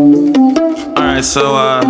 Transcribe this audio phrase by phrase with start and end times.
[0.00, 1.82] Alright, so uh,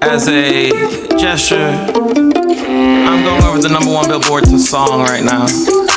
[0.00, 0.70] as a
[1.18, 5.44] gesture, I'm going over the number one Billboard song right now.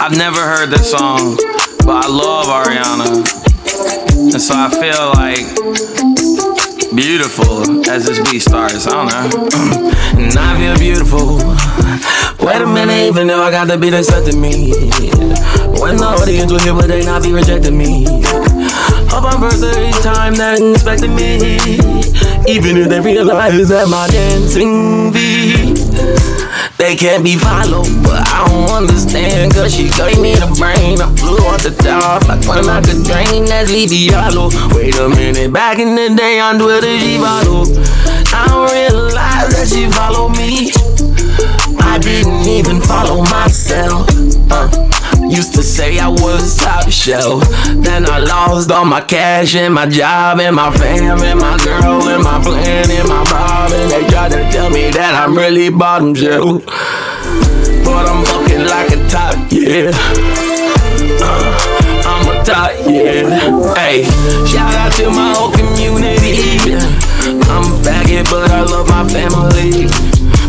[0.01, 1.37] I've never heard this song,
[1.85, 3.23] but I love Ariana.
[4.33, 5.47] And so I feel like
[6.93, 8.85] beautiful as this beat starts.
[8.85, 9.29] I don't know.
[10.21, 11.37] and I feel beautiful.
[12.45, 14.73] Wait a minute, even if I got the beat accepted me.
[15.79, 18.03] When the audience will hear, but they not be rejecting me.
[19.21, 21.37] I'm first every time that expecting me.
[22.47, 25.83] Even if they realize that my dancing beat
[26.83, 29.53] they can't be followed, but I don't understand.
[29.53, 30.99] Cause she gave me the brain.
[30.99, 34.49] I flew off the top like when I could drain that sleepy hollow.
[34.75, 37.71] Wait a minute, back in the day on Twitter, she followed.
[38.35, 40.75] I don't realize that she followed me.
[41.79, 44.09] I didn't even follow myself.
[44.51, 45.02] Uh.
[45.33, 47.43] Used to say I was top shelf.
[47.73, 52.07] Then I lost all my cash and my job and my fam and my girl
[52.07, 53.71] and my plan and my bob.
[53.71, 56.63] And they tried to tell me that I'm really bottom shelf.
[57.83, 59.89] But I'm fucking like a top, yeah.
[61.17, 61.49] Uh,
[62.05, 63.73] I'm a top, yeah.
[63.73, 64.03] Hey,
[64.45, 66.77] shout out to my whole community.
[67.49, 69.87] I'm a faggot, but I love my family.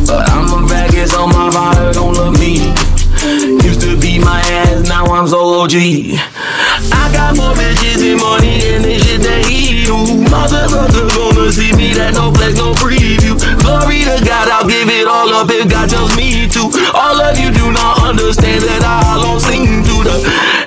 [0.07, 2.94] But I'm a faggot, so my father don't love me.
[4.05, 5.73] Used to be my ass, now I'm so OG.
[5.73, 9.97] I got more bitches and money than this shit that he do.
[10.29, 13.41] Motherfuckers gonna see me, that no flex, no preview.
[13.65, 16.69] Glory to God, I'll give it all up if God tells me to.
[16.93, 19.64] All of you do not understand that I don't sing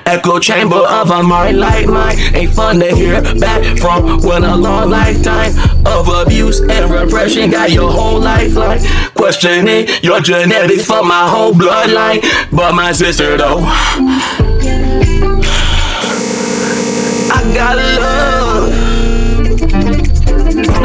[0.05, 2.17] echo chamber of a mind like mine.
[2.33, 5.53] Ain't fun to hear back from when a long lifetime
[5.85, 8.79] of abuse and repression got your whole life lifeline.
[9.13, 12.21] Questioning your genetics for my whole bloodline.
[12.51, 13.59] But my sister, though,
[17.29, 18.71] I got love.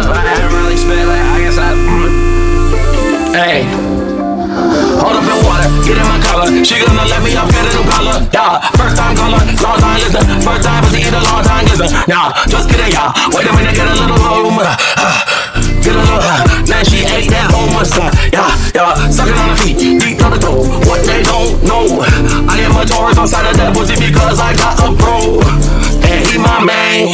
[0.04, 1.60] I haven't really like, I guess I.
[1.88, 2.12] Mm.
[3.34, 3.81] Hey.
[5.12, 6.48] Hold up in water, get in my collar.
[6.64, 8.16] She gonna let me up, get a new color.
[8.32, 10.24] Yeah, first time caller, long time listener.
[10.40, 11.92] First time pussy eat a long time listener.
[12.08, 13.12] Nah, just kidding, yeah.
[13.28, 14.56] Wait a minute, get a little home.
[15.84, 16.16] Get a little,
[16.70, 18.14] now she ate that whole mustache.
[18.32, 20.64] Yeah, yeah, sucking on the feet, deep on the toe.
[20.88, 22.00] What they don't know,
[22.48, 25.44] I am a Taurus on side of that pussy because I got a pro.
[26.08, 27.12] And he my man,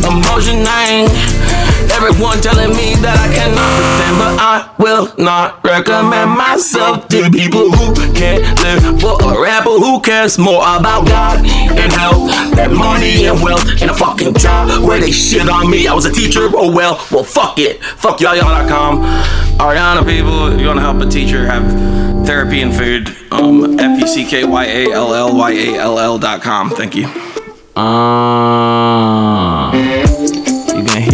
[0.00, 1.12] emotion name.
[1.94, 7.70] Everyone telling me that I cannot pretend, but I will not recommend myself to people
[7.70, 13.26] who can't live for a rapper who cares more about God and health than money
[13.26, 15.86] and wealth and a fucking job where they shit on me.
[15.86, 17.82] I was a teacher, oh well, well fuck it.
[17.82, 19.02] Fuck y'all, y'all.com.
[19.58, 21.64] Ariana people, if you want to help a teacher have
[22.26, 25.98] therapy and food, um, F U C K Y A L L Y A L
[25.98, 26.70] L.com.
[26.70, 27.06] Thank you.
[27.76, 30.13] Uh, you can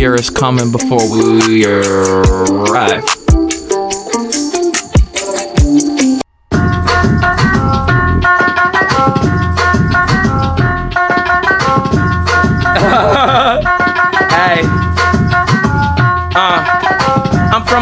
[0.01, 3.20] hear us coming before we arrive.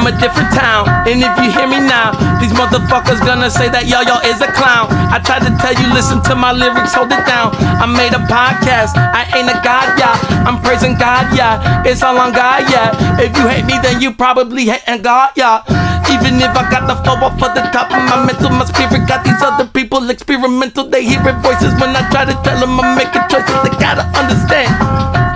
[0.08, 4.00] A different town, and if you hear me now, these motherfuckers gonna say that yo
[4.24, 4.88] is a clown.
[5.12, 7.52] I tried to tell you, listen to my lyrics, hold it down.
[7.76, 10.16] I made a podcast, I ain't a god, yeah.
[10.48, 11.84] I'm praising God, yeah.
[11.84, 12.96] It's all on God, yeah.
[13.20, 15.60] If you hate me, then you probably hating God, yeah.
[16.08, 19.04] Even if I got the flow off of the top of my mental, my spirit
[19.04, 20.88] got these other people experimental.
[20.88, 23.60] They hearing voices when I try to tell them I'm making choices.
[23.60, 25.28] They gotta understand.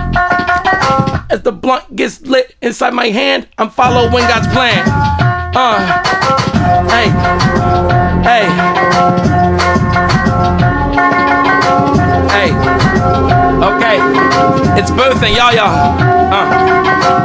[1.33, 4.85] As the blunt gets lit inside my hand, I'm following God's plan.
[5.57, 5.81] Uh,
[6.93, 7.09] hey,
[8.21, 8.45] hey,
[12.29, 12.49] hey.
[13.65, 13.97] Okay,
[14.77, 15.73] it's Boothin y'all, y'all.
[16.29, 16.45] Uh,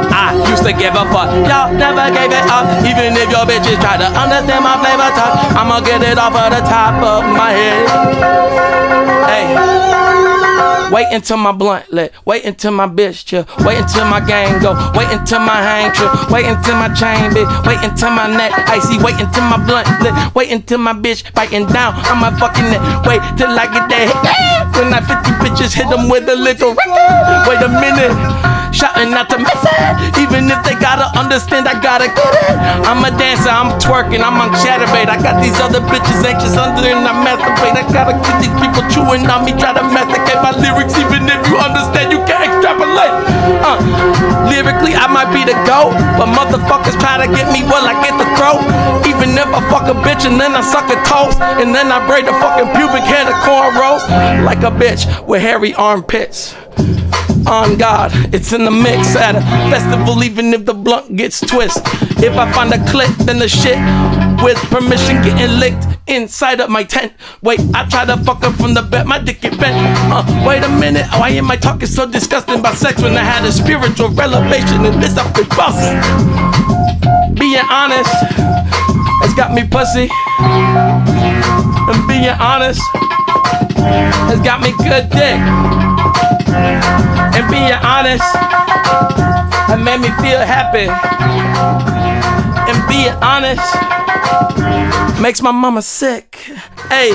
[0.09, 2.65] I used to give a fuck, y'all never gave it up.
[2.81, 6.49] Even if your bitches try to understand my flavor talk, I'ma get it off of
[6.49, 7.85] the top of my head.
[9.29, 9.98] Hey.
[10.91, 12.11] Wait until my blunt lit.
[12.25, 13.45] Wait until my bitch chill.
[13.59, 14.73] Wait until my gang go.
[14.95, 16.09] Wait until my hang chill.
[16.31, 17.47] Wait until my chain big.
[17.65, 18.97] Wait until my neck icy.
[18.97, 20.13] Wait until my blunt lit.
[20.33, 22.81] Wait until my bitch biting down my fucking neck.
[23.05, 24.81] Wait till I get that hit.
[24.81, 26.73] When I 50 bitches hit them with a little.
[26.73, 28.58] Wait a minute.
[28.71, 30.17] Shouting out to miss it.
[30.21, 32.55] Even if they gotta understand, I gotta get it.
[32.85, 35.09] I'm a dancer, I'm twerking, I'm on Chaturbate.
[35.09, 37.75] I got these other bitches anxious under and I masturbate.
[37.75, 40.95] I gotta get these people chewing on me, try to masticate my lyrics.
[40.95, 42.18] Even if you understand, you
[44.89, 44.95] can't extrapolate.
[44.95, 48.17] Lyrically, I might be the GOAT, but motherfuckers try to get me, well, I get
[48.17, 48.61] the throat.
[49.07, 52.05] Even if I fuck a bitch and then I suck a toast, and then I
[52.07, 54.03] braid the fucking pubic hair to cornrows,
[54.45, 56.55] like a bitch with hairy armpits
[57.47, 58.11] on God.
[58.33, 59.41] It's in the mix at a
[59.71, 61.79] festival, even if the blunt gets twist.
[62.21, 63.77] If I find a click, then the shit
[64.43, 67.13] with permission getting licked inside of my tent.
[67.41, 69.75] Wait, I try to fuck up from the bed, my dick get bent.
[70.11, 73.45] Uh, wait a minute, why am I talking so disgusting about sex when I had
[73.45, 75.77] a spiritual revelation and this up the bus?
[77.37, 78.09] Being honest,
[79.21, 80.09] has got me pussy.
[81.89, 82.81] And being honest,
[84.29, 85.39] has got me good dick.
[87.35, 88.23] And being honest,
[89.69, 90.87] it made me feel happy.
[92.69, 93.75] And being honest,
[95.21, 96.51] makes my mama sick.
[96.87, 97.11] Hey,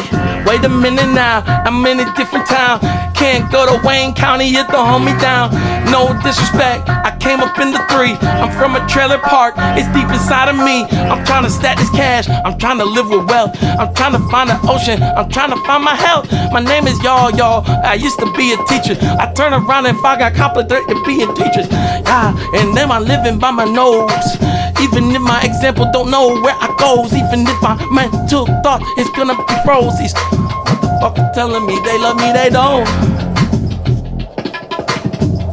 [0.47, 2.81] wait a minute now, I'm in a different town.
[3.15, 5.53] Can't go to Wayne County if the hold me down.
[5.91, 8.17] No disrespect, I came up in the three.
[8.41, 10.85] I'm from a trailer park, it's deep inside of me.
[11.11, 13.57] I'm trying to stack this cash, I'm trying to live with wealth.
[13.63, 16.31] I'm trying to find the ocean, I'm trying to find my health.
[16.53, 17.65] My name is y'all, y'all.
[17.67, 18.97] I used to be a teacher.
[19.21, 21.67] I turn around and find I got complicated being teachers.
[21.71, 24.39] Yeah, and then I'm living by my nose.
[24.81, 29.09] Even if my example don't know where I goes, even if my mental thought is
[29.17, 29.99] gonna be froze.
[29.99, 32.87] These motherfuckers telling me they love me, they don't.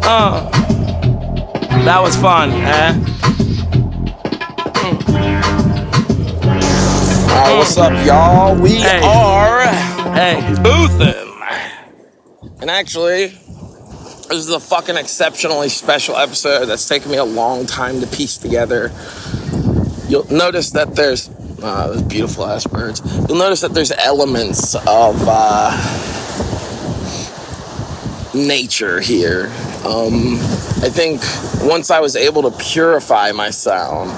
[0.03, 0.49] Uh,
[1.85, 2.93] that was fun, eh?
[7.31, 8.55] Alright, what's up, y'all?
[8.61, 9.01] We Hey.
[9.03, 9.61] are
[10.13, 11.27] Hey, Boothin.
[12.61, 17.99] And actually, this is a fucking exceptionally special episode that's taken me a long time
[18.01, 18.91] to piece together.
[20.07, 21.29] You'll notice that there's
[21.61, 23.01] uh, those beautiful ass birds.
[23.27, 25.71] You'll notice that there's elements of uh,
[28.33, 29.45] nature here.
[29.85, 30.35] Um,
[30.83, 31.21] I think
[31.69, 34.09] once I was able to purify my sound,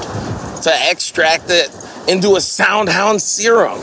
[0.64, 1.70] to extract it
[2.08, 3.82] into a soundhound serum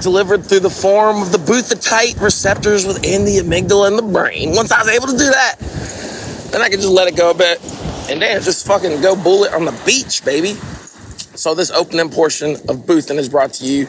[0.00, 4.54] delivered through the form of the buthetite receptors within the amygdala and the brain.
[4.54, 5.56] Once I was able to do that,
[6.52, 7.60] then I could just let it go a bit
[8.10, 10.56] and then just fucking go bullet on the beach, baby.
[11.38, 13.86] So this opening portion of Boothin is brought to you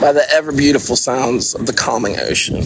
[0.00, 2.56] by the ever beautiful sounds of the calming ocean.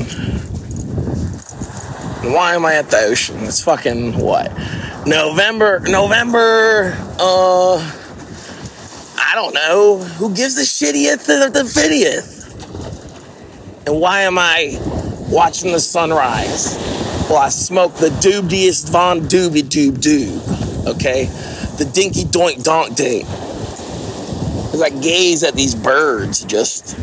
[2.23, 3.37] And why am I at the ocean?
[3.41, 4.51] It's fucking what?
[5.07, 7.77] November, November, uh,
[9.19, 9.99] I don't know.
[9.99, 12.39] Who gives a shittieth the, the 50th?
[13.87, 14.79] And why am I
[15.29, 16.79] watching the sunrise?
[17.37, 21.25] I smoke the doobiest von doobie doob doob, okay?
[21.79, 23.27] The dinky doink donk dink.
[24.75, 26.99] As I gaze at these birds, just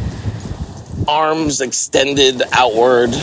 [1.08, 3.14] arms extended outward,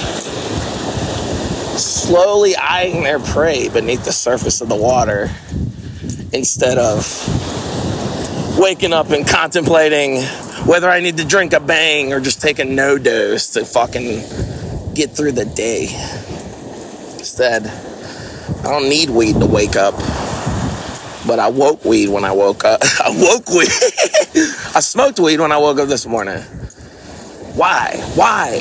[1.79, 5.31] slowly eyeing their prey beneath the surface of the water
[6.33, 7.07] instead of
[8.59, 10.23] waking up and contemplating
[10.67, 15.11] whether I need to drink a bang or just take a NoDoz to fucking get
[15.11, 15.89] through the day.
[17.39, 17.67] Instead,
[18.65, 19.93] I don't need weed to wake up.
[21.27, 22.81] But I woke weed when I woke up.
[23.05, 23.69] I woke weed.
[24.75, 26.41] I smoked weed when I woke up this morning.
[27.53, 28.03] Why?
[28.15, 28.61] Why?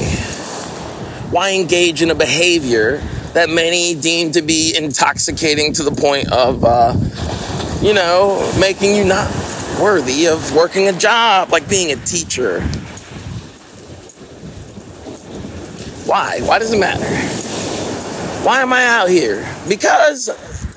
[1.31, 2.97] Why engage in a behavior
[3.31, 6.93] that many deem to be intoxicating to the point of, uh,
[7.81, 9.31] you know, making you not
[9.79, 12.59] worthy of working a job like being a teacher?
[16.05, 16.41] Why?
[16.41, 17.45] Why does it matter?
[18.45, 19.43] Why am I out here?
[19.67, 20.29] Because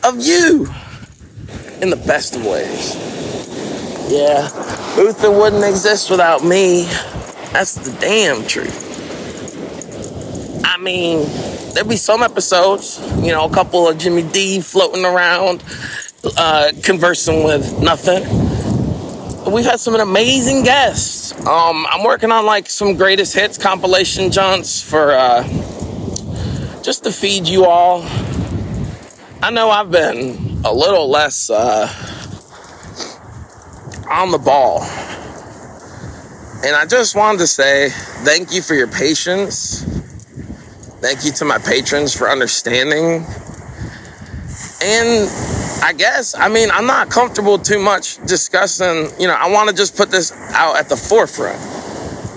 [0.03, 0.69] of you
[1.83, 2.97] in the best of ways.
[4.11, 4.49] Yeah,
[4.97, 6.85] Uther wouldn't exist without me.
[7.53, 8.87] That's the damn truth.
[10.65, 11.29] I mean,
[11.75, 15.63] there'd be some episodes, you know, a couple of Jimmy D floating around,
[16.39, 18.23] uh, conversing with nothing.
[19.53, 21.33] We've had some amazing guests.
[21.47, 25.43] Um, I'm working on like some greatest hits compilation junts for uh,
[26.89, 28.03] just to feed you all.
[29.43, 31.87] I know I've been a little less uh,
[34.09, 34.81] on the ball.
[36.65, 37.91] And I just wanted to say
[38.25, 39.83] thank you for your patience.
[41.03, 43.27] Thank you to my patrons for understanding.
[44.83, 45.29] And
[45.85, 49.77] I guess, I mean, I'm not comfortable too much discussing, you know, I want to
[49.77, 51.61] just put this out at the forefront.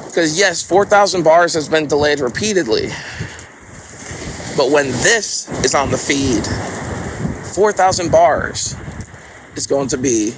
[0.08, 2.90] Because, yes, 4,000 bars has been delayed repeatedly.
[4.58, 6.46] But when this is on the feed,
[7.56, 8.76] 4,000 bars
[9.56, 10.34] is going to be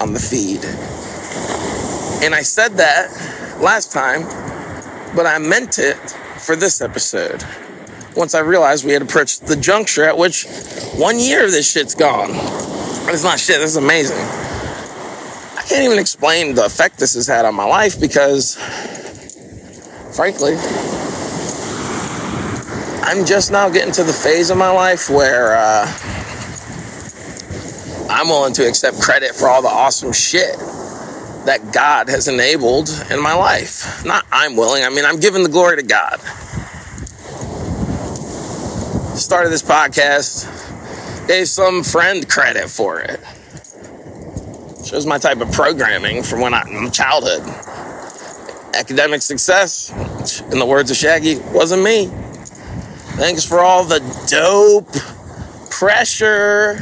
[0.00, 0.64] on the feed.
[2.24, 3.10] And I said that
[3.60, 4.22] last time,
[5.14, 5.96] but I meant it
[6.38, 7.44] for this episode.
[8.16, 10.44] once I realized we had approached the juncture at which
[10.96, 12.30] one year of this shit's gone.
[13.10, 14.18] It's not shit, this is amazing.
[14.18, 18.56] I can't even explain the effect this has had on my life because,
[20.16, 20.54] frankly,
[23.08, 25.90] I'm just now getting to the phase of my life where uh,
[28.10, 30.58] I'm willing to accept credit for all the awesome shit
[31.46, 34.04] that God has enabled in my life.
[34.04, 36.20] Not I'm willing, I mean, I'm giving the glory to God.
[39.16, 40.46] Started this podcast,
[41.26, 43.20] gave some friend credit for it.
[44.84, 47.40] Shows my type of programming from when I'm childhood.
[48.74, 49.92] Academic success,
[50.52, 52.12] in the words of Shaggy, wasn't me.
[53.18, 53.98] Thanks for all the
[54.30, 54.92] dope
[55.72, 56.78] pressure.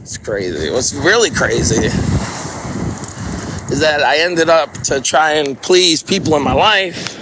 [0.00, 0.70] It's crazy.
[0.70, 6.52] What's really crazy is that I ended up to try and please people in my
[6.52, 7.16] life,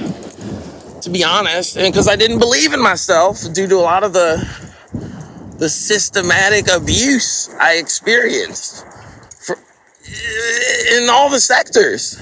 [1.02, 4.14] to be honest, and because I didn't believe in myself due to a lot of
[4.14, 4.42] the
[5.58, 8.86] the systematic abuse I experienced
[9.38, 9.58] for,
[10.96, 12.18] in all the sectors.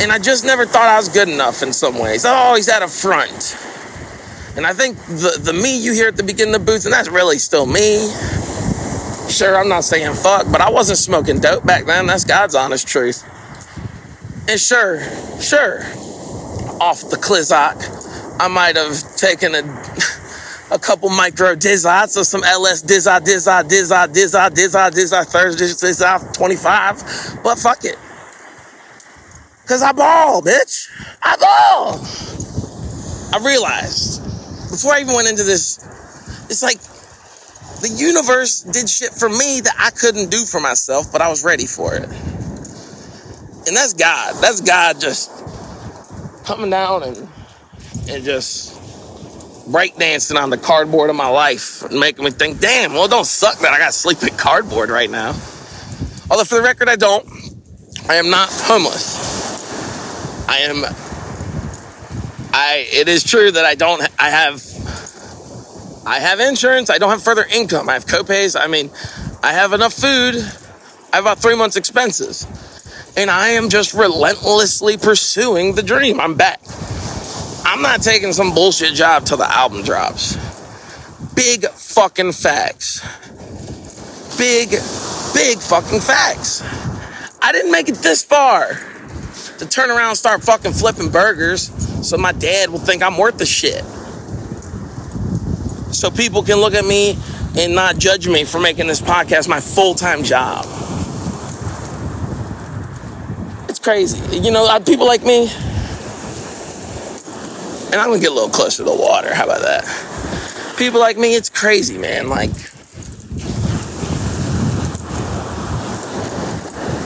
[0.00, 2.24] And I just never thought I was good enough in some ways.
[2.24, 3.58] I always had a front.
[4.56, 6.92] And I think the, the me you hear at the beginning of the booth, and
[6.92, 8.08] that's really still me.
[9.28, 12.06] Sure, I'm not saying fuck, but I wasn't smoking dope back then.
[12.06, 13.24] That's God's honest truth.
[14.48, 15.00] And sure,
[15.40, 15.80] sure,
[16.80, 19.58] off the Clizock, I might have taken a,
[20.70, 26.34] a couple micro dizots or some LS dizot, dizot, dizot, dizot, dizot, dizot, Thursday, dizot
[26.34, 27.42] 25.
[27.42, 27.96] But fuck it.
[29.66, 30.90] Cause I ball, bitch.
[31.22, 31.98] I ball.
[33.32, 34.33] I realized
[34.74, 35.78] before I even went into this,
[36.50, 36.80] it's like
[37.80, 41.44] the universe did shit for me that I couldn't do for myself, but I was
[41.44, 42.04] ready for it.
[43.66, 44.34] And that's God.
[44.42, 45.30] That's God just
[46.44, 47.28] coming down and
[48.08, 48.74] and just
[49.68, 53.58] breakdancing on the cardboard of my life and making me think, damn, well, don't suck
[53.60, 55.30] that I got to sleep in cardboard right now.
[56.30, 57.26] Although, for the record, I don't.
[58.08, 60.48] I am not homeless.
[60.48, 61.03] I am.
[62.54, 62.86] I.
[62.92, 64.00] It is true that I don't.
[64.16, 64.62] I have
[66.06, 66.88] I have insurance.
[66.88, 67.88] I don't have further income.
[67.88, 68.58] I have copays.
[68.58, 68.90] I mean,
[69.42, 70.36] I have enough food.
[71.12, 72.46] I have about three months' expenses.
[73.16, 76.20] And I am just relentlessly pursuing the dream.
[76.20, 76.60] I'm back.
[77.64, 80.36] I'm not taking some bullshit job till the album drops.
[81.34, 83.00] Big fucking facts.
[84.38, 84.70] Big,
[85.34, 86.62] big fucking facts.
[87.42, 88.78] I didn't make it this far
[89.64, 91.70] to turn around and start fucking flipping burgers
[92.06, 93.84] so my dad will think I'm worth the shit
[95.94, 97.16] so people can look at me
[97.56, 100.66] and not judge me for making this podcast my full time job.
[103.68, 104.38] It's crazy.
[104.38, 105.48] You know, people like me,
[107.86, 109.32] and I'm gonna get a little closer to the water.
[109.32, 110.76] How about that?
[110.76, 112.28] People like me, it's crazy, man.
[112.28, 112.50] Like,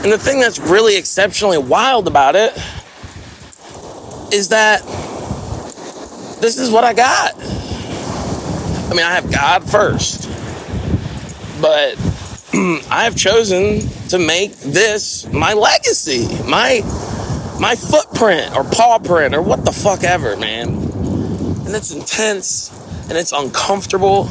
[0.03, 2.53] and the thing that's really exceptionally wild about it
[4.31, 4.81] is that
[6.39, 7.35] this is what I got.
[7.35, 10.29] I mean, I have God first,
[11.61, 11.97] but
[12.89, 16.79] I have chosen to make this my legacy, my
[17.59, 20.69] my footprint or paw print or what the fuck ever, man.
[20.69, 22.71] And it's intense
[23.09, 24.29] and it's uncomfortable.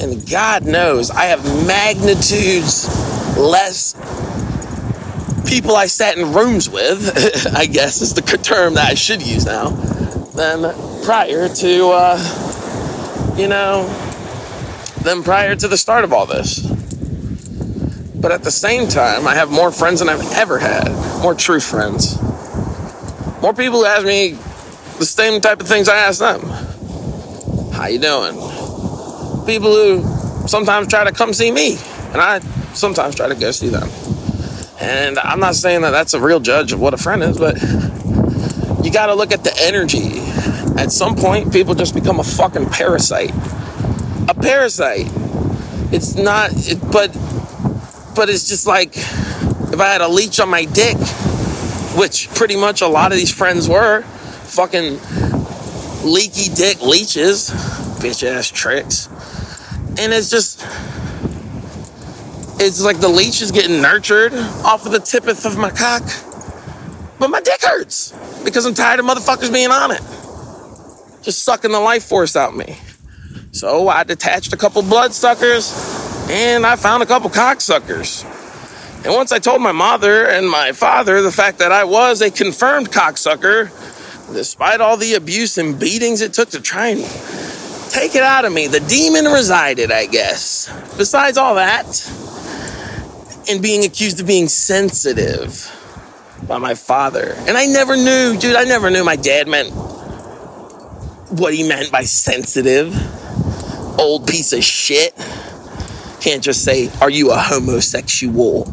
[0.00, 2.88] And God knows I have magnitudes
[3.38, 3.94] less
[5.46, 9.46] people I sat in rooms with, I guess is the term that I should use
[9.46, 13.86] now, than prior to uh, you know,
[15.02, 16.60] than prior to the start of all this.
[18.20, 20.88] But at the same time, I have more friends than I've ever had,
[21.22, 22.20] more true friends.
[23.40, 24.38] More people who ask me
[24.98, 26.40] the same type of things I ask them.
[27.72, 28.34] How you doing?
[29.44, 31.78] People who sometimes try to come see me,
[32.12, 32.38] and I
[32.74, 33.88] sometimes try to go see them.
[34.82, 37.62] And I'm not saying that that's a real judge of what a friend is, but
[38.84, 40.20] you got to look at the energy
[40.82, 43.30] at some point, people just become a fucking parasite.
[44.28, 45.06] A parasite.
[45.92, 47.12] It's not, it, but,
[48.16, 50.96] but it's just like if I had a leech on my dick,
[51.96, 54.98] which pretty much a lot of these friends were, fucking
[56.04, 57.50] leaky dick leeches,
[58.00, 59.08] bitch ass tricks.
[59.98, 60.51] And it's just,
[62.62, 64.32] it's like the leech is getting nurtured
[64.64, 66.02] off of the tippeth of my cock.
[67.18, 68.12] But my dick hurts
[68.44, 70.00] because I'm tired of motherfuckers being on it
[71.22, 72.76] just sucking the life force out me.
[73.52, 75.72] So I detached a couple bloodsuckers
[76.28, 78.24] and I found a couple cocksuckers.
[79.04, 82.30] And once I told my mother and my father the fact that I was a
[82.30, 83.70] confirmed cocksucker,
[84.32, 87.00] Despite all the abuse and beatings it took to try and
[87.90, 90.72] take it out of me, the demon resided, I guess.
[90.96, 91.86] Besides all that,
[93.48, 95.70] and being accused of being sensitive
[96.46, 97.34] by my father.
[97.46, 99.72] And I never knew, dude, I never knew my dad meant
[101.30, 102.94] what he meant by sensitive.
[103.98, 105.14] Old piece of shit.
[106.20, 108.64] Can't just say, Are you a homosexual?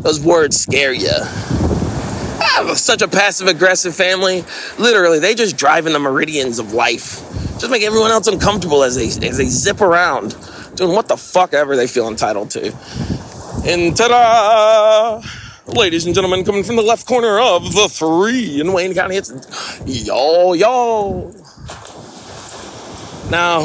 [0.00, 1.10] Those words scare you.
[1.10, 4.44] I have such a passive aggressive family.
[4.78, 7.20] Literally, they just drive in the meridians of life.
[7.58, 10.36] Just make everyone else uncomfortable as they, as they zip around,
[10.74, 12.72] doing what the fuck ever they feel entitled to.
[13.68, 15.22] And ta da!
[15.66, 19.32] Ladies and gentlemen, coming from the left corner of the three in Wayne County, it's
[19.84, 21.34] y'all, y'all.
[23.28, 23.62] Now,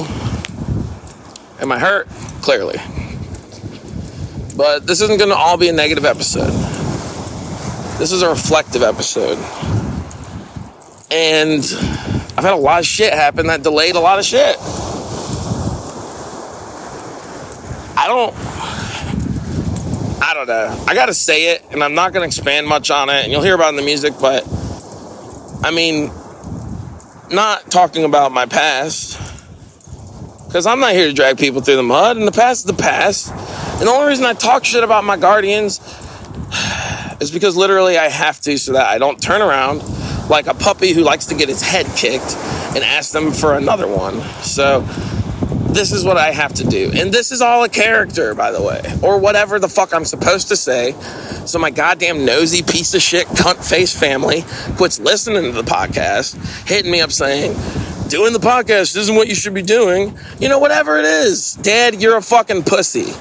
[1.60, 2.08] am I hurt?
[2.42, 2.80] Clearly.
[4.58, 6.50] But this isn't going to all be a negative episode.
[8.00, 9.38] This is a reflective episode.
[11.12, 11.62] And
[12.40, 14.58] I've had a lot of shit happen that delayed a lot of shit.
[17.96, 18.81] I don't.
[20.32, 20.86] I don't know.
[20.88, 23.54] I gotta say it, and I'm not gonna expand much on it, and you'll hear
[23.54, 24.48] about it in the music, but
[25.62, 26.10] I mean,
[27.30, 29.20] not talking about my past,
[30.48, 32.82] because I'm not here to drag people through the mud, and the past is the
[32.82, 33.30] past.
[33.30, 35.82] And the only reason I talk shit about my guardians
[37.20, 39.84] is because literally I have to so that I don't turn around
[40.30, 42.38] like a puppy who likes to get his head kicked
[42.74, 44.22] and ask them for another one.
[44.44, 44.80] So
[45.74, 46.92] this is what I have to do.
[46.94, 50.50] And this is all a character, by the way, or whatever the fuck I'm supposed
[50.50, 50.94] to say.
[51.46, 54.44] So my goddamn nosy piece of shit cunt face family
[54.78, 56.36] quits listening to the podcast,
[56.68, 57.54] hitting me up saying,
[58.10, 60.18] doing the podcast isn't what you should be doing.
[60.40, 61.54] You know, whatever it is.
[61.56, 63.14] Dad, you're a fucking pussy.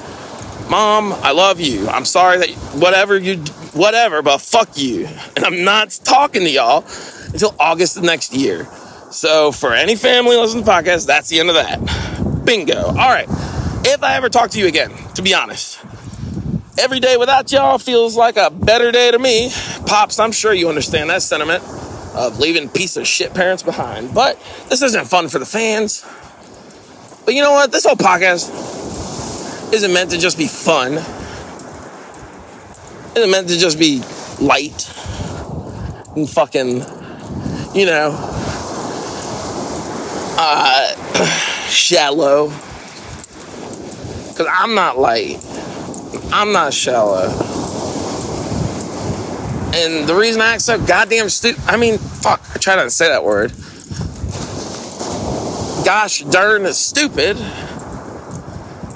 [0.69, 1.87] Mom, I love you.
[1.87, 3.37] I'm sorry that whatever you,
[3.73, 5.07] whatever, but fuck you.
[5.35, 6.85] And I'm not talking to y'all
[7.27, 8.65] until August of next year.
[9.11, 12.30] So for any family listening to the podcast, that's the end of that.
[12.51, 12.83] Bingo.
[12.83, 13.29] All right.
[13.85, 15.79] If I ever talk to you again, to be honest,
[16.77, 19.53] every day without y'all feels like a better day to me.
[19.85, 21.63] Pops, I'm sure you understand that sentiment
[22.13, 24.13] of leaving piece of shit parents behind.
[24.13, 26.05] But this isn't fun for the fans.
[27.23, 27.71] But you know what?
[27.71, 28.51] This whole podcast
[29.71, 30.95] isn't meant to just be fun.
[33.15, 34.03] Isn't meant to just be
[34.41, 34.93] light
[36.17, 36.83] and fucking,
[37.73, 38.11] you know,
[40.37, 42.49] uh, shallow.
[44.35, 45.37] Cause I'm not light.
[46.33, 47.29] I'm not shallow.
[49.73, 52.89] And the reason I act so goddamn stupid, I mean, fuck, I try not to
[52.89, 53.51] say that word.
[55.85, 57.37] Gosh darn stupid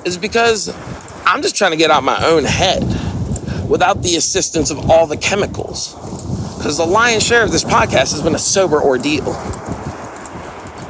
[0.05, 0.69] is because
[1.25, 2.83] I'm just trying to get out my own head
[3.69, 5.93] without the assistance of all the chemicals.
[6.57, 9.33] Because the lion's share of this podcast has been a sober ordeal.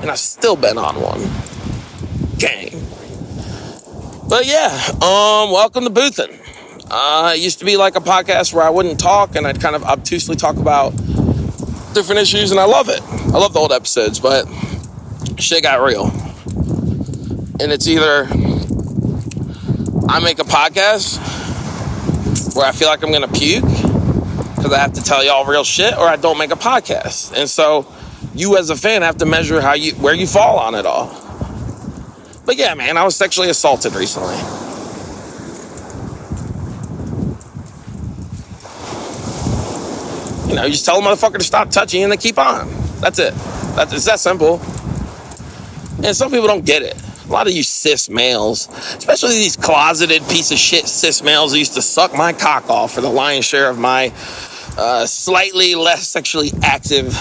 [0.01, 1.54] And I've still been on one.
[2.37, 2.69] Gang.
[4.27, 6.39] But yeah, um, welcome to Boothin.
[6.89, 9.75] Uh, it used to be like a podcast where I wouldn't talk and I'd kind
[9.75, 10.91] of obtusely talk about
[11.93, 13.01] different issues, and I love it.
[13.01, 14.45] I love the old episodes, but
[15.37, 16.07] shit got real.
[17.59, 18.25] And it's either
[20.09, 21.17] I make a podcast
[22.55, 25.97] where I feel like I'm gonna puke because I have to tell y'all real shit,
[25.97, 27.33] or I don't make a podcast.
[27.37, 27.91] And so
[28.33, 31.07] you as a fan have to measure how you where you fall on it all.
[32.45, 34.35] But yeah, man, I was sexually assaulted recently.
[40.47, 42.69] You know, you just tell a motherfucker to stop touching and they keep on.
[43.01, 43.33] That's it.
[43.75, 44.61] That's it's that simple.
[46.03, 47.01] And some people don't get it.
[47.25, 51.73] A lot of you cis males, especially these closeted piece of shit cis males used
[51.73, 54.13] to suck my cock off for the lion's share of my
[54.77, 57.17] uh, slightly less sexually active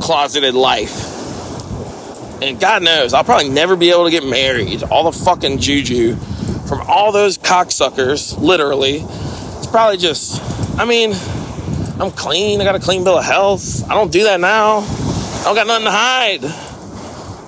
[0.00, 1.05] closeted life.
[2.42, 4.82] And God knows, I'll probably never be able to get married.
[4.84, 6.16] All the fucking juju
[6.66, 8.96] from all those cocksuckers, literally.
[8.96, 10.42] It's probably just,
[10.78, 11.12] I mean,
[11.98, 12.60] I'm clean.
[12.60, 13.88] I got a clean bill of health.
[13.88, 14.78] I don't do that now.
[14.80, 16.42] I don't got nothing to hide.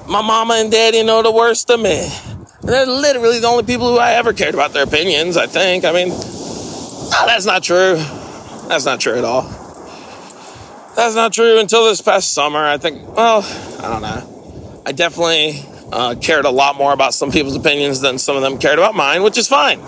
[0.08, 2.10] My mama and daddy know the worst of me.
[2.60, 5.84] And they're literally the only people who I ever cared about their opinions, I think.
[5.84, 7.96] I mean, no, that's not true.
[8.68, 9.42] That's not true at all.
[10.96, 12.64] That's not true until this past summer.
[12.64, 13.42] I think, well,
[13.80, 14.37] I don't know.
[14.88, 18.56] I definitely uh, cared a lot more about some people's opinions than some of them
[18.56, 19.80] cared about mine, which is fine.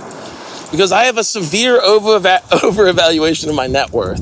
[0.71, 2.17] Because I have a severe over
[2.87, 4.21] evaluation of my net worth.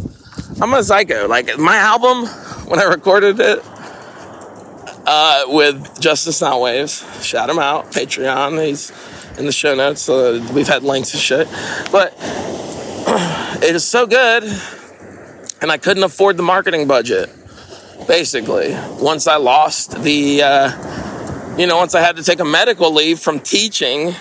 [0.63, 1.27] I'm a psycho.
[1.27, 2.27] Like my album,
[2.69, 3.61] when I recorded it
[5.05, 8.65] uh, with Justice Soundwaves, shout him out, Patreon.
[8.65, 8.93] He's
[9.37, 11.49] in the show notes, so we've had links and shit.
[11.91, 12.15] But
[13.65, 14.45] it is so good,
[15.61, 17.31] and I couldn't afford the marketing budget.
[18.07, 18.77] Basically.
[19.01, 23.19] Once I lost the, uh, you know, once I had to take a medical leave
[23.19, 24.15] from teaching,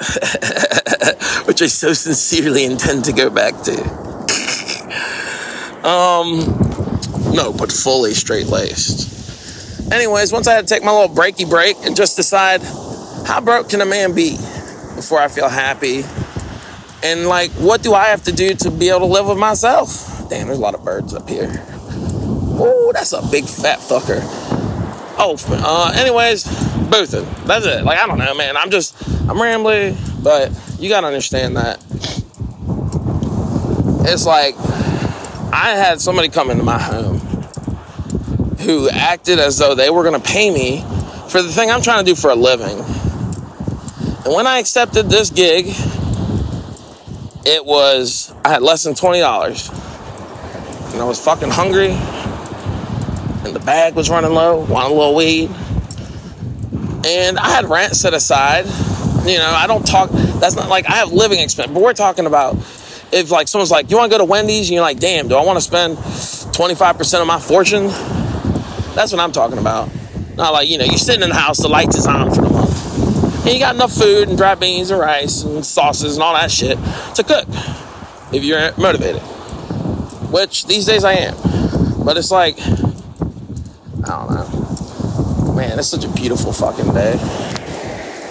[1.44, 3.72] which I so sincerely intend to go back to.
[5.86, 6.38] um,
[7.34, 9.92] no, but fully straight laced.
[9.92, 12.62] Anyways, once I had to take my little breaky break and just decide
[13.26, 14.36] how broke can a man be
[14.94, 16.04] before I feel happy?
[17.02, 20.28] And like, what do I have to do to be able to live with myself?
[20.28, 21.48] Damn, there's a lot of birds up here.
[22.62, 24.20] Oh, that's a big fat fucker.
[25.18, 27.24] Oh, uh, anyways, Boothin.
[27.46, 27.84] That's it.
[27.84, 28.56] Like, I don't know, man.
[28.56, 28.94] I'm just,
[29.28, 31.82] I'm rambling, but you gotta understand that.
[34.06, 34.56] It's like,
[35.52, 37.18] I had somebody come into my home
[38.60, 40.82] who acted as though they were gonna pay me
[41.28, 42.78] for the thing I'm trying to do for a living.
[44.24, 45.66] And when I accepted this gig,
[47.46, 50.92] it was, I had less than $20.
[50.92, 51.96] And I was fucking hungry.
[53.44, 55.50] And the bag was running low, wanted a little weed.
[57.06, 58.66] And I had rent set aside.
[59.26, 62.26] You know, I don't talk, that's not like I have living expense, but we're talking
[62.26, 62.56] about
[63.12, 64.68] if like someone's like, you wanna go to Wendy's?
[64.68, 67.86] And you're like, damn, do I wanna spend 25% of my fortune?
[68.94, 69.88] That's what I'm talking about.
[70.36, 72.50] Not like, you know, you're sitting in the house, the lights is on for the
[72.50, 73.46] month.
[73.46, 76.50] And you got enough food and dry beans and rice and sauces and all that
[76.50, 76.78] shit
[77.14, 77.46] to cook
[78.32, 79.22] if you're motivated.
[80.30, 81.34] Which these days I am.
[82.04, 82.58] But it's like,
[84.04, 85.52] I don't know.
[85.54, 87.18] Man, it's such a beautiful fucking day.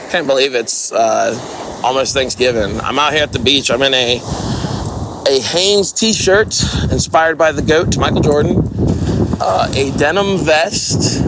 [0.10, 2.80] Can't believe it's uh, almost Thanksgiving.
[2.82, 3.70] I'm out here at the beach.
[3.70, 4.22] I'm in a
[5.30, 6.60] a Hanes t-shirt
[6.92, 8.58] inspired by the goat, Michael Jordan,
[9.40, 11.22] uh, a denim vest,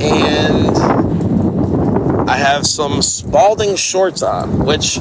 [0.00, 0.74] and
[2.26, 4.98] I have some Spalding shorts on, which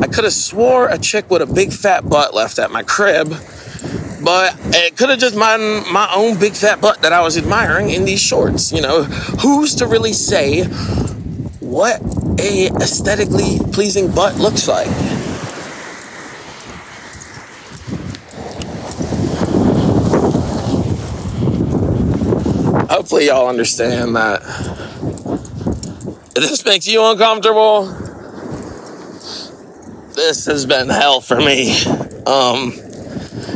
[0.00, 3.28] I could have swore a chick with a big fat butt left at my crib,
[4.22, 7.90] but it could have just been my own big fat butt that I was admiring
[7.90, 8.72] in these shorts.
[8.72, 10.64] You know, who's to really say
[11.60, 12.00] what
[12.40, 14.88] a aesthetically pleasing butt looks like?
[22.90, 24.42] Hopefully, y'all understand that.
[26.36, 27.86] If this makes you uncomfortable,
[30.14, 31.72] this has been hell for me.
[32.26, 32.72] Um,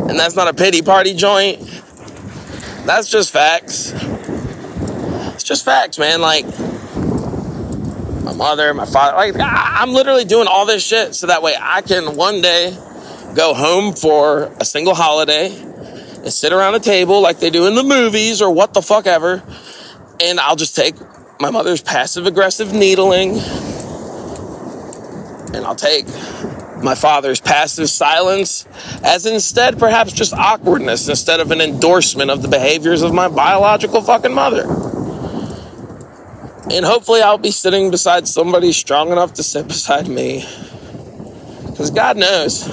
[0.09, 1.61] and that's not a pity party joint.
[2.85, 3.93] That's just facts.
[5.35, 6.21] It's just facts, man.
[6.21, 6.47] Like,
[8.25, 11.81] my mother, my father, like, I'm literally doing all this shit so that way I
[11.83, 12.77] can one day
[13.35, 17.75] go home for a single holiday and sit around a table like they do in
[17.75, 19.43] the movies or what the fuck ever.
[20.21, 20.95] And I'll just take
[21.41, 23.39] my mother's passive aggressive needling
[25.55, 26.07] and I'll take
[26.85, 28.67] my father's passive silence
[29.03, 34.03] as instead perhaps just awkwardness instead of an endorsement of the behaviors of my biological
[34.03, 34.63] fucking mother.
[36.71, 40.47] And hopefully I'll be sitting beside somebody strong enough to sit beside me.
[41.67, 42.65] Because God knows,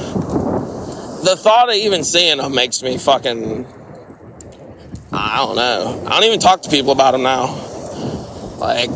[1.24, 3.66] the thought of even seeing them makes me fucking.
[5.14, 6.06] I don't know.
[6.08, 7.48] I don't even talk to people about them now.
[8.58, 8.90] Like,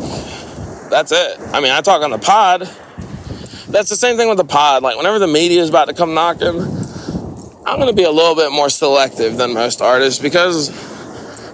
[0.90, 1.40] that's it.
[1.54, 2.70] I mean, I talk on the pod.
[3.68, 4.84] That's the same thing with the pod.
[4.84, 6.62] Like, whenever the media is about to come knocking,
[7.66, 10.70] I'm to be a little bit more selective than most artists because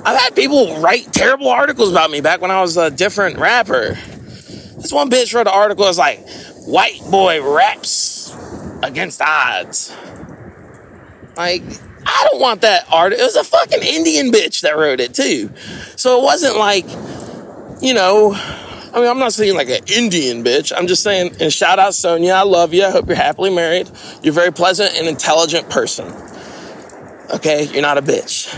[0.04, 3.97] I've had people write terrible articles about me back when I was a different rapper.
[4.76, 6.28] This one bitch wrote an article that's like,
[6.65, 8.36] white boy raps
[8.84, 9.95] against odds.
[11.38, 11.63] Like,
[12.06, 13.13] I don't want that art.
[13.13, 15.52] It was a fucking Indian bitch that wrote it too.
[15.95, 16.86] So it wasn't like,
[17.82, 18.34] you know,
[18.93, 20.73] I mean, I'm not saying like an Indian bitch.
[20.75, 22.84] I'm just saying, and shout out Sonia, I love you.
[22.84, 23.89] I hope you're happily married.
[24.21, 26.13] You're a very pleasant and intelligent person.
[27.34, 28.54] Okay, you're not a bitch.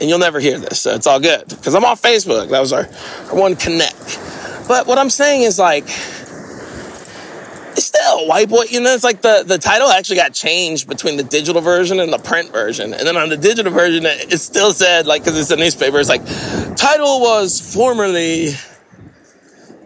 [0.00, 1.48] And you'll never hear this, so it's all good.
[1.48, 2.50] Because I'm on Facebook.
[2.50, 2.86] That was our,
[3.28, 4.20] our one connect.
[4.68, 5.84] But what I'm saying is like,
[7.72, 8.64] it's still white boy.
[8.68, 12.12] You know, it's like the, the title actually got changed between the digital version and
[12.12, 12.94] the print version.
[12.94, 15.98] And then on the digital version, it, it still said, like, because it's a newspaper,
[15.98, 16.24] it's like,
[16.76, 18.50] title was formerly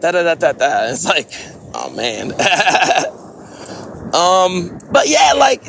[0.01, 0.89] da da da da da.
[0.89, 1.29] It's like,
[1.73, 2.31] oh man.
[4.13, 5.63] um, but yeah, like,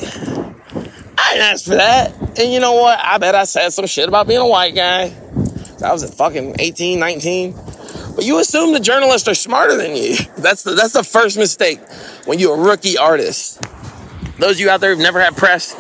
[1.18, 2.14] I didn't ask for that.
[2.38, 2.99] And you know what?
[2.99, 5.14] I bet I said some shit about being a white guy.
[5.85, 7.55] I was at fucking 18, 19.
[8.14, 10.16] But you assume the journalists are smarter than you.
[10.38, 11.81] That's the that's the first mistake
[12.25, 13.61] when you're a rookie artist.
[14.38, 15.75] Those of you out there who've never had press,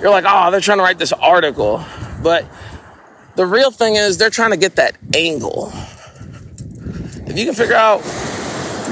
[0.00, 1.84] you're like, oh, they're trying to write this article.
[2.22, 2.46] But
[3.36, 5.72] the real thing is they're trying to get that angle.
[7.28, 8.00] If you can figure out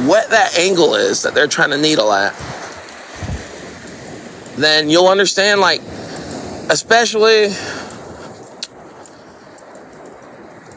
[0.07, 2.35] what that angle is that they're trying to needle at,
[4.57, 5.81] then you'll understand, like,
[6.71, 7.47] especially.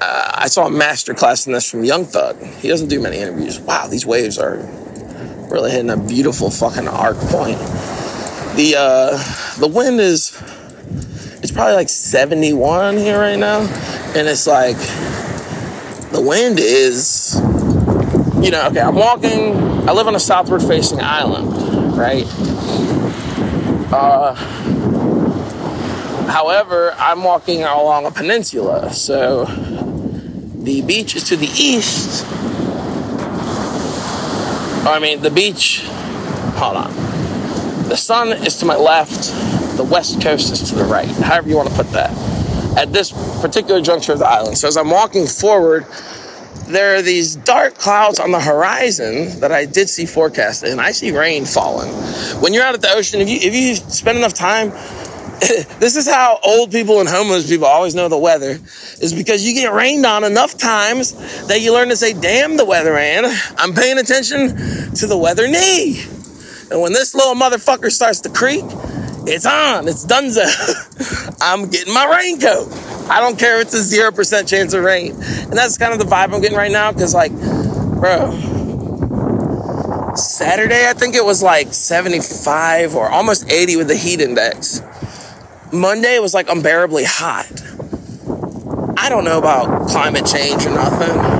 [0.02, 2.41] Uh, I saw a master class in this from Young Thug.
[2.41, 3.60] He doesn't do many interviews.
[3.60, 4.58] Wow, these waves are
[5.52, 7.58] really hitting a beautiful fucking arc point.
[8.56, 10.41] The uh, the wind is
[11.41, 13.60] it's probably like 71 here right now,
[14.15, 14.78] and it's like
[16.12, 17.39] the wind is
[18.41, 18.82] you know okay.
[18.82, 19.56] I'm walking.
[19.88, 22.26] I live on a southward facing island, right?
[23.91, 24.36] Uh,
[26.26, 32.26] however, I'm walking along a peninsula, so the beach is to the east.
[34.86, 35.84] Oh, I mean, the beach.
[36.56, 36.93] Hold on.
[37.89, 39.34] The sun is to my left.
[39.76, 41.08] The west coast is to the right.
[41.08, 42.12] However you want to put that.
[42.77, 44.58] At this particular juncture of the island.
[44.58, 45.86] So as I'm walking forward,
[46.67, 50.91] there are these dark clouds on the horizon that I did see forecasted, and I
[50.91, 51.89] see rain falling.
[52.41, 54.71] When you're out at the ocean, if you if you spend enough time
[55.79, 58.60] this is how old people and homeless people always know the weather
[58.99, 61.13] is because you get rained on enough times
[61.47, 63.23] that you learn to say, damn the weather, man.
[63.58, 64.49] I'm paying attention
[64.95, 66.03] to the weather knee.
[66.71, 68.65] And when this little motherfucker starts to creak,
[69.27, 69.88] it's on.
[69.88, 70.45] It's dunzo.
[71.41, 72.71] I'm getting my raincoat.
[73.10, 75.13] I don't care if it's a 0% chance of rain.
[75.13, 78.32] And that's kind of the vibe I'm getting right now because, like, bro,
[80.15, 84.82] Saturday, I think it was like 75 or almost 80 with the heat index.
[85.71, 87.51] Monday was like unbearably hot.
[88.97, 91.39] I don't know about climate change or nothing.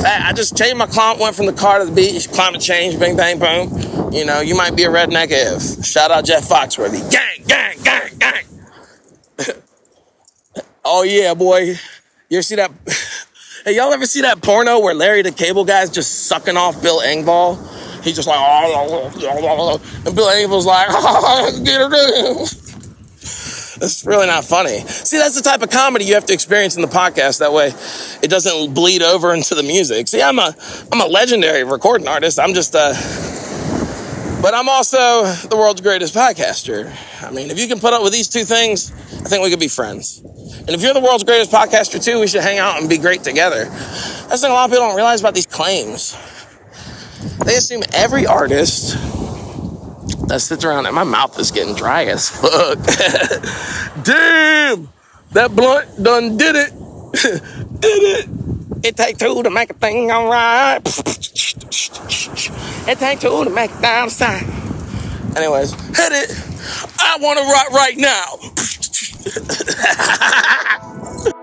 [0.00, 2.98] Fact, I just changed my climate, went from the car to the beach, climate change,
[2.98, 3.70] bing, bang, boom.
[4.12, 5.86] You know, you might be a redneck if.
[5.86, 7.00] Shout out Jeff Foxworthy.
[7.10, 8.44] Gang, gang, gang, gang.
[10.84, 11.76] oh, yeah, boy.
[12.28, 12.70] You ever see that?
[13.64, 17.00] hey, y'all ever see that porno where Larry the Cable Guy's just sucking off Bill
[17.00, 17.56] Engvall?
[18.02, 20.88] He's just like, and Bill Engvall's like,
[21.64, 22.58] get.
[23.82, 24.78] It's really not funny.
[24.78, 27.40] See, that's the type of comedy you have to experience in the podcast.
[27.40, 27.72] That way,
[28.22, 30.06] it doesn't bleed over into the music.
[30.06, 30.54] See, I'm a
[30.92, 32.38] I'm a legendary recording artist.
[32.38, 32.92] I'm just uh,
[34.42, 36.92] but I'm also the world's greatest podcaster.
[37.22, 39.60] I mean, if you can put up with these two things, I think we could
[39.60, 40.18] be friends.
[40.18, 43.22] And if you're the world's greatest podcaster too, we should hang out and be great
[43.22, 43.66] together.
[43.66, 46.16] That's the thing a lot of people don't realize about these claims.
[47.44, 48.94] They assume every artist
[50.26, 52.78] that sits around and my mouth is getting dry as fuck.
[54.04, 54.88] Damn!
[55.32, 56.72] That blunt done did it.
[57.80, 58.51] did it.
[58.84, 60.84] It take two to make a thing alright.
[62.88, 64.42] It take two to make down the side.
[65.36, 66.30] Anyways, hit it.
[66.98, 68.40] I want to rock right now.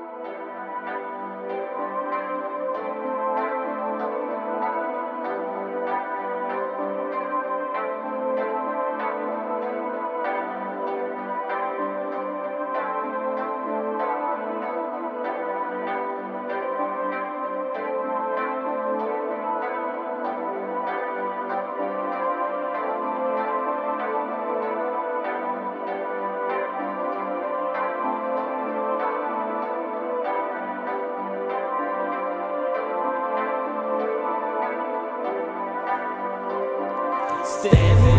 [37.62, 38.19] Beautiful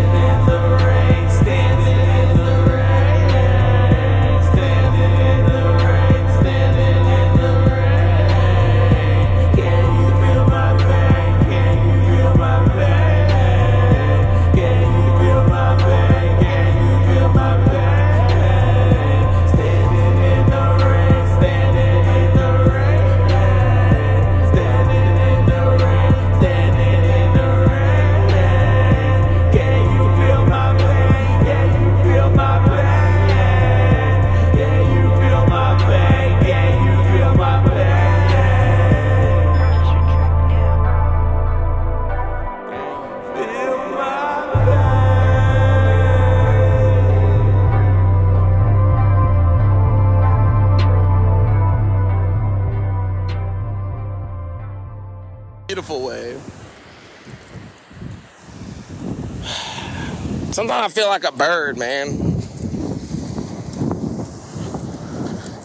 [60.91, 62.09] feel like a bird, man.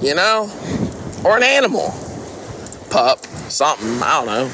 [0.01, 0.51] You know?
[1.23, 1.93] Or an animal.
[2.89, 4.51] Pup, something, I don't know.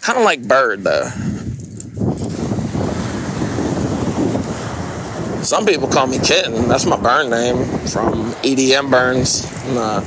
[0.00, 1.08] Kind of like bird, though.
[5.44, 6.68] Some people call me Kitten.
[6.68, 10.02] That's my burn name from EDM Burns in the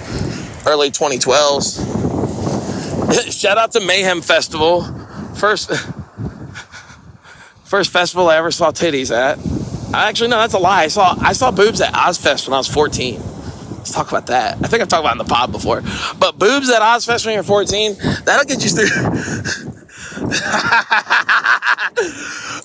[0.65, 1.95] early 2012s.
[3.39, 4.81] Shout out to Mayhem Festival.
[5.35, 5.69] First
[7.65, 9.37] first festival I ever saw titties at.
[10.05, 10.83] Actually, no, that's a lie.
[10.83, 13.21] I saw I saw boobs at Ozzfest when I was 14.
[13.87, 14.57] Let's talk about that.
[14.63, 15.81] I think I've talked about in the pod before.
[16.19, 18.87] But boobs at Ozzfest when you're 14, that'll get you through.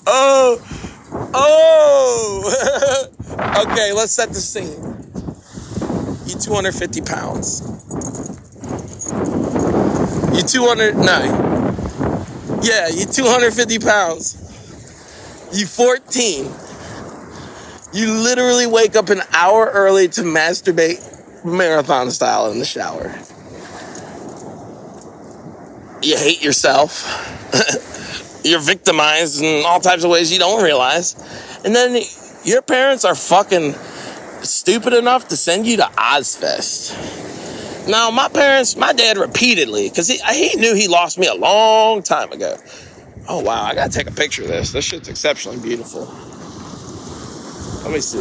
[0.05, 0.59] oh,
[1.33, 3.07] oh.
[3.67, 4.67] okay, let's set the scene.
[6.27, 7.61] You 250 pounds.
[10.35, 11.23] You 200, no.
[12.63, 14.35] Yeah, you 250 pounds.
[15.53, 16.51] You 14.
[17.93, 23.13] You literally wake up an hour early to masturbate marathon style in the shower.
[26.01, 27.05] You hate yourself.
[28.43, 31.15] You're victimized in all types of ways you don't realize.
[31.63, 32.03] And then
[32.43, 33.73] your parents are fucking
[34.41, 37.87] stupid enough to send you to Ozzfest.
[37.87, 42.01] Now, my parents, my dad repeatedly, because he, he knew he lost me a long
[42.01, 42.57] time ago.
[43.29, 44.71] Oh, wow, I gotta take a picture of this.
[44.71, 46.05] This shit's exceptionally beautiful.
[47.83, 48.19] Let me see.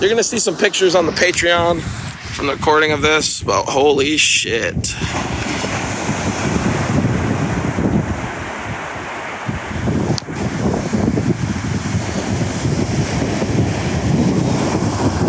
[0.00, 4.16] You're gonna see some pictures on the Patreon from the recording of this, but holy
[4.16, 4.74] shit.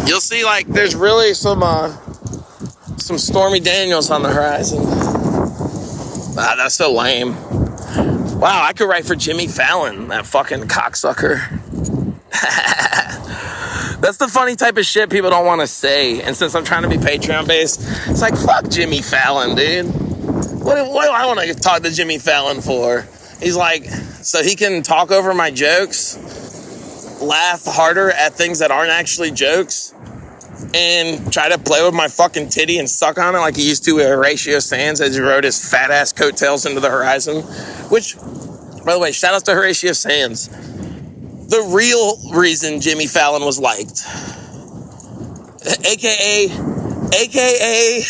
[0.08, 1.97] You'll see like there's really some uh
[2.97, 4.84] some Stormy Daniels on the horizon.
[6.36, 7.36] Wow, that's so lame.
[8.39, 11.62] Wow, I could write for Jimmy Fallon, that fucking cocksucker.
[14.01, 16.21] That's the funny type of shit people don't want to say.
[16.21, 19.85] And since I'm trying to be Patreon based, it's like, fuck Jimmy Fallon, dude.
[19.85, 23.07] What, what do I want to talk to Jimmy Fallon for?
[23.39, 26.17] He's like, so he can talk over my jokes,
[27.21, 29.93] laugh harder at things that aren't actually jokes,
[30.73, 33.83] and try to play with my fucking titty and suck on it like he used
[33.85, 37.43] to with Horatio Sanz as he rode his fat ass coattails into the horizon.
[37.89, 38.17] Which,
[38.85, 40.49] by the way, shout out to Horatio Sanz
[41.53, 44.01] the real reason Jimmy Fallon was liked.
[45.85, 46.45] AKA,
[47.13, 48.03] AKA,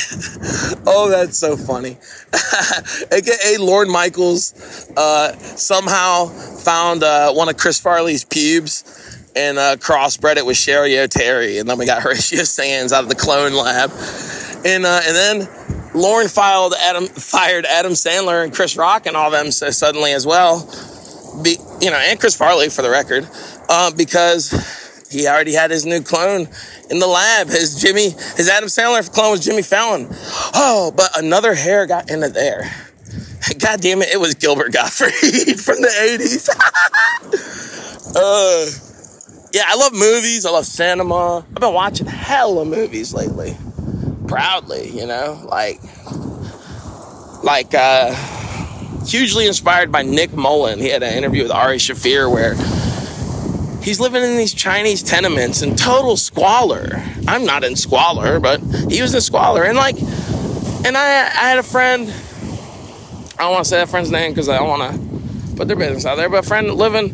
[0.87, 1.97] oh, that's so funny.
[3.11, 10.37] AKA Lorne Michaels uh, somehow found uh, one of Chris Farley's pubes and uh, crossbred
[10.37, 13.91] it with Cheri Oteri, And then we got Horatio Sanz out of the clone lab.
[14.65, 19.31] And, uh, and then Lorne filed Adam, fired Adam Sandler and Chris Rock and all
[19.31, 20.65] them so suddenly as well
[21.41, 23.27] be, you know, and Chris Farley for the record,
[23.69, 24.51] uh, because
[25.09, 26.47] he already had his new clone
[26.89, 27.47] in the lab.
[27.47, 30.07] His Jimmy, his Adam Sandler clone was Jimmy Fallon.
[30.53, 32.71] Oh, but another hair got into there.
[33.59, 35.11] God damn it, it was Gilbert Gottfried
[35.59, 36.49] from the 80s.
[38.15, 40.45] uh, yeah, I love movies.
[40.45, 41.45] I love cinema.
[41.47, 43.55] I've been watching hella movies lately.
[44.27, 45.79] Proudly, you know, like,
[47.43, 48.15] like, uh,
[49.05, 50.79] hugely inspired by Nick Mullen.
[50.79, 52.55] He had an interview with Ari Shaffir where
[53.83, 57.03] he's living in these Chinese tenements in total squalor.
[57.27, 59.63] I'm not in squalor, but he was in squalor.
[59.63, 62.11] And like, and I, I had a friend,
[63.37, 65.77] I don't want to say that friend's name because I don't want to put their
[65.77, 67.09] business out there, but a friend living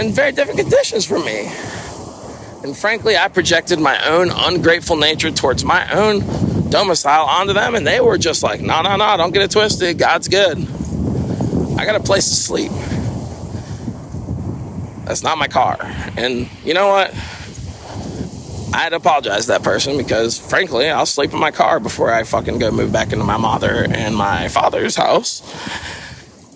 [0.00, 1.50] in very different conditions from me.
[2.62, 6.20] And frankly, I projected my own ungrateful nature towards my own
[6.70, 9.98] domicile onto them, and they were just like, no, no, no, don't get it twisted.
[9.98, 10.66] God's good.
[11.78, 12.72] I got a place to sleep.
[15.04, 15.76] That's not my car.
[16.16, 17.14] And you know what?
[18.74, 22.12] I had to apologize to that person because, frankly, I'll sleep in my car before
[22.12, 25.40] I fucking go move back into my mother and my father's house.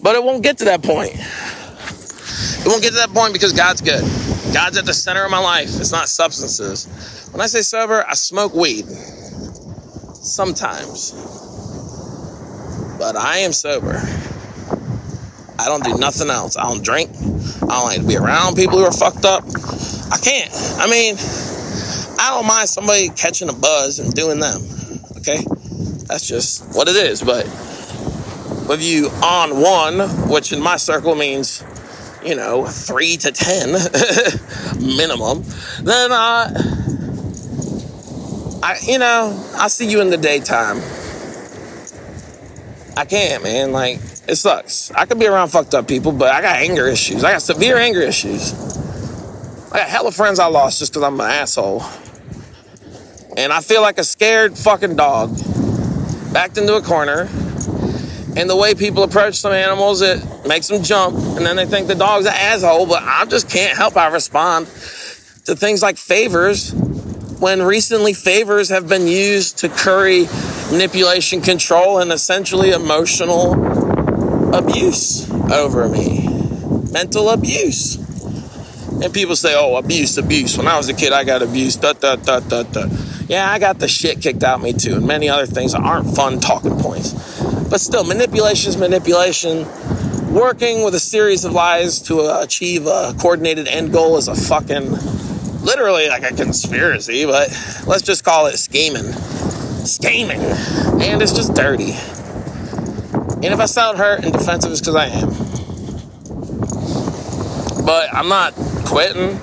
[0.02, 1.12] But it won't get to that point.
[1.14, 4.02] It won't get to that point because God's good.
[4.52, 5.68] God's at the center of my life.
[5.68, 7.28] It's not substances.
[7.30, 8.86] When I say sober, I smoke weed.
[10.16, 11.12] Sometimes.
[12.98, 14.02] But I am sober.
[15.62, 16.56] I don't do nothing else.
[16.56, 17.08] I don't drink.
[17.14, 19.44] I don't like to be around people who are fucked up.
[20.10, 20.50] I can't.
[20.78, 21.14] I mean,
[22.18, 24.60] I don't mind somebody catching a buzz and doing them.
[25.18, 25.44] Okay?
[26.08, 27.22] That's just what it is.
[27.22, 27.44] But
[28.68, 31.62] with you on one, which in my circle means,
[32.24, 33.70] you know, three to ten
[34.80, 35.44] minimum,
[35.84, 36.52] then uh
[38.64, 40.80] I you know, I see you in the daytime.
[42.96, 43.72] I can't, man.
[43.72, 44.90] Like it sucks.
[44.92, 47.24] I could be around fucked up people, but I got anger issues.
[47.24, 48.52] I got severe anger issues.
[49.72, 51.82] I got hella friends I lost just because I'm an asshole.
[53.36, 55.34] And I feel like a scared fucking dog
[56.32, 57.28] backed into a corner.
[58.34, 61.16] And the way people approach some animals, it makes them jump.
[61.36, 64.66] And then they think the dog's an asshole, but I just can't help I respond
[65.44, 66.72] to things like favors
[67.42, 70.26] when recently favors have been used to curry
[70.70, 73.54] manipulation, control, and essentially emotional
[74.54, 76.28] abuse over me.
[76.92, 77.96] Mental abuse.
[79.02, 80.56] And people say, oh, abuse, abuse.
[80.56, 81.82] When I was a kid, I got abused.
[81.82, 82.86] Da, da, da, da, da.
[83.26, 85.82] Yeah, I got the shit kicked out of me too, and many other things that
[85.82, 87.12] aren't fun talking points.
[87.68, 89.66] But still, manipulation is manipulation.
[90.32, 94.96] Working with a series of lies to achieve a coordinated end goal is a fucking,
[95.62, 97.48] literally like a conspiracy, but
[97.86, 99.12] let's just call it scheming.
[99.84, 100.40] Scheming.
[100.40, 101.92] And it's just dirty.
[103.42, 105.30] And if I sound hurt and defensive, it's because I am.
[107.84, 108.54] But I'm not
[108.86, 109.40] quitting.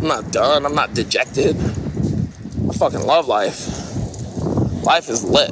[0.00, 0.66] I'm not done.
[0.66, 1.56] I'm not dejected.
[1.56, 3.66] I fucking love life.
[4.84, 5.50] Life is lit.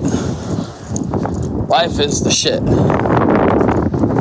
[1.68, 2.62] Life is the shit.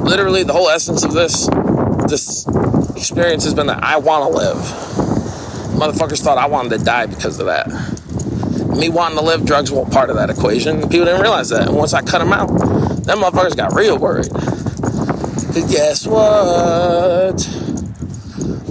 [0.04, 1.48] Literally, the whole essence of this
[2.08, 2.46] this
[2.96, 4.91] experience has been that I want to live.
[5.82, 7.68] Motherfuckers thought I wanted to die because of that.
[8.78, 10.80] Me wanting to live, drugs weren't part of that equation.
[10.82, 11.70] People didn't realize that.
[11.70, 12.50] And once I cut them out,
[13.04, 14.30] them motherfuckers got real worried.
[14.30, 17.50] Cause guess what?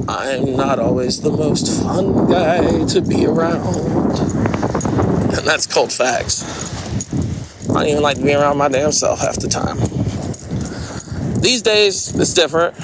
[0.09, 4.17] I'm not always the most fun guy to be around.
[5.37, 6.45] And that's cold facts.
[7.71, 9.79] I don't even like to be around my damn self half the time.
[11.41, 12.77] These days, it's different.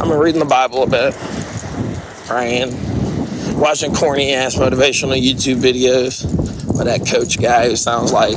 [0.00, 1.14] I'm reading the Bible a bit,
[2.26, 2.93] praying,
[3.54, 6.24] watching corny ass motivational YouTube videos
[6.76, 8.36] by that coach guy who sounds like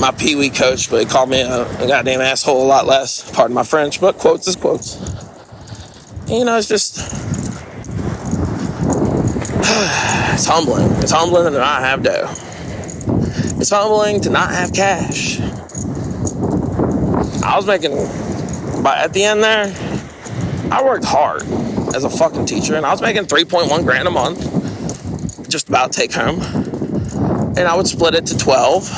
[0.00, 3.30] my pee wee coach, but he called me a, a goddamn asshole a lot less.
[3.32, 4.96] Pardon my French, but quotes is quotes.
[6.22, 6.98] And, you know, it's just.
[10.32, 10.90] it's humbling.
[11.02, 12.28] It's humbling to not have dough.
[13.60, 15.38] It's humbling to not have cash.
[17.42, 17.92] I was making,
[18.82, 19.74] but at the end there,
[20.72, 21.42] I worked hard
[21.94, 26.12] as a fucking teacher, and I was making 3.1 grand a month, just about take
[26.12, 26.40] home.
[27.56, 28.88] And I would split it to 12.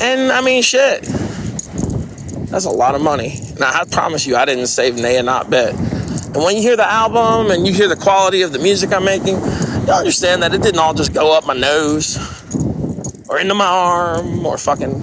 [0.00, 1.02] And I mean, shit,
[2.50, 3.40] that's a lot of money.
[3.58, 5.74] Now, I promise you, I didn't save nay a not bit.
[5.74, 9.04] And when you hear the album and you hear the quality of the music I'm
[9.04, 12.16] making, you understand that it didn't all just go up my nose
[13.28, 15.00] or into my arm or fucking,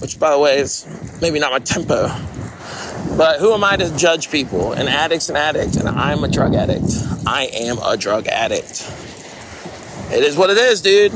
[0.00, 0.86] which by the way is
[1.22, 2.08] maybe not my tempo.
[3.16, 4.72] But who am I to judge people?
[4.72, 6.90] An addict's an addict, and I'm a drug addict.
[7.26, 8.90] I am a drug addict.
[10.10, 11.12] It is what it is, dude.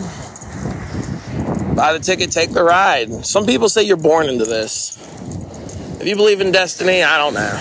[1.76, 3.26] Buy the ticket, take the ride.
[3.26, 4.96] Some people say you're born into this.
[6.00, 7.60] If you believe in destiny, I don't know.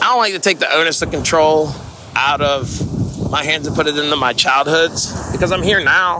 [0.00, 1.72] I don't like to take the onus of control
[2.16, 6.18] out of my hands and put it into my childhoods because I'm here now.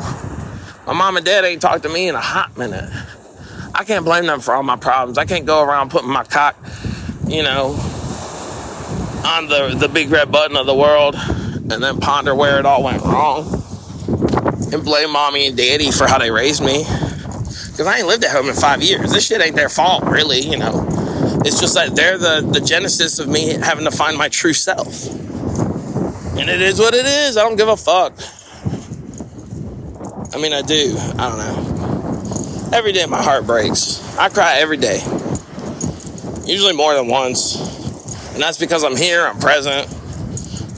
[0.87, 2.91] My mom and dad ain't talked to me in a hot minute.
[3.75, 5.19] I can't blame them for all my problems.
[5.19, 6.57] I can't go around putting my cock,
[7.27, 7.71] you know,
[9.25, 12.83] on the, the big red button of the world and then ponder where it all
[12.83, 13.63] went wrong
[14.73, 16.85] and blame mommy and daddy for how they raised me.
[16.85, 19.13] Because I ain't lived at home in five years.
[19.13, 20.87] This shit ain't their fault, really, you know.
[21.45, 25.07] It's just that they're the, the genesis of me having to find my true self.
[26.37, 27.37] And it is what it is.
[27.37, 28.13] I don't give a fuck.
[30.35, 30.97] I mean, I do.
[31.19, 31.72] I don't know.
[32.73, 34.17] Every day my heart breaks.
[34.17, 35.03] I cry every day.
[36.47, 37.57] Usually more than once.
[38.33, 39.87] And that's because I'm here, I'm present,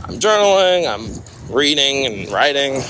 [0.03, 2.83] I'm journaling, I'm reading and writing.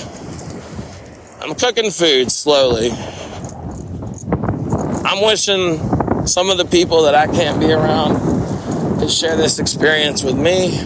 [1.43, 2.93] I'm cooking food slowly.
[5.05, 10.25] I'm wishing some of the people that I can't be around to share this experience
[10.25, 10.81] with me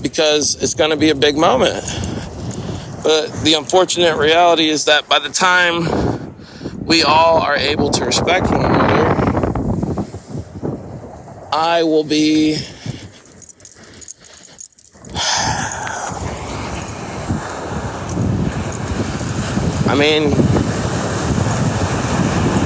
[0.00, 1.84] because it's going to be a big moment.
[3.02, 6.23] But the unfortunate reality is that by the time
[6.84, 10.04] we all are able to respect one another,
[11.52, 12.56] I will be
[19.86, 20.32] I mean,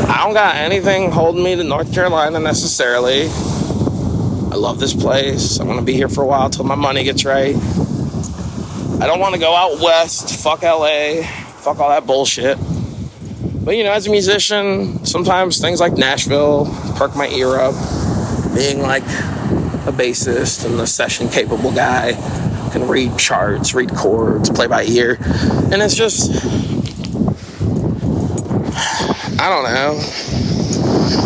[0.09, 3.29] I don't got anything holding me to North Carolina necessarily.
[4.51, 5.61] I love this place.
[5.61, 7.55] I'm gonna be here for a while till my money gets right.
[9.01, 10.43] I don't want to go out west.
[10.43, 11.23] Fuck LA.
[11.61, 12.59] Fuck all that bullshit.
[13.69, 17.75] But you know, as a musician, sometimes things like Nashville perk my ear up.
[18.55, 22.12] Being like a bassist and a session capable guy
[22.73, 25.19] can read charts, read chords, play by ear.
[25.71, 26.31] And it's just
[29.39, 29.97] I don't know.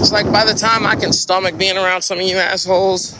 [0.00, 3.16] It's like by the time I can stomach being around some of you assholes,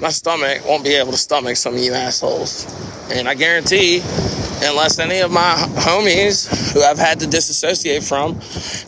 [0.00, 2.64] my stomach won't be able to stomach some of you assholes.
[3.12, 4.00] And I guarantee,
[4.62, 8.32] unless any of my homies who I've had to disassociate from,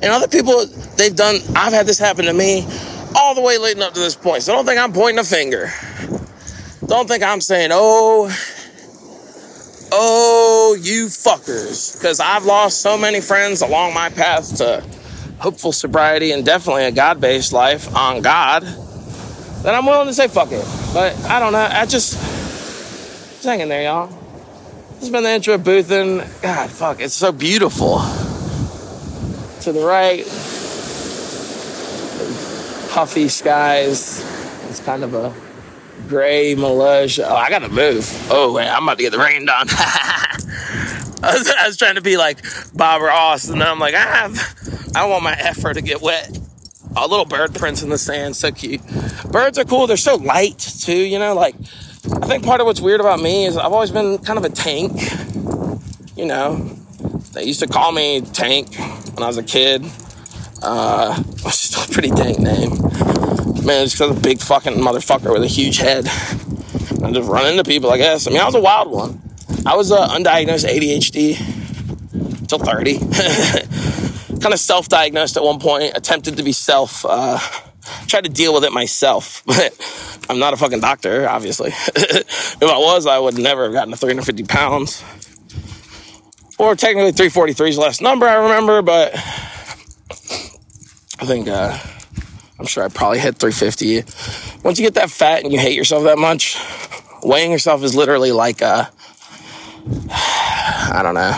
[0.02, 0.66] and other people,
[0.96, 2.66] they've done, I've had this happen to me
[3.14, 4.42] all the way leading up to this point.
[4.42, 5.70] So don't think I'm pointing a finger.
[6.86, 8.30] Don't think I'm saying, oh,
[9.92, 11.98] oh, you fuckers.
[11.98, 14.84] Because I've lost so many friends along my path to
[15.38, 20.28] hopeful sobriety and definitely a God based life on God that I'm willing to say
[20.28, 20.64] fuck it.
[20.92, 21.58] But I don't know.
[21.58, 24.21] I just, just hang in there, y'all.
[25.02, 26.42] This has been the intro of Boothin.
[26.42, 27.98] God, fuck, it's so beautiful.
[29.62, 30.24] To the right,
[32.92, 34.24] puffy skies.
[34.68, 35.34] It's kind of a
[36.06, 37.26] gray militia.
[37.28, 38.08] Oh, I gotta move.
[38.30, 39.66] Oh, wait, I'm about to get the rain done.
[39.70, 42.38] I, was, I was trying to be like
[42.72, 46.38] Bob Ross, and I'm like, I have, I want my effort to get wet.
[46.94, 48.82] A little bird prints in the sand, so cute.
[49.32, 49.88] Birds are cool.
[49.88, 50.94] They're so light too.
[50.94, 51.56] You know, like
[52.04, 54.48] I think part of what's weird about me is I've always been kind of a
[54.48, 54.92] tank.
[56.16, 56.56] You know,
[57.32, 59.84] they used to call me Tank when I was a kid.
[60.62, 62.70] Uh, it's still a pretty dank name.
[63.64, 66.06] Man, it's because I'm a big fucking motherfucker with a huge head.
[66.08, 68.26] I just run into people, I guess.
[68.26, 69.22] I mean, I was a wild one.
[69.64, 71.38] I was uh, undiagnosed ADHD
[72.40, 72.98] until 30.
[74.40, 77.38] kind of self diagnosed at one point, attempted to be self, uh,
[78.06, 79.42] tried to deal with it myself.
[79.52, 81.70] But I'm not a fucking doctor, obviously.
[81.70, 85.02] if I was, I would never have gotten to 350 pounds.
[86.58, 89.18] Or technically 343 is the last number I remember, but I
[91.26, 91.76] think uh,
[92.58, 94.60] I'm sure I probably hit 350.
[94.62, 96.56] Once you get that fat and you hate yourself that much,
[97.22, 98.86] weighing yourself is literally like uh,
[100.10, 101.36] I don't know.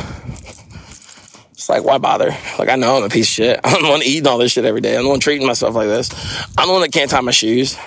[1.64, 2.36] It's like, why bother?
[2.58, 3.60] Like, I know I'm a piece of shit.
[3.64, 4.98] I'm the one eating all this shit every day.
[4.98, 6.10] I'm the one treating myself like this.
[6.58, 7.78] I'm the one that can't tie my shoes.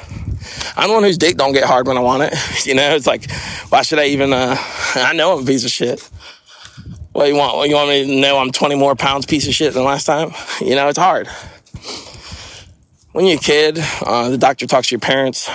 [0.75, 2.33] I'm the one whose dick don't get hard when I want it.
[2.65, 3.29] You know, it's like,
[3.69, 4.55] why should I even, uh,
[4.95, 6.01] I know I'm a piece of shit.
[7.11, 7.55] What you want?
[7.55, 10.05] What you want me to know I'm 20 more pounds piece of shit than last
[10.05, 10.31] time?
[10.59, 11.27] You know, it's hard.
[13.11, 15.51] When you're a kid, uh, the doctor talks to your parents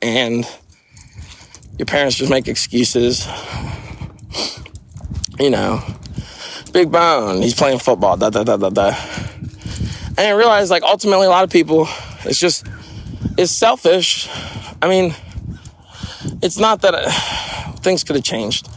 [0.00, 0.48] and
[1.76, 3.28] your parents just make excuses.
[5.38, 5.82] You know,
[6.68, 8.94] big bone, he's playing football, da da da da da.
[10.18, 11.88] I realized, like, ultimately, a lot of people,
[12.24, 12.66] it's just,
[13.36, 14.28] it's selfish.
[14.82, 15.14] I mean,
[16.42, 17.10] it's not that uh,
[17.80, 18.68] things could have changed.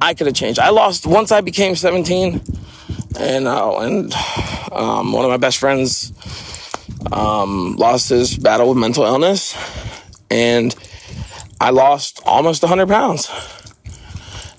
[0.00, 0.58] I could have changed.
[0.58, 2.40] I lost once I became 17,
[3.18, 4.12] and uh, and
[4.72, 6.12] um, one of my best friends
[7.12, 9.56] um, lost his battle with mental illness,
[10.30, 10.74] and
[11.60, 13.30] I lost almost 100 pounds.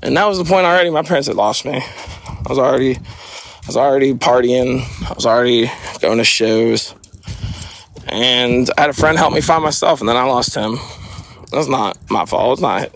[0.04, 0.90] And that was the point already.
[0.90, 1.84] My parents had lost me.
[2.46, 4.82] I was already, I was already partying.
[5.10, 6.96] I was already going to shows,
[8.08, 10.78] and I had a friend help me find myself, and then I lost him.
[11.52, 12.54] That's not my fault.
[12.54, 12.92] It's not,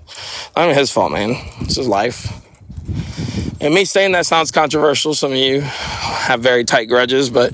[0.56, 1.36] not even his fault, man.
[1.62, 2.42] It's his life.
[3.62, 5.14] And me saying that sounds controversial.
[5.14, 7.54] Some of you have very tight grudges, but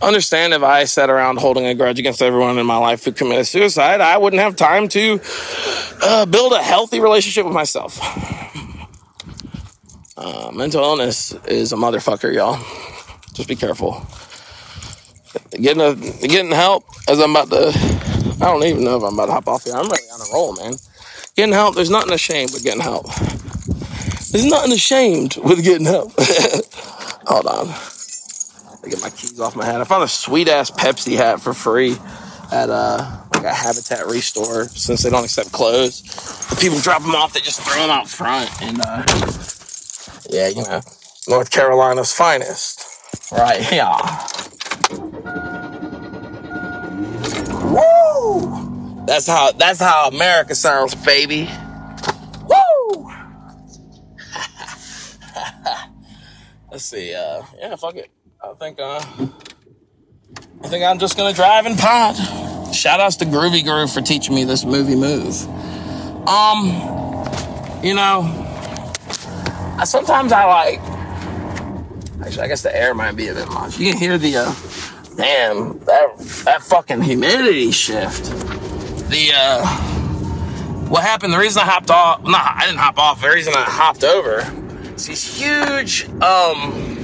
[0.00, 3.46] understand if I sat around holding a grudge against everyone in my life who committed
[3.46, 5.20] suicide, I wouldn't have time to
[6.02, 7.98] uh, build a healthy relationship with myself.
[10.18, 12.58] Uh, mental illness is a motherfucker, y'all.
[13.34, 14.04] Just be careful.
[15.52, 15.94] Getting a,
[16.26, 17.68] getting help as I'm about to.
[18.40, 19.74] I don't even know if I'm about to hop off here.
[19.74, 20.74] I'm really on a roll, man.
[21.36, 21.76] Getting help.
[21.76, 23.06] There's nothing ashamed with getting help.
[24.32, 26.12] There's nothing ashamed with getting help.
[26.18, 27.68] Hold on.
[27.68, 29.80] I get my keys off my hat.
[29.80, 31.96] I found a sweet ass Pepsi hat for free
[32.50, 36.02] at uh like a Habitat Restore since they don't accept clothes.
[36.50, 39.04] The people drop them off, they just throw them out front, and uh
[40.28, 40.80] yeah, you know,
[41.28, 42.84] North Carolina's finest,
[43.32, 43.84] right here.
[47.64, 49.04] Woo!
[49.06, 51.50] That's how that's how America sounds, baby.
[52.46, 53.10] Woo!
[56.70, 57.14] Let's see.
[57.14, 58.10] Uh, yeah, fuck it.
[58.42, 59.00] I think uh,
[60.62, 62.16] I think I'm just gonna drive and pod.
[62.74, 65.46] Shout outs to Groovy Groove for teaching me this movie move.
[66.28, 66.66] Um,
[67.82, 68.47] you know,
[69.78, 70.80] I, sometimes I like.
[72.20, 73.78] Actually, I guess the air might be a bit much.
[73.78, 74.54] You can hear the uh,
[75.16, 78.24] damn that that fucking humidity shift.
[79.08, 79.66] The uh,
[80.88, 81.32] what happened?
[81.32, 83.20] The reason I hopped off, no, I didn't hop off.
[83.22, 84.40] The reason I hopped over
[84.96, 86.96] is these huge um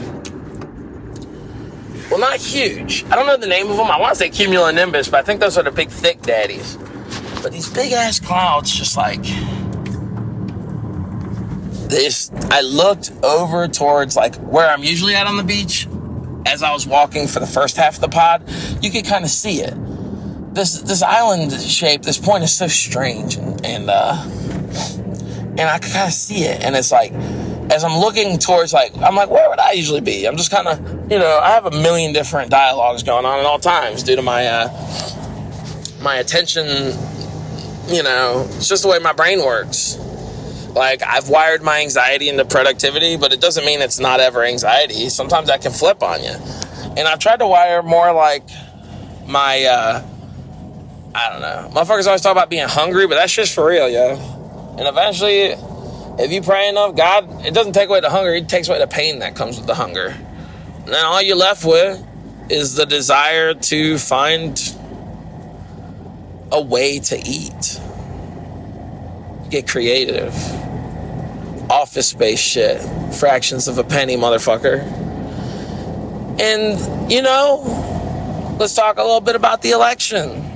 [2.11, 3.05] well, not huge.
[3.07, 3.87] I don't know the name of them.
[3.87, 6.77] I want to say cumulonimbus, but I think those are the big thick daddies.
[7.43, 9.25] But these big ass clouds, just like
[11.89, 12.31] this.
[12.51, 15.87] I looked over towards like where I'm usually at on the beach.
[16.47, 18.43] As I was walking for the first half of the pod,
[18.83, 19.75] you could kind of see it.
[20.55, 25.93] This this island shape, this point is so strange, and and, uh, and I could
[25.93, 27.13] kind of see it, and it's like
[27.71, 30.27] as I'm looking towards like I'm like where would I usually be?
[30.27, 33.47] I'm just kind of you know I have a million different dialogues going on at
[33.47, 34.69] all times due to my uh,
[36.03, 36.67] my attention.
[37.89, 39.99] You know, it's just the way my brain works.
[40.75, 45.09] Like I've wired my anxiety into productivity, but it doesn't mean it's not ever anxiety.
[45.11, 46.35] Sometimes that can flip on you,
[46.97, 48.45] and I've tried to wire more like
[49.27, 49.65] my.
[49.65, 50.03] uh
[51.15, 51.71] I don't know.
[51.75, 54.17] Motherfuckers always talk about being hungry, but that's just for real, yo.
[54.79, 55.55] And eventually,
[56.19, 58.87] If you pray enough, God, it doesn't take away the hunger, He takes away the
[58.89, 60.17] pain that comes with the hunger.
[60.75, 62.03] And then all you're left with
[62.51, 64.61] is the desire to find
[66.53, 67.81] a way to eat.
[69.51, 70.35] Get creative.
[71.75, 72.81] Office space shit.
[73.17, 74.81] Fractions of a penny, motherfucker.
[76.41, 80.53] And, you know, let's talk a little bit about the election.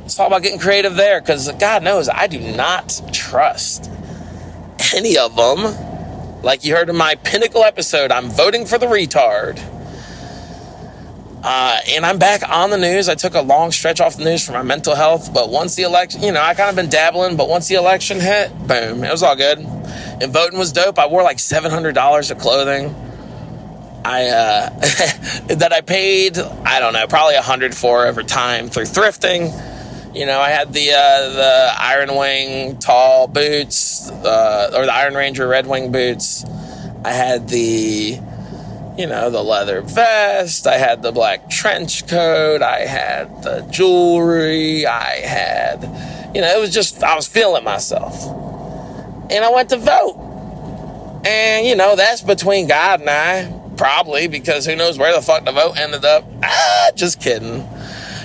[0.00, 3.90] Let's talk about getting creative there because God knows I do not trust
[4.94, 6.42] any of them.
[6.42, 9.60] Like you heard in my pinnacle episode, I'm voting for the retard.
[11.46, 13.10] Uh, and I'm back on the news.
[13.10, 15.82] I took a long stretch off the news for my mental health, but once the
[15.82, 19.10] election, you know, I kind of been dabbling, but once the election hit, boom, it
[19.10, 19.58] was all good.
[19.58, 20.98] And voting was dope.
[20.98, 22.94] I wore like $700 of clothing.
[24.06, 24.70] I uh,
[25.54, 29.52] that I paid, I don't know, probably a hundred for over time through thrifting.
[30.14, 35.14] You know, I had the uh, the Iron Wing tall boots, uh, or the Iron
[35.14, 36.44] Ranger Red Wing boots.
[37.04, 38.18] I had the,
[38.96, 40.66] you know, the leather vest.
[40.66, 42.62] I had the black trench coat.
[42.62, 44.86] I had the jewelry.
[44.86, 45.82] I had,
[46.34, 48.24] you know, it was just I was feeling myself,
[49.30, 51.22] and I went to vote.
[51.26, 55.44] And you know, that's between God and I Probably because who knows where the fuck
[55.44, 56.24] the vote ended up.
[56.42, 57.68] Ah, just kidding.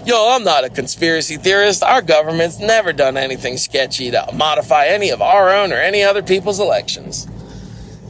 [0.06, 1.84] Yo, I'm not a conspiracy theorist.
[1.84, 6.22] Our government's never done anything sketchy to modify any of our own or any other
[6.22, 7.26] people's elections.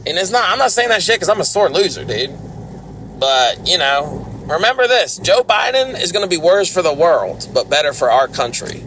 [0.06, 2.30] And it's not, I'm not saying that shit because I'm a sore loser, dude.
[3.20, 7.48] But, you know, remember this Joe Biden is going to be worse for the world,
[7.54, 8.82] but better for our country.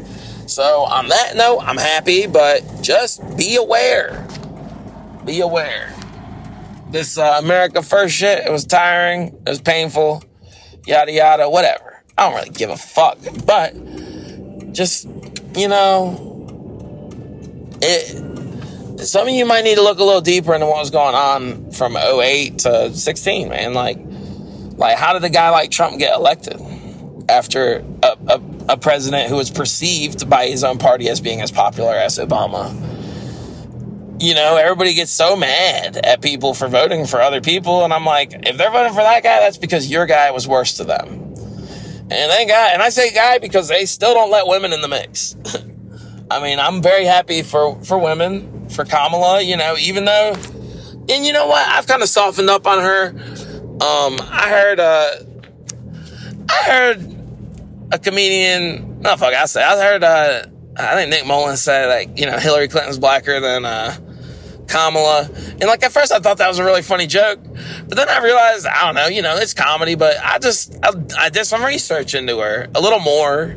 [0.48, 4.28] So, on that note, I'm happy, but just be aware.
[5.24, 5.94] Be aware
[6.94, 8.46] this uh, America First shit.
[8.46, 9.28] It was tiring.
[9.46, 10.24] It was painful.
[10.86, 11.50] Yada yada.
[11.50, 12.02] Whatever.
[12.18, 13.18] I don't really give a fuck.
[13.46, 13.74] But
[14.72, 15.06] just
[15.58, 17.10] you know,
[17.82, 18.32] it.
[19.00, 21.72] Some of you might need to look a little deeper into what was going on
[21.72, 23.74] from 08 to 16, man.
[23.74, 23.98] Like,
[24.78, 26.60] like how did a guy like Trump get elected
[27.30, 31.52] after a, a, a president who was perceived by his own party as being as
[31.52, 32.94] popular as Obama?
[34.24, 37.84] you know, everybody gets so mad at people for voting for other people.
[37.84, 40.76] And I'm like, if they're voting for that guy, that's because your guy was worse
[40.76, 41.08] to them.
[42.10, 44.88] And they guy, and I say guy because they still don't let women in the
[44.88, 45.36] mix.
[46.32, 50.36] I mean, I'm very happy for, for women, for Kamala, you know, even though,
[51.10, 51.68] and you know what?
[51.68, 53.12] I've kind of softened up on her.
[53.82, 55.16] Um, I heard, uh,
[56.50, 57.16] I heard
[57.92, 60.44] a comedian, no, fuck, I say, I heard, uh,
[60.78, 63.96] I think Nick Mullen said, like, you know, Hillary Clinton's blacker than, uh,
[64.68, 65.30] Kamala.
[65.34, 67.40] And like at first I thought that was a really funny joke,
[67.88, 70.92] but then I realized, I don't know, you know, it's comedy, but I just, I,
[71.18, 73.56] I did some research into her a little more.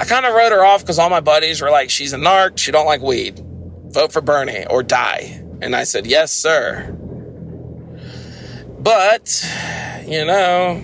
[0.00, 2.58] I kind of wrote her off because all my buddies were like, she's a narc,
[2.58, 3.40] she don't like weed.
[3.86, 5.40] Vote for Bernie or die.
[5.62, 6.96] And I said, yes, sir.
[8.84, 9.42] But,
[10.06, 10.82] you know,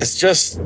[0.00, 0.62] it's just, I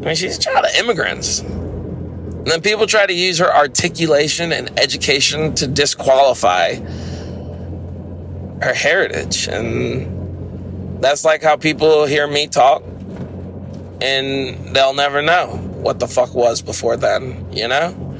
[0.00, 1.38] mean, she's a child of immigrants.
[1.38, 6.74] And then people try to use her articulation and education to disqualify
[8.60, 9.46] her heritage.
[9.46, 12.82] And that's like how people hear me talk
[14.00, 15.46] and they'll never know
[15.82, 18.11] what the fuck was before then, you know?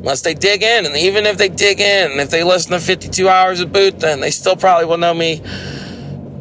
[0.00, 0.86] Unless they dig in.
[0.86, 4.20] And even if they dig in, if they listen to 52 hours of boot, then
[4.20, 5.42] they still probably will know me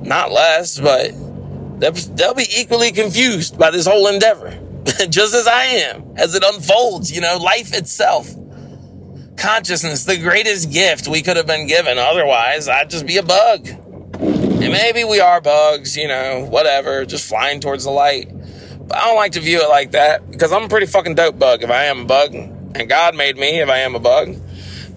[0.02, 1.12] not less, but
[1.80, 4.58] they'll be equally confused by this whole endeavor.
[5.10, 8.34] just as I am, as it unfolds, you know, life itself.
[9.38, 11.98] Consciousness, the greatest gift we could have been given.
[11.98, 13.68] Otherwise, I'd just be a bug.
[14.20, 18.30] And maybe we are bugs, you know, whatever, just flying towards the light.
[18.88, 21.40] But I don't like to view it like that because I'm a pretty fucking dope
[21.40, 22.59] bug if I am a bug.
[22.76, 24.36] And God made me if I am a bug.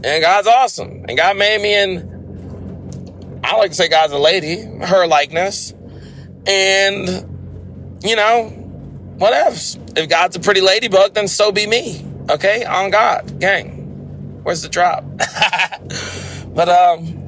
[0.05, 1.05] And God's awesome.
[1.09, 5.73] And God made me in, I like to say God's a lady, her likeness.
[6.47, 7.09] And,
[8.03, 8.49] you know,
[9.19, 9.79] what else?
[9.97, 12.05] If God's a pretty ladybug, then so be me.
[12.29, 12.65] Okay?
[12.65, 13.41] On God.
[13.41, 14.41] Gang.
[14.43, 15.05] Where's the drop?
[16.55, 17.21] but, um,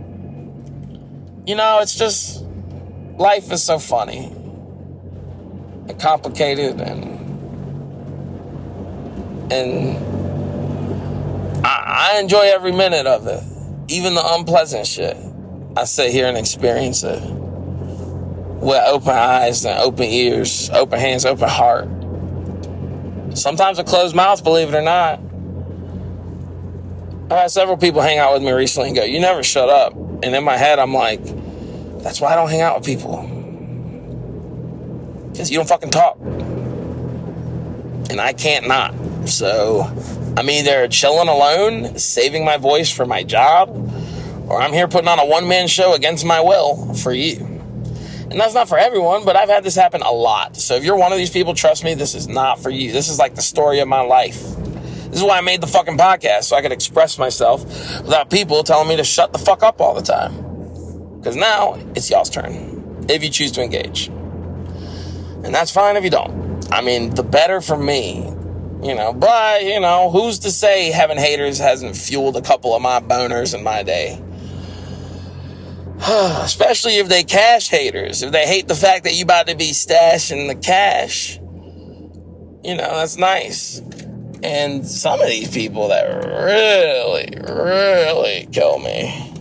[1.47, 2.45] you know, it's just,
[3.19, 4.33] life is so funny
[5.87, 7.05] and complicated and,
[9.53, 10.14] and
[11.65, 13.43] I, I enjoy every minute of it.
[13.89, 15.17] Even the unpleasant shit.
[15.77, 17.21] I sit here and experience it
[18.65, 21.89] with open eyes and open ears, open hands, open heart.
[23.37, 25.21] Sometimes a closed mouth, believe it or not.
[27.31, 29.95] I had several people hang out with me recently and go, You never shut up.
[29.95, 31.23] And in my head, I'm like,
[32.03, 33.23] That's why I don't hang out with people.
[35.33, 36.19] Because you don't fucking talk.
[38.11, 38.95] And I can't not.
[39.27, 39.85] So
[40.37, 43.69] I'm either chilling alone, saving my voice for my job,
[44.49, 47.37] or I'm here putting on a one man show against my will for you.
[48.31, 50.57] And that's not for everyone, but I've had this happen a lot.
[50.57, 52.91] So if you're one of these people, trust me, this is not for you.
[52.91, 54.43] This is like the story of my life.
[55.15, 57.63] This is why I made the fucking podcast, so I could express myself
[58.03, 60.35] without people telling me to shut the fuck up all the time.
[61.19, 64.09] Because now it's y'all's turn, if you choose to engage.
[65.45, 66.67] And that's fine if you don't.
[66.73, 68.35] I mean, the better for me,
[68.85, 72.83] you know, but, you know, who's to say having haters hasn't fueled a couple of
[72.83, 74.23] my boners in my day?
[76.07, 79.71] Especially if they cash haters, if they hate the fact that you about to be
[79.71, 81.39] stashing the cash.
[82.63, 83.81] You know, that's nice.
[84.43, 89.33] And some of these people that really, really kill me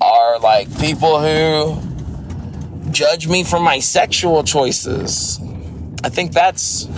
[0.00, 5.38] are like people who judge me for my sexual choices.
[6.02, 6.88] I think that's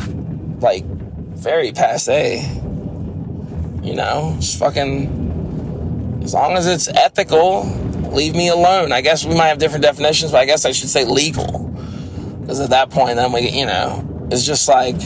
[0.61, 0.85] like
[1.45, 2.40] very passe.
[3.82, 7.64] You know, it's fucking, as long as it's ethical,
[8.11, 8.92] leave me alone.
[8.92, 11.68] I guess we might have different definitions, but I guess I should say legal.
[12.40, 14.97] Because at that point, then we, you know, it's just like,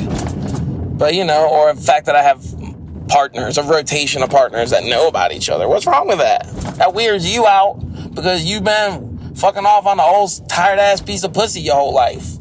[0.96, 2.40] but you know, or the fact that I have
[3.08, 5.66] partners, a rotation of partners that know about each other.
[5.68, 6.46] What's wrong with that?
[6.76, 7.80] That weirds you out
[8.14, 11.92] because you've been fucking off on the old tired ass piece of pussy your whole
[11.92, 12.36] life.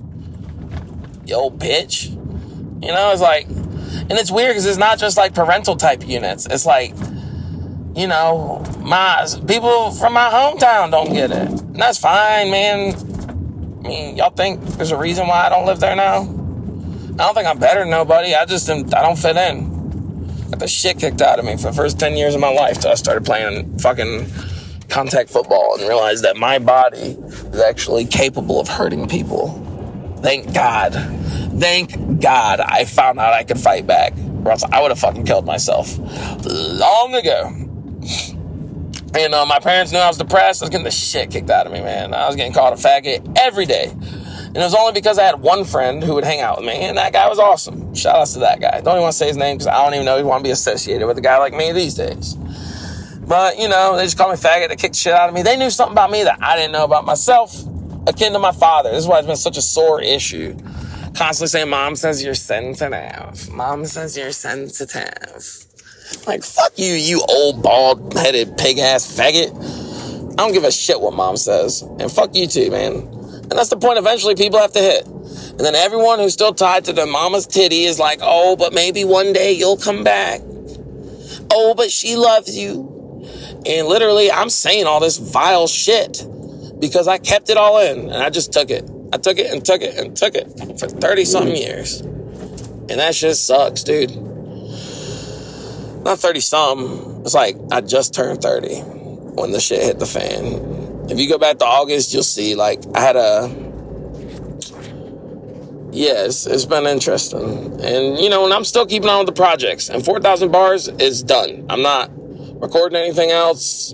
[1.26, 2.12] You old bitch.
[2.84, 3.48] You know, it's like,
[4.10, 6.46] and it's weird because it's not just like parental type units.
[6.46, 6.94] It's like,
[7.96, 11.50] you know, my people from my hometown don't get it.
[11.50, 12.96] And that's fine, man.
[13.84, 16.22] I mean, y'all think there's a reason why I don't live there now?
[16.22, 18.36] I don't think I'm better than nobody.
[18.36, 19.78] I just am, I don't fit in.
[20.52, 22.80] Got the shit kicked out of me for the first 10 years of my life
[22.80, 24.28] till I started playing fucking
[24.90, 29.64] contact football and realized that my body is actually capable of hurting people.
[30.22, 30.94] Thank God.
[31.58, 34.14] Thank God I found out I could fight back.
[34.46, 35.98] Or else I would have fucking killed myself
[36.46, 37.52] long ago.
[39.16, 40.62] And uh, my parents knew I was depressed.
[40.62, 42.14] I was getting the shit kicked out of me, man.
[42.14, 43.90] I was getting called a faggot every day.
[43.90, 46.74] And it was only because I had one friend who would hang out with me,
[46.74, 47.94] and that guy was awesome.
[47.94, 48.80] Shout outs to that guy.
[48.82, 50.48] Don't even want to say his name because I don't even know he want to
[50.48, 52.36] be associated with a guy like me these days.
[52.36, 54.70] But, you know, they just call me faggot.
[54.70, 55.42] They kicked shit out of me.
[55.42, 57.60] They knew something about me that I didn't know about myself,
[58.08, 58.92] akin to my father.
[58.92, 60.56] This is why it's been such a sore issue.
[61.18, 63.52] Constantly saying, Mom says you're sensitive.
[63.52, 65.66] Mom says you're sensitive.
[66.28, 69.52] Like, fuck you, you old bald headed pig ass faggot.
[70.34, 71.82] I don't give a shit what mom says.
[71.82, 72.94] And fuck you too, man.
[72.94, 75.08] And that's the point eventually people have to hit.
[75.08, 79.04] And then everyone who's still tied to their mama's titty is like, oh, but maybe
[79.04, 80.42] one day you'll come back.
[81.52, 83.26] Oh, but she loves you.
[83.66, 86.24] And literally, I'm saying all this vile shit
[86.80, 88.88] because I kept it all in and I just took it.
[89.14, 90.48] I took it and took it and took it
[90.80, 92.02] for 30 something years.
[92.02, 94.16] And that shit sucks, dude.
[96.04, 97.22] Not 30 something.
[97.22, 98.76] It's like I just turned 30
[99.36, 100.78] when the shit hit the fan
[101.10, 103.48] if you go back to August, you'll see like I had a
[105.92, 107.80] yes, it's been interesting.
[107.82, 109.90] And you know, and I'm still keeping on with the projects.
[109.90, 111.66] And 4,000 bars is done.
[111.70, 112.12] I'm not
[112.62, 113.94] recording anything else.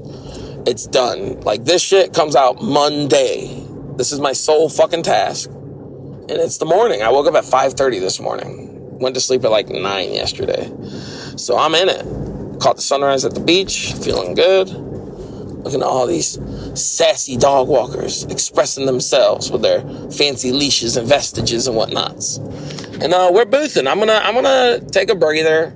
[0.66, 1.42] It's done.
[1.42, 3.68] Like this shit comes out Monday.
[3.98, 5.50] This is my sole fucking task.
[5.50, 7.04] And it's the morning.
[7.04, 8.98] I woke up at 5:30 this morning.
[9.00, 10.72] Went to sleep at like 9 yesterday.
[11.36, 12.60] So I'm in it.
[12.60, 14.70] Caught the sunrise at the beach, feeling good.
[14.70, 16.40] Looking at all these
[16.74, 19.82] sassy dog walkers expressing themselves with their
[20.12, 22.38] fancy leashes and vestiges and whatnots.
[23.02, 23.88] And uh, we're boothing.
[23.88, 25.74] I'm gonna I'm gonna take a breather.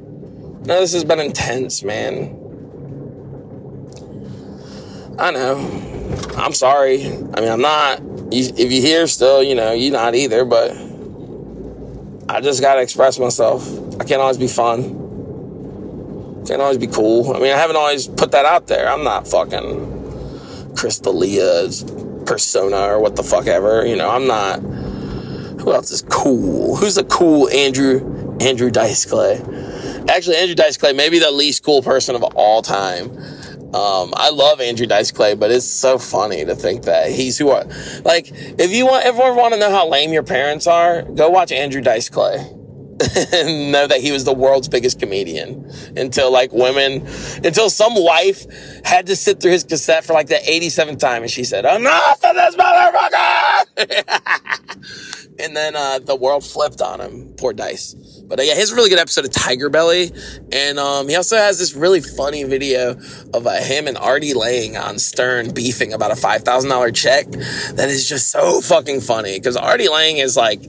[0.65, 2.36] No, this has been intense, man.
[5.20, 5.97] I know.
[6.38, 7.05] I'm sorry.
[7.05, 8.01] I mean, I'm not.
[8.32, 10.45] If you hear still, you know, you're not either.
[10.45, 10.72] But
[12.30, 13.68] I just gotta express myself.
[13.99, 16.43] I can't always be fun.
[16.47, 17.36] Can't always be cool.
[17.36, 18.88] I mean, I haven't always put that out there.
[18.88, 21.84] I'm not fucking Chris D'Elia's
[22.26, 23.86] persona or what the fuck ever.
[23.86, 24.60] You know, I'm not.
[25.62, 26.76] Who else is cool?
[26.76, 29.41] Who's a cool Andrew Andrew Dice Clay?
[30.08, 33.12] Actually, Andrew Dice Clay, maybe the least cool person of all time.
[33.74, 37.49] Um, I love Andrew Dice Clay, but it's so funny to think that he's who
[37.49, 37.65] are
[38.05, 41.51] like if you want ever want to know how lame your parents are, go watch
[41.51, 42.57] Andrew Dice Clay.
[43.72, 47.06] know that he was the world's biggest comedian until like women,
[47.43, 48.43] until some wife
[48.84, 52.20] had to sit through his cassette for like the 87th time and she said, enough
[52.24, 53.68] of this motherfucker!
[55.39, 57.36] and then, uh, the world flipped on him.
[57.38, 57.93] Poor Dice.
[58.26, 60.12] But uh, yeah, he's a really good episode of Tiger Belly.
[60.52, 62.95] And, um, he also has this really funny video
[63.34, 68.10] of uh, him and Artie Lange on Stern beefing about a $5,000 check that is
[68.10, 69.39] just so fucking funny.
[69.39, 70.64] Cause Artie Lange is like,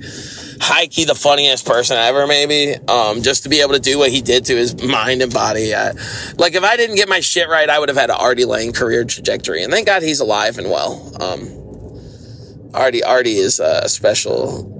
[0.61, 2.75] high key the funniest person ever, maybe.
[2.89, 5.75] Um, just to be able to do what he did to his mind and body.
[5.75, 5.95] Uh,
[6.37, 8.73] like if I didn't get my shit right, I would have had an Artie Lange
[8.73, 9.63] career trajectory.
[9.63, 11.17] And thank God he's alive and well.
[11.21, 14.75] Um, Artie Artie is uh, a special.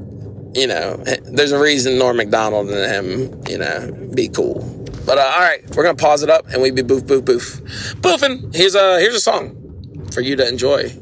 [0.55, 4.63] You know, there's a reason Norm Macdonald and him, you know, be cool.
[5.05, 7.61] But uh, all right, we're gonna pause it up and we be boof boof boof
[8.01, 8.55] boofing.
[8.55, 10.93] Here's a here's a song for you to enjoy.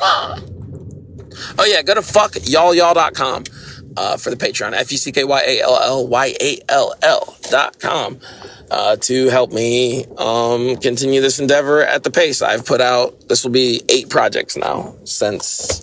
[1.56, 3.44] Oh yeah, go to fuckyallyall.com
[3.98, 4.72] uh, for the Patreon.
[4.74, 8.20] F U C K Y A L L Y A L L dot com
[8.70, 13.28] uh, to help me um, continue this endeavor at the pace I've put out.
[13.28, 15.82] This will be eight projects now since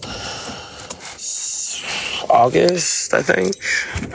[2.29, 3.55] August, I think.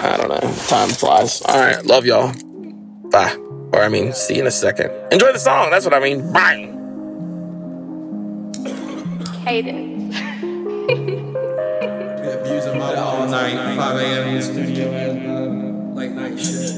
[0.01, 0.55] I don't know.
[0.67, 1.43] Time flies.
[1.43, 2.33] All right, love y'all.
[3.11, 3.37] Bye.
[3.73, 4.91] Or I mean, see you in a second.
[5.13, 5.71] Enjoy the song.
[5.71, 6.33] That's what I mean.
[6.33, 6.69] Bye.
[12.61, 12.67] Cadence.
[12.67, 14.29] abusing my all night, 5 a.m.
[14.29, 14.91] in the studio,
[15.95, 16.75] late night shit.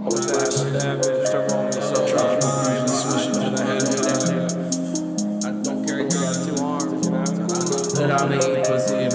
[0.00, 3.84] Always flashing damage to roll me so drop mine, switching to the head.
[5.44, 7.24] I don't carry girls two arms, you know.
[7.98, 9.07] That I need pussy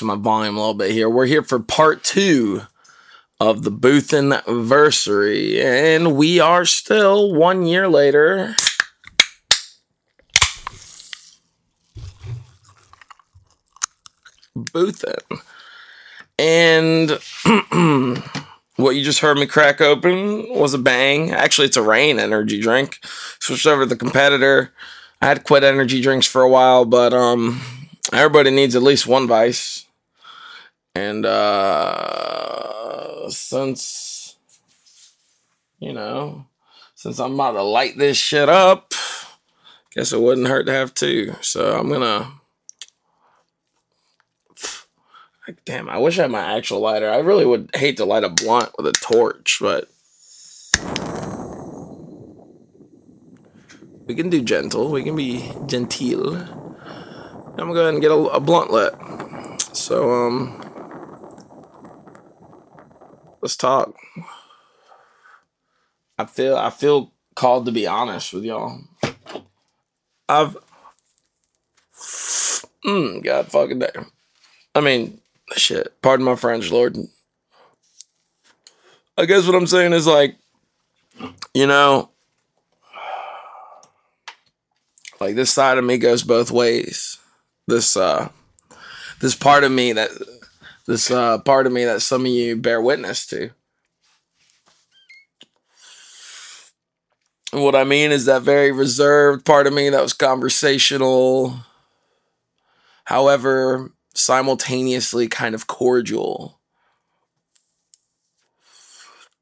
[0.00, 1.08] with my volume a little bit here.
[1.08, 2.62] We're here for part two
[3.38, 8.54] of the Booth anniversary, and we are still one year later.
[14.56, 15.40] Boothin.
[16.38, 17.18] And
[18.76, 21.30] what you just heard me crack open was a bang.
[21.30, 22.98] Actually, it's a Reign energy drink.
[23.38, 24.72] Switched over to the competitor.
[25.20, 27.60] I had quit energy drinks for a while, but um,
[28.12, 29.85] everybody needs at least one vice.
[30.96, 32.48] And uh,
[33.28, 34.36] since
[35.78, 36.46] you know,
[36.94, 38.94] since I'm about to light this shit up,
[39.94, 41.34] guess it wouldn't hurt to have two.
[41.42, 42.32] So I'm gonna.
[45.66, 47.10] Damn, I wish I had my actual lighter.
[47.10, 49.90] I really would hate to light a blunt with a torch, but
[54.06, 54.90] we can do gentle.
[54.90, 56.36] We can be genteel.
[56.38, 58.94] I'm gonna go ahead and get a, a blunt lit.
[59.76, 60.65] So, um,
[63.46, 63.94] let's talk.
[66.18, 68.80] I feel I feel called to be honest with y'all.
[70.28, 70.56] I've,
[72.84, 74.10] mm, God fucking damn.
[74.74, 75.20] I mean,
[75.54, 75.94] shit.
[76.02, 76.96] Pardon my French, Lord.
[79.16, 80.34] I guess what I'm saying is like,
[81.54, 82.10] you know,
[85.20, 87.18] like this side of me goes both ways.
[87.68, 88.28] This uh,
[89.20, 90.10] this part of me that
[90.86, 93.50] this uh part of me that some of you bear witness to.
[97.52, 101.60] And what I mean is that very reserved part of me that was conversational,
[103.04, 106.56] however, simultaneously kind of cordial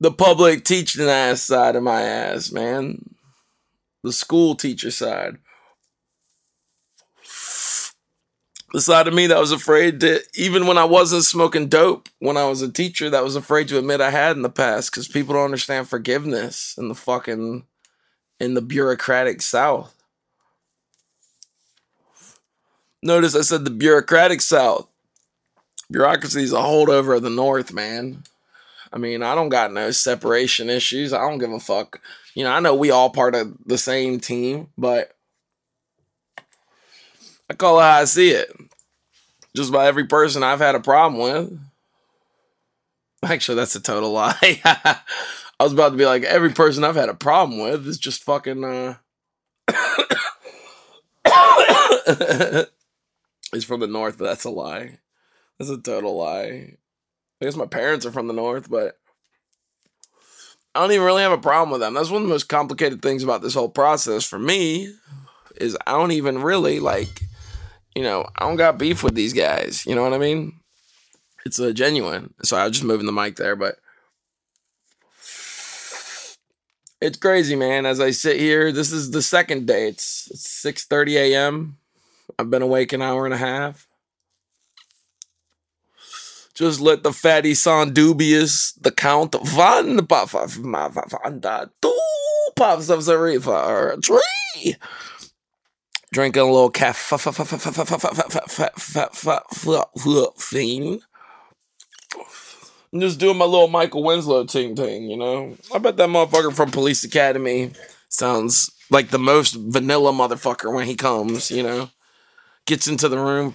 [0.04, 3.14] the public teaching ass side of my ass, man.
[4.02, 5.38] The school teacher side.
[8.74, 12.36] The side of me that was afraid to, even when I wasn't smoking dope, when
[12.36, 15.06] I was a teacher, that was afraid to admit I had in the past because
[15.06, 17.66] people don't understand forgiveness in the fucking,
[18.40, 19.94] in the bureaucratic South.
[23.00, 24.88] Notice I said the bureaucratic South.
[25.88, 28.24] Bureaucracy is a holdover of the North, man.
[28.92, 31.12] I mean, I don't got no separation issues.
[31.12, 32.00] I don't give a fuck.
[32.34, 35.14] You know, I know we all part of the same team, but
[37.48, 38.50] I call it how I see it.
[39.56, 41.60] Just by every person I've had a problem with.
[43.22, 44.60] Actually, that's a total lie.
[44.64, 45.00] I
[45.60, 48.64] was about to be like, every person I've had a problem with is just fucking
[48.64, 48.96] uh
[53.52, 54.98] He's from the north, but that's a lie.
[55.58, 56.76] That's a total lie.
[57.40, 58.98] I guess my parents are from the north, but
[60.74, 61.94] I don't even really have a problem with them.
[61.94, 64.92] That's one of the most complicated things about this whole process for me
[65.56, 67.22] is I don't even really like,
[67.94, 69.86] you know, I don't got beef with these guys.
[69.86, 70.60] You know what I mean?
[71.46, 72.34] It's a genuine.
[72.42, 73.76] So I was just moving the mic there, but
[77.00, 77.86] it's crazy, man.
[77.86, 79.88] As I sit here, this is the second day.
[79.88, 81.76] It's, 6 30 a.m.
[82.38, 83.86] I've been awake an hour and a half.
[86.54, 91.98] Just let the fatty sound dubious, the count van van two
[92.54, 94.76] puffs of Zarifa or three.
[96.14, 97.18] Drinking a little caffeine.
[102.92, 105.56] I'm just doing my little Michael Winslow ting ting, you know.
[105.74, 107.72] I bet that motherfucker from Police Academy
[108.08, 111.90] sounds like the most vanilla motherfucker when he comes, you know.
[112.66, 113.52] Gets into the room,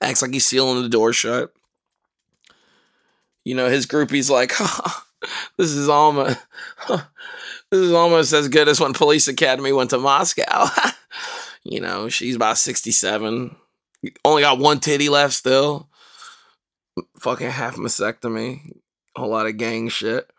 [0.00, 1.52] acts like he's sealing the door shut.
[3.44, 5.04] You know, his groupie's like, oh,
[5.58, 6.38] this is almost
[7.72, 10.66] this is almost as good as when Police Academy went to Moscow.
[11.64, 13.56] you know, she's about 67.
[14.26, 15.88] Only got one titty left still.
[17.18, 18.72] Fucking half mastectomy.
[19.16, 20.30] A whole lot of gang shit.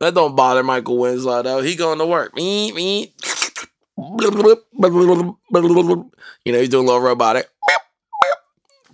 [0.00, 1.60] That don't bother Michael Winslow though.
[1.60, 2.34] He going to work.
[2.34, 3.12] Me, me.
[3.98, 4.62] You
[6.52, 7.50] know, he's doing a little robotic.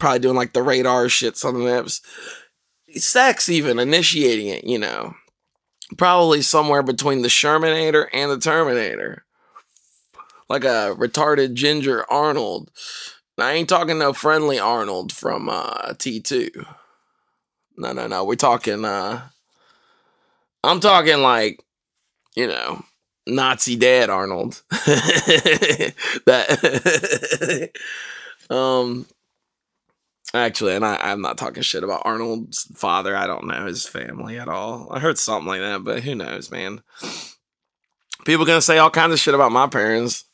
[0.01, 2.03] Probably doing like the radar shit the lips.
[2.97, 5.15] Sex even, initiating it, you know.
[5.97, 9.25] Probably somewhere between the Shermanator and the Terminator.
[10.49, 12.71] Like a retarded ginger Arnold.
[13.39, 16.67] I ain't talking no friendly Arnold from uh, T2.
[17.77, 18.25] No, no, no.
[18.25, 19.29] We're talking uh
[20.65, 21.63] I'm talking like,
[22.35, 22.85] you know,
[23.27, 24.63] Nazi dad Arnold.
[24.71, 25.95] that
[28.51, 29.07] um
[30.35, 33.17] actually and I, I'm not talking shit about Arnold's father.
[33.17, 34.89] I don't know his family at all.
[34.91, 36.83] I heard something like that, but who knows, man.
[38.25, 40.25] People gonna say all kinds of shit about my parents.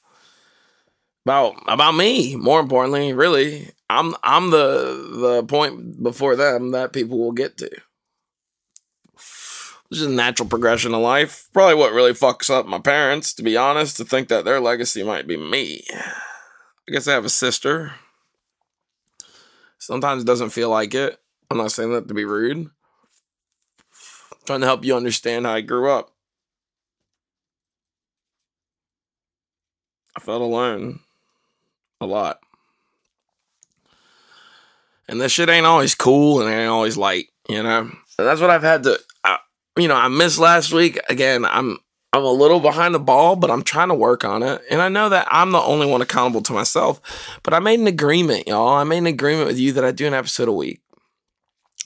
[1.24, 3.70] About about me, more importantly, really.
[3.88, 7.70] I'm I'm the the point before them that people will get to.
[9.14, 11.48] It's just a natural progression of life.
[11.52, 15.02] Probably what really fucks up my parents, to be honest, to think that their legacy
[15.02, 15.84] might be me.
[15.94, 17.92] I guess I have a sister.
[19.86, 21.18] Sometimes it doesn't feel like it.
[21.50, 22.56] I'm not saying that to be rude.
[22.56, 22.70] I'm
[24.46, 26.10] trying to help you understand how I grew up.
[30.16, 31.00] I felt alone
[32.00, 32.38] a lot.
[35.08, 37.80] And that shit ain't always cool and ain't always light, you know?
[37.80, 38.98] And that's what I've had to
[39.76, 40.98] you know, I missed last week.
[41.08, 41.78] Again, I'm
[42.14, 44.62] I'm a little behind the ball, but I'm trying to work on it.
[44.70, 47.00] And I know that I'm the only one accountable to myself.
[47.42, 48.68] But I made an agreement, y'all.
[48.68, 50.80] I made an agreement with you that I do an episode a week.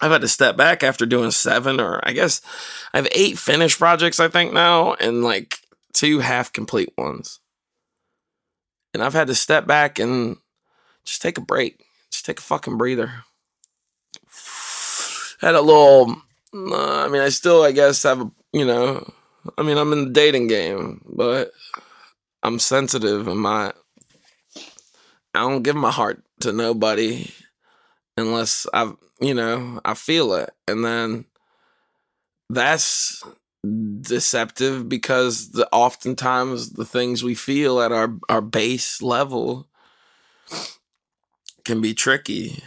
[0.02, 2.42] I've had to step back after doing seven, or I guess
[2.92, 5.60] I have eight finished projects, I think now, and like
[5.94, 7.40] two half complete ones.
[8.92, 10.36] And I've had to step back and
[11.06, 13.24] just take a break, just take a fucking breather.
[15.40, 16.20] Had a little
[16.52, 19.10] no, I mean, I still, I guess, have a, you know,
[19.57, 21.53] I mean, I'm in the dating game, but
[22.43, 23.72] I'm sensitive and my,
[25.34, 27.30] I don't give my heart to nobody
[28.16, 30.51] unless I, you know, I feel it.
[30.66, 31.24] And then
[32.51, 33.22] that's
[34.01, 39.68] deceptive because the oftentimes the things we feel at our, our base level
[41.64, 42.62] can be tricky.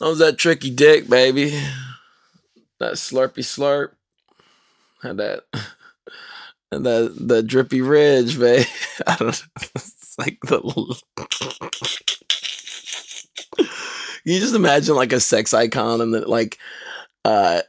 [0.00, 1.58] That was that tricky dick, baby.
[2.84, 3.92] That slurpy slurp.
[5.02, 5.44] Had that
[6.70, 8.66] and that the drippy ridge, babe.
[9.06, 9.62] I don't know.
[9.74, 10.60] It's like the
[14.24, 16.58] you just imagine like a sex icon and that like
[17.24, 17.62] uh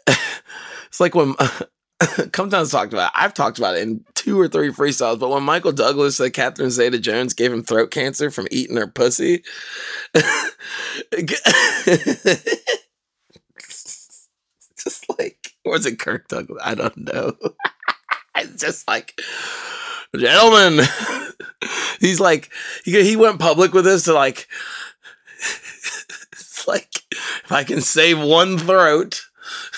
[0.88, 3.20] it's like when Come Cometown's talked about it.
[3.20, 6.70] I've talked about it in two or three freestyles, but when Michael Douglas said Catherine
[6.70, 9.44] Zeta Jones gave him throat cancer from eating her pussy.
[14.86, 16.62] Just like or is it Kirk Douglas?
[16.64, 17.34] I don't know.
[18.38, 19.20] it's just like
[20.16, 20.86] gentlemen.
[22.00, 22.52] He's like
[22.84, 24.48] he he went public with this to like
[26.32, 29.22] it's like if I can save one throat,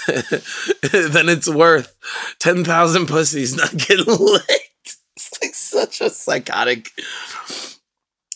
[0.08, 1.96] then it's worth
[2.40, 4.98] ten thousand pussies not getting licked.
[5.16, 6.90] It's like such a psychotic.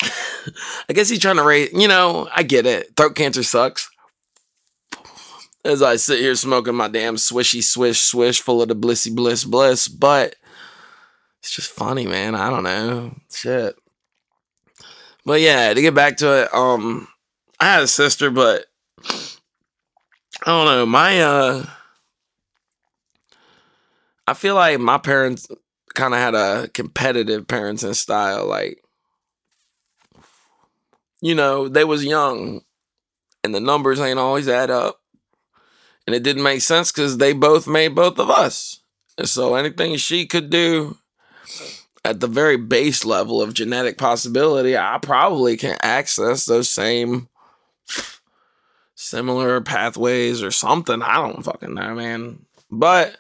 [0.90, 1.72] I guess he's trying to raise.
[1.74, 2.96] You know, I get it.
[2.96, 3.90] Throat cancer sucks.
[5.64, 9.44] As I sit here smoking my damn swishy swish swish full of the blissy bliss
[9.44, 10.36] bliss, but
[11.40, 12.34] it's just funny, man.
[12.36, 13.16] I don't know.
[13.32, 13.76] Shit.
[15.26, 17.08] But yeah, to get back to it, um,
[17.60, 18.66] I had a sister, but
[20.44, 20.86] I don't know.
[20.86, 21.66] My uh
[24.28, 25.48] I feel like my parents
[25.94, 28.48] kind of had a competitive parenting style.
[28.48, 28.84] Like,
[31.22, 32.62] you know, they was young
[33.44, 35.01] and the numbers ain't always add up.
[36.06, 38.80] And it didn't make sense because they both made both of us.
[39.18, 40.98] And so anything she could do
[42.04, 47.30] at the very base level of genetic possibility, I probably can access those same
[48.96, 51.02] similar pathways or something.
[51.02, 52.46] I don't fucking know, man.
[52.70, 53.18] But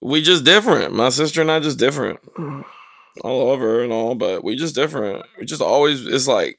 [0.00, 0.94] we just different.
[0.94, 2.20] My sister and I just different.
[2.38, 5.24] I love her and all, but we just different.
[5.38, 6.58] We just always it's like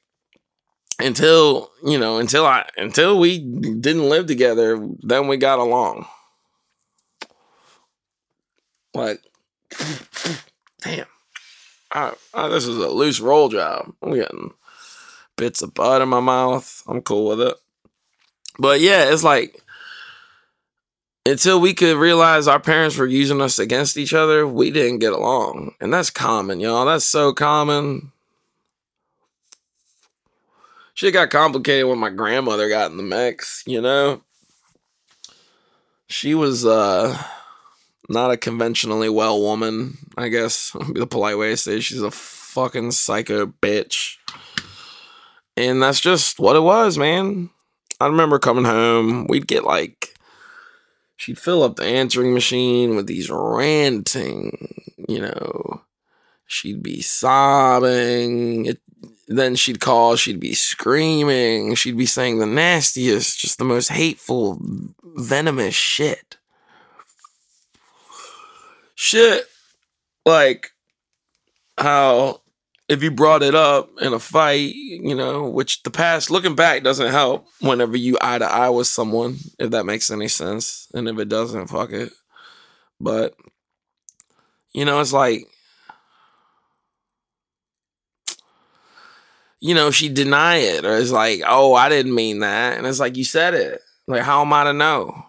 [1.00, 6.08] until you know until I until we didn't live together, then we got along.
[8.94, 9.22] Like,
[10.82, 11.06] damn,
[11.92, 13.94] I, I, this is a loose roll job.
[14.02, 14.54] I'm getting
[15.36, 16.84] bits of butt in my mouth.
[16.88, 17.56] I'm cool with it.
[18.58, 19.62] But yeah, it's like
[21.28, 25.14] until we could realize our parents were using us against each other, we didn't get
[25.14, 25.76] along.
[25.80, 26.86] And that's common, y'all.
[26.86, 28.12] That's so common.
[30.98, 34.24] Shit got complicated when my grandmother got in the mix, you know?
[36.08, 37.16] She was uh
[38.10, 40.76] not a conventionally well woman, I guess.
[40.92, 44.16] Be the polite way to say she's a fucking psycho bitch.
[45.56, 47.52] And that's just what it was, man.
[48.02, 50.16] I remember coming home, we'd get like
[51.16, 55.84] she'd fill up the answering machine with these ranting, you know.
[56.48, 58.66] She'd be sobbing.
[58.66, 58.80] It,
[59.28, 61.76] then she'd call, she'd be screaming.
[61.76, 64.60] She'd be saying the nastiest, just the most hateful,
[65.04, 66.38] venomous shit.
[68.96, 69.46] Shit.
[70.26, 70.72] Like
[71.78, 72.42] how
[72.90, 76.84] if you brought it up in a fight, you know, which the past looking back
[76.84, 80.88] doesn't help whenever you eye to eye with someone, if that makes any sense.
[80.94, 82.14] And if it doesn't, fuck it.
[83.00, 83.36] But,
[84.74, 85.48] you know, it's like,
[89.60, 92.78] you know, she deny it or it's like, oh, I didn't mean that.
[92.78, 93.82] And it's like, you said it.
[94.08, 95.26] Like, how am I to know?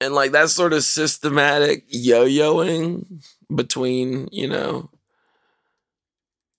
[0.00, 3.22] And like that sort of systematic yo-yoing
[3.54, 4.90] between, you know,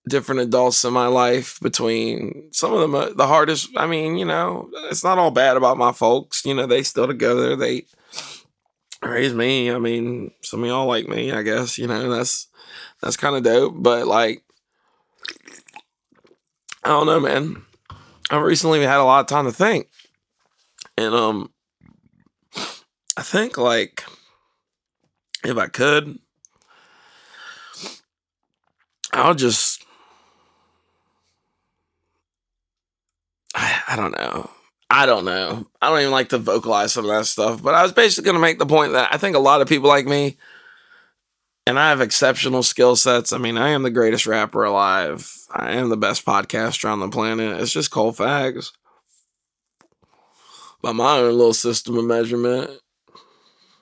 [0.07, 4.69] different adults in my life between some of them the hardest i mean you know
[4.89, 7.85] it's not all bad about my folks you know they still together they
[9.03, 12.47] raised me i mean some of y'all like me i guess you know that's
[13.01, 14.43] that's kind of dope but like
[16.87, 17.61] i don't know man
[18.29, 19.89] i've recently had a lot of time to think
[20.97, 21.51] and um
[23.17, 24.03] i think like
[25.43, 26.19] if i could
[29.13, 29.83] I'll just
[33.55, 34.49] I, I don't know.
[34.89, 35.65] I don't know.
[35.81, 38.35] I don't even like to vocalize some of that stuff, but I was basically going
[38.35, 40.37] to make the point that I think a lot of people like me,
[41.67, 43.33] and I have exceptional skill sets.
[43.33, 45.31] I mean, I am the greatest rapper alive.
[45.51, 47.59] I am the best podcaster on the planet.
[47.59, 48.71] It's just cold facts.
[50.81, 52.69] By my own little system of measurement,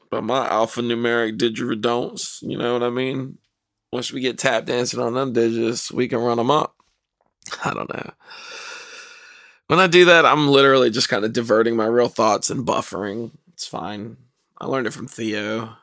[0.10, 3.38] by my alphanumeric didgeridon'ts, you know what I mean?
[3.96, 6.76] once we get tap dancing on them digits, we can run them up.
[7.64, 8.12] I don't know.
[9.68, 13.32] When I do that, I'm literally just kind of diverting my real thoughts and buffering.
[13.54, 14.18] It's fine.
[14.60, 15.78] I learned it from Theo.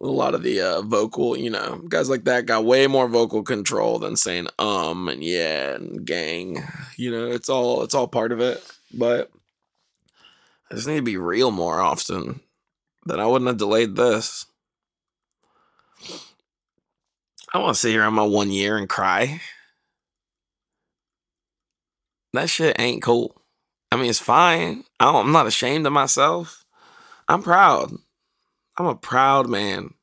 [0.00, 3.42] A lot of the uh, vocal, you know, guys like that got way more vocal
[3.42, 6.62] control than saying um and yeah and gang.
[6.96, 8.62] You know, it's all it's all part of it.
[8.94, 9.30] But
[10.70, 12.40] I just need to be real more often.
[13.06, 14.46] Then I wouldn't have delayed this.
[17.52, 19.40] I want to sit here on my one year and cry.
[22.34, 23.40] That shit ain't cool.
[23.90, 24.84] I mean, it's fine.
[25.00, 26.64] I'm not ashamed of myself.
[27.26, 27.92] I'm proud.
[28.78, 29.94] I'm a proud man.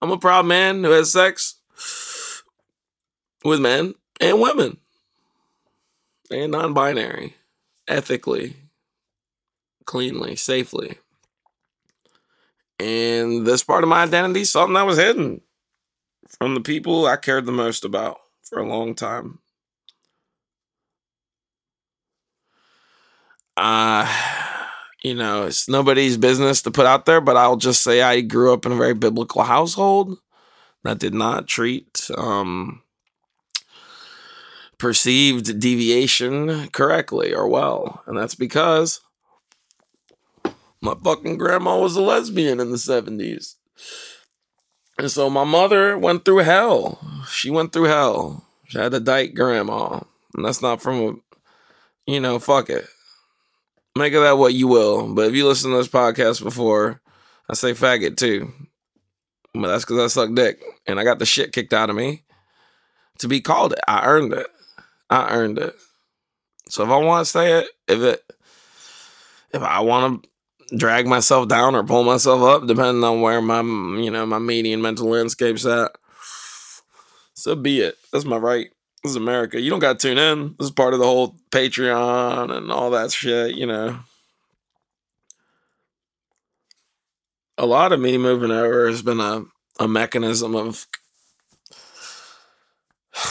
[0.00, 1.60] I'm a proud man who has sex
[3.44, 4.78] with men and women
[6.30, 7.34] and non binary,
[7.86, 8.56] ethically,
[9.84, 10.98] cleanly, safely.
[12.80, 15.42] And this part of my identity is something that was hidden
[16.38, 19.40] from the people I cared the most about for a long time.
[23.56, 24.06] Uh,
[25.08, 28.52] you know, it's nobody's business to put out there, but I'll just say I grew
[28.52, 30.18] up in a very biblical household
[30.84, 32.82] that did not treat um,
[34.76, 38.02] perceived deviation correctly or well.
[38.06, 39.00] And that's because
[40.82, 43.54] my fucking grandma was a lesbian in the 70s.
[44.98, 47.00] And so my mother went through hell.
[47.30, 48.44] She went through hell.
[48.66, 50.00] She had a dyke grandma.
[50.34, 51.14] And that's not from a,
[52.12, 52.86] you know, fuck it.
[53.98, 55.12] Make of that what you will.
[55.12, 57.00] But if you listen to this podcast before,
[57.50, 58.52] I say faggot too.
[59.52, 60.62] But that's because I suck dick.
[60.86, 62.22] And I got the shit kicked out of me
[63.18, 63.80] to be called it.
[63.88, 64.46] I earned it.
[65.10, 65.74] I earned it.
[66.68, 68.22] So if I want to say it, if it,
[69.52, 73.62] if I want to drag myself down or pull myself up, depending on where my,
[74.00, 75.90] you know, my median mental landscape's at,
[77.34, 77.96] so be it.
[78.12, 78.70] That's my right.
[79.02, 79.60] This is America.
[79.60, 80.56] You don't got to tune in.
[80.58, 84.00] This is part of the whole Patreon and all that shit, you know.
[87.56, 89.44] A lot of me moving over has been a,
[89.78, 90.86] a mechanism of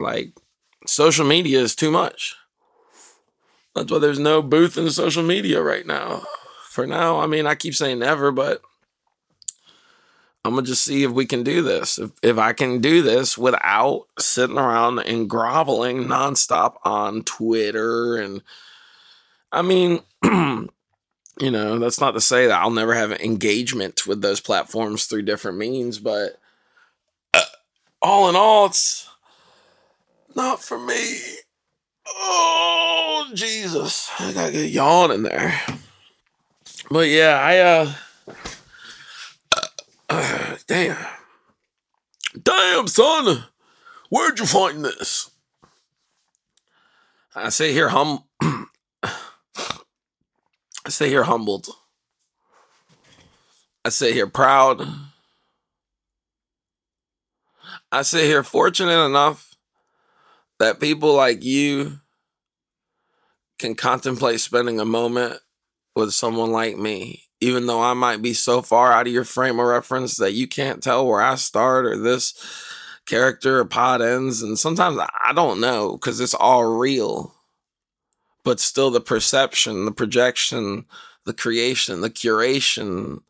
[0.00, 0.32] like
[0.86, 2.36] social media is too much.
[3.74, 6.22] That's why there's no Boothin social media right now.
[6.64, 8.62] For now, I mean, I keep saying never, but
[10.48, 11.98] I'm gonna just see if we can do this.
[11.98, 18.42] If, if I can do this without sitting around and groveling nonstop on Twitter and
[19.52, 20.70] I mean, you
[21.40, 25.58] know, that's not to say that I'll never have engagement with those platforms through different
[25.58, 26.40] means, but
[27.34, 27.42] uh,
[28.02, 29.08] all in all, it's
[30.34, 31.18] not for me.
[32.06, 35.60] Oh Jesus, I gotta get yawn in there.
[36.90, 37.92] But yeah, I uh
[40.68, 40.96] damn.
[42.40, 43.46] Damn, son.
[44.10, 45.30] Where'd you find this?
[47.34, 48.66] I say here hum I
[50.88, 51.68] say here humbled.
[53.84, 54.86] I say here proud.
[57.92, 59.54] I say here fortunate enough
[60.58, 62.00] that people like you
[63.58, 65.40] can contemplate spending a moment
[65.94, 69.60] with someone like me, even though I might be so far out of your frame
[69.60, 72.34] of reference that you can't tell where I start or this
[73.06, 74.42] character or pod ends.
[74.42, 77.34] And sometimes I don't know because it's all real.
[78.44, 80.86] But still, the perception, the projection,
[81.24, 83.20] the creation, the curation,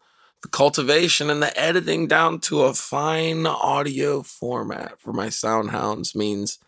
[0.43, 6.15] the cultivation, and the editing down to a fine audio format for my sound hounds
[6.15, 6.59] means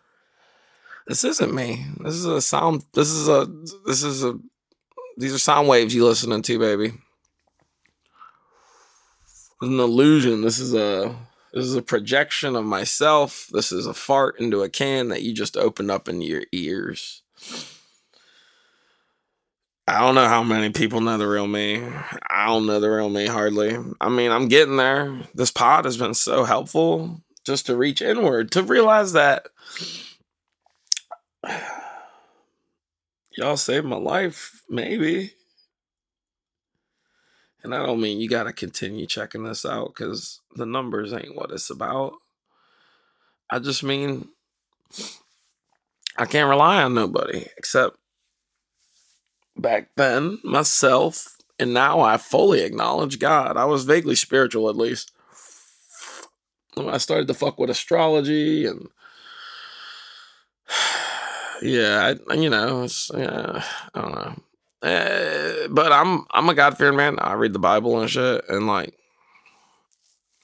[1.07, 1.87] this isn't me.
[1.99, 2.85] This is a sound.
[2.95, 3.47] This is a.
[3.87, 4.39] This is a.
[5.17, 6.93] These are sound waves you listening to, baby.
[9.61, 10.43] An illusion.
[10.43, 11.15] This is a.
[11.53, 13.49] This is a projection of myself.
[13.53, 17.23] This is a fart into a can that you just opened up in your ears.
[19.89, 21.83] I don't know how many people know the real me.
[22.31, 23.77] I don't know the real me hardly.
[24.01, 25.23] I mean, I'm getting there.
[25.35, 29.49] This pod has been so helpful just to reach inward, to realize that
[33.37, 35.33] y'all saved my life, maybe.
[37.63, 41.37] And I don't mean you got to continue checking this out because the numbers ain't
[41.37, 42.15] what it's about.
[43.51, 44.29] I just mean
[46.17, 47.97] I can't rely on nobody except
[49.57, 51.37] back then myself.
[51.59, 53.59] And now I fully acknowledge God.
[53.59, 55.13] I was vaguely spiritual at least.
[56.79, 58.89] I started to fuck with astrology and
[61.63, 63.63] yeah, I, you know, it's, yeah,
[63.95, 64.43] I don't know.
[64.83, 67.19] Uh, but I'm I'm a God fearing man.
[67.21, 68.95] I read the Bible and shit, and like,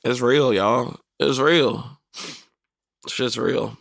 [0.05, 0.97] it's real, y'all.
[1.19, 1.99] It's real.
[3.09, 3.79] Shit's real.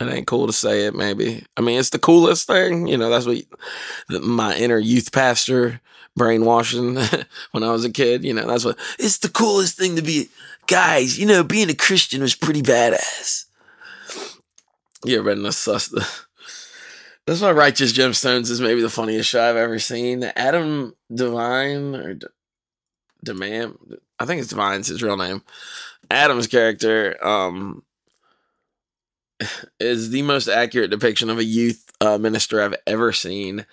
[0.00, 1.44] It ain't cool to say it, maybe.
[1.56, 2.86] I mean, it's the coolest thing.
[2.86, 3.42] You know, that's what
[4.22, 5.80] my inner youth pastor
[6.16, 6.94] brainwashing
[7.52, 8.24] when I was a kid.
[8.24, 10.28] You know, that's what it's the coolest thing to be.
[10.66, 13.46] Guys, you know, being a Christian was pretty badass.
[15.04, 15.92] You ever been the sus?
[17.28, 20.24] That's why Righteous Gemstones is maybe the funniest show I've ever seen.
[20.34, 22.26] Adam Devine or D-
[23.22, 23.76] Demand.
[24.18, 25.42] I think it's Divine's his real name.
[26.10, 27.82] Adam's character um,
[29.78, 33.66] is the most accurate depiction of a youth uh, minister I've ever seen.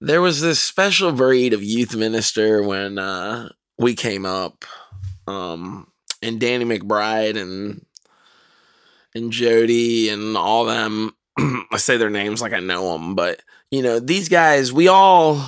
[0.00, 4.64] There was this special breed of youth minister when uh, we came up,
[5.26, 5.88] um,
[6.22, 7.84] and Danny McBride and
[9.14, 11.14] and Jody and all them.
[11.38, 13.40] I say their names like I know them, but
[13.70, 14.72] you know these guys.
[14.72, 15.44] We all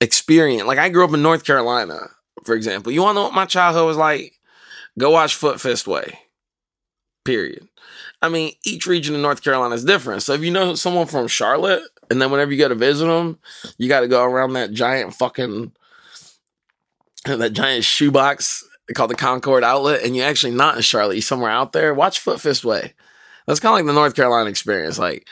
[0.00, 0.66] experience.
[0.66, 2.08] Like I grew up in North Carolina,
[2.44, 2.92] for example.
[2.92, 4.38] You want to know what my childhood was like?
[4.98, 6.18] Go watch Foot Fist Way.
[7.24, 7.68] Period.
[8.20, 10.22] I mean, each region in North Carolina is different.
[10.22, 13.38] So if you know someone from Charlotte, and then whenever you go to visit them,
[13.76, 15.72] you got to go around that giant fucking
[17.24, 21.50] that giant shoebox called the Concord Outlet, and you're actually not in Charlotte, you're somewhere
[21.50, 21.92] out there.
[21.92, 22.94] Watch Foot Fist Way.
[23.48, 24.98] That's kind of like the North Carolina experience.
[24.98, 25.26] Like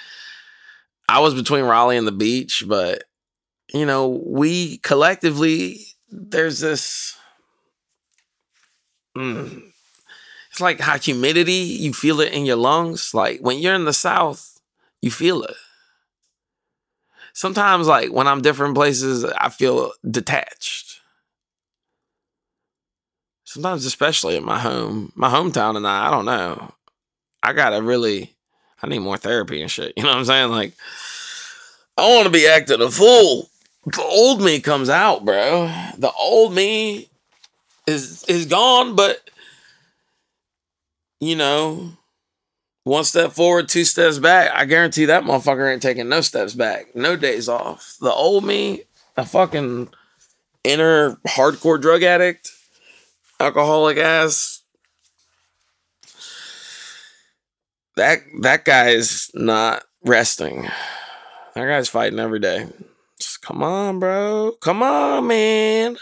[1.07, 3.05] I was between Raleigh and the beach, but
[3.75, 5.81] you know, we collectively
[6.11, 7.15] there's this.
[9.19, 9.71] Mm,
[10.51, 11.53] it's like high humidity.
[11.53, 13.13] You feel it in your lungs.
[13.13, 14.63] Like when you're in the South,
[15.03, 15.57] you feel it.
[17.35, 21.01] Sometimes, like when I'm different places, I feel detached.
[23.45, 26.73] Sometimes, especially in my home, my hometown, and I, I don't know.
[27.47, 28.35] I gotta really,
[28.83, 29.93] I need more therapy and shit.
[29.97, 30.51] You know what I'm saying?
[30.51, 30.73] Like,
[31.97, 33.49] I want to be acting a fool.
[33.87, 35.73] The old me comes out, bro.
[35.97, 37.09] The old me
[37.87, 39.31] is is gone, but
[41.21, 41.93] you know,
[42.83, 44.51] one step forward, two steps back.
[44.53, 47.97] I guarantee that motherfucker ain't taking no steps back, no days off.
[48.01, 48.83] The old me,
[49.17, 49.89] a fucking
[50.65, 52.51] inner hardcore drug addict,
[53.39, 54.56] alcoholic ass.
[57.97, 60.69] That that guy's not resting.
[61.55, 62.69] That guy's fighting every day.
[63.19, 64.53] Just come on, bro.
[64.61, 65.97] Come on, man.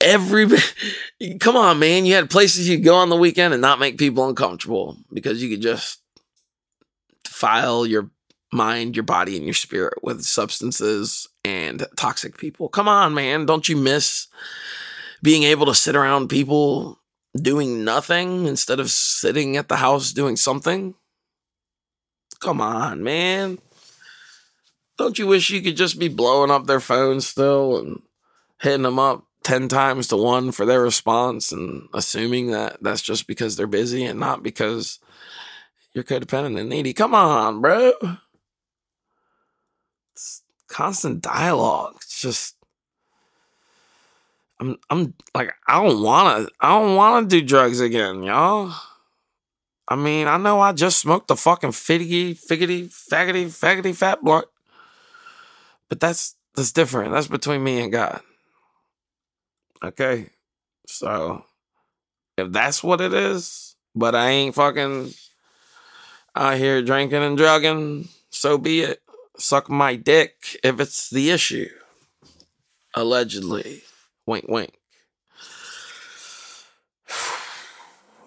[0.00, 0.46] Every
[1.40, 2.06] come on, man.
[2.06, 5.50] You had places you go on the weekend and not make people uncomfortable because you
[5.50, 6.00] could just
[7.26, 8.10] file your
[8.52, 12.68] mind, your body, and your spirit with substances and toxic people.
[12.68, 13.46] Come on, man.
[13.46, 14.28] Don't you miss
[15.22, 17.00] being able to sit around people
[17.36, 20.94] doing nothing instead of sitting at the house doing something?
[22.40, 23.58] Come on, man.
[24.96, 28.02] Don't you wish you could just be blowing up their phones still and
[28.60, 33.26] hitting them up 10 times to one for their response and assuming that that's just
[33.26, 34.98] because they're busy and not because
[35.92, 36.92] you're codependent and needy?
[36.92, 37.92] Come on, bro.
[40.12, 41.96] It's constant dialogue.
[41.96, 42.56] It's just
[44.60, 48.72] I'm I'm like I don't wanna I don't wanna do drugs again, y'all.
[49.86, 54.46] I mean, I know I just smoked the fucking figgy, figgity, faggoty, faggoty fat blunt.
[55.88, 57.12] But that's that's different.
[57.12, 58.20] That's between me and God.
[59.82, 60.30] Okay.
[60.86, 61.44] So
[62.36, 65.12] if that's what it is, but I ain't fucking
[66.34, 69.00] out here drinking and drugging, so be it.
[69.36, 71.68] Suck my dick if it's the issue.
[72.94, 73.83] Allegedly.
[74.26, 74.72] Wink wink.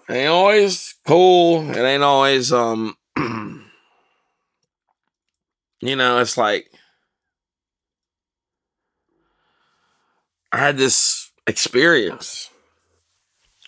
[0.08, 1.70] ain't always cool.
[1.70, 2.96] It ain't always um
[5.80, 6.70] you know, it's like
[10.52, 12.50] I had this experience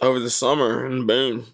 [0.01, 1.47] over the summer and boom.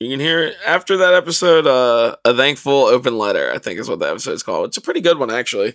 [0.00, 3.88] You can hear it after that episode, uh, a thankful open letter, I think is
[3.88, 4.66] what the episode's called.
[4.66, 5.74] It's a pretty good one actually.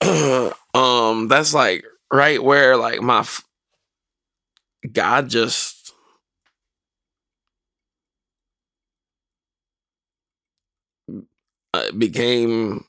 [0.74, 3.44] um, that's like right where like my f-
[4.92, 5.92] God just
[11.74, 12.84] uh, became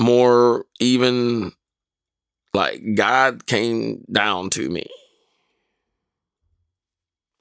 [0.00, 1.52] more even
[2.54, 4.86] like God came down to me.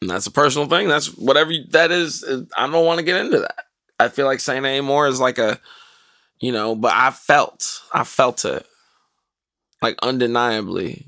[0.01, 0.87] And that's a personal thing.
[0.87, 2.23] That's whatever that is.
[2.55, 3.65] I don't want to get into that.
[3.99, 5.59] I feel like saying anymore is like a,
[6.39, 8.65] you know, but I felt, I felt it
[9.81, 11.05] like undeniably.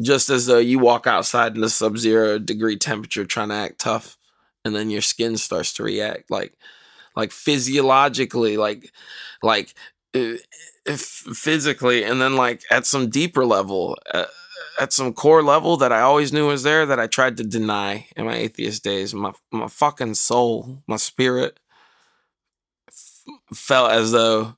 [0.00, 3.78] Just as though you walk outside in the sub zero degree temperature trying to act
[3.78, 4.16] tough
[4.64, 6.54] and then your skin starts to react like,
[7.14, 8.90] like physiologically, like,
[9.42, 9.74] like
[10.14, 10.34] uh,
[10.86, 14.26] physically and then like at some deeper level uh,
[14.80, 18.08] at some core level that I always knew was there that I tried to deny
[18.16, 21.60] in my atheist days my my fucking soul my spirit
[22.88, 23.22] f-
[23.54, 24.56] felt as though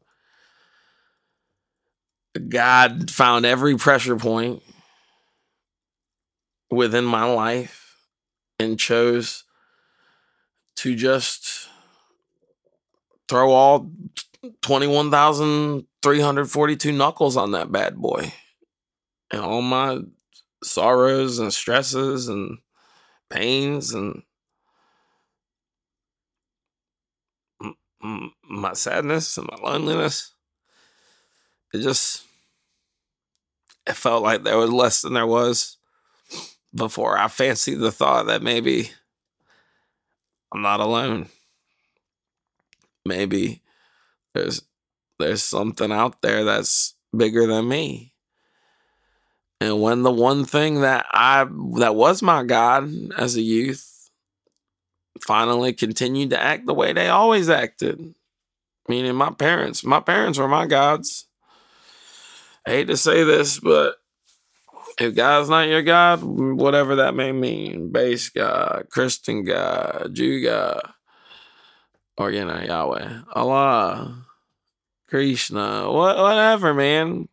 [2.49, 4.63] God found every pressure point
[6.71, 7.97] within my life
[8.59, 9.45] and chose
[10.77, 11.69] to just
[13.29, 13.91] throw all
[14.63, 18.33] 21,342 knuckles on that bad boy.
[19.31, 20.01] And all my
[20.63, 22.59] sorrows and stresses and
[23.31, 24.23] pains and
[28.43, 30.34] my sadness and my loneliness.
[31.75, 32.23] It just
[33.85, 35.77] it felt like there was less than there was
[36.73, 37.19] before.
[37.19, 38.93] I fancied the thought that maybe
[40.53, 41.29] I'm not alone.
[43.05, 43.61] Maybe
[44.35, 44.63] there's
[45.19, 48.13] there's something out there that's bigger than me.
[49.61, 51.45] And when the one thing that I
[51.79, 52.89] that was my God
[53.19, 54.11] as a youth
[55.21, 58.15] finally continued to act the way they always acted,
[58.89, 61.27] meaning my parents, my parents were my gods.
[62.67, 63.97] I hate to say this, but
[64.99, 70.81] if God's not your God, whatever that may mean, base God, Christian God, Jew God,
[72.17, 74.25] or you know, Yahweh, Allah,
[75.09, 77.29] Krishna, what, whatever, man,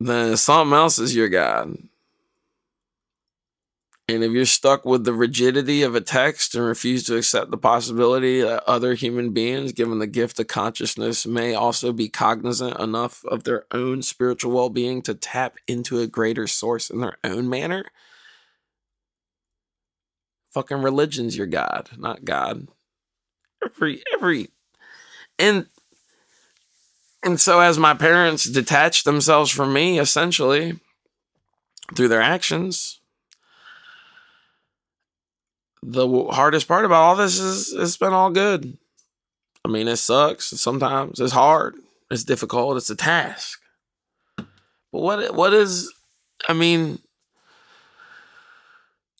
[0.00, 1.76] then something else is your God.
[4.08, 7.56] And if you're stuck with the rigidity of a text and refuse to accept the
[7.56, 13.24] possibility that other human beings, given the gift of consciousness, may also be cognizant enough
[13.26, 17.48] of their own spiritual well being to tap into a greater source in their own
[17.48, 17.84] manner,
[20.52, 22.68] fucking religion's your God, not God.
[23.64, 24.48] Every, every,
[25.38, 25.66] and,
[27.22, 30.80] and so as my parents detached themselves from me, essentially,
[31.94, 32.98] through their actions,
[35.82, 38.76] the hardest part about all this is it's been all good.
[39.64, 41.20] I mean, it sucks sometimes.
[41.20, 41.74] It's hard.
[42.10, 42.76] It's difficult.
[42.76, 43.60] It's a task.
[44.36, 44.46] But
[45.00, 45.92] what what is
[46.48, 46.98] I mean,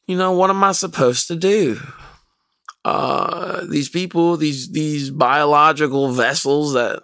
[0.07, 1.81] you know, what am I supposed to do?
[2.85, 7.03] Uh these people, these these biological vessels that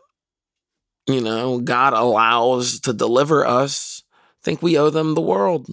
[1.08, 4.02] you know, God allows to deliver us,
[4.42, 5.66] think we owe them the world.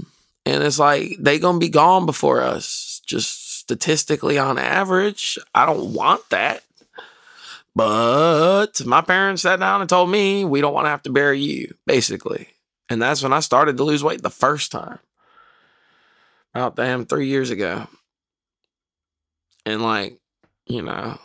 [0.45, 3.02] And it's like they to be gone before us.
[3.06, 6.64] Just statistically on average, I don't want that.
[7.76, 11.42] But my parents sat down and told me we don't want to have to bury
[11.42, 12.50] you, basically.
[12.90, 15.00] And that's when I started to lose weight the first time.
[16.54, 17.88] About damn three years ago.
[19.66, 20.20] And like,
[20.68, 21.20] you know,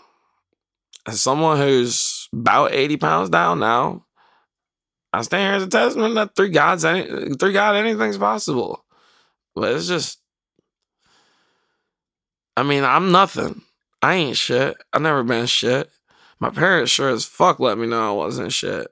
[1.06, 4.06] as someone who's about 80 pounds down now,
[5.12, 8.84] I stand here as a testament that three gods, any, three God, anything's possible.
[9.54, 10.19] But it's just
[12.56, 13.62] I mean, I'm nothing.
[14.02, 14.76] I ain't shit.
[14.92, 15.90] I never been shit.
[16.38, 18.88] My parents sure as fuck let me know I wasn't shit.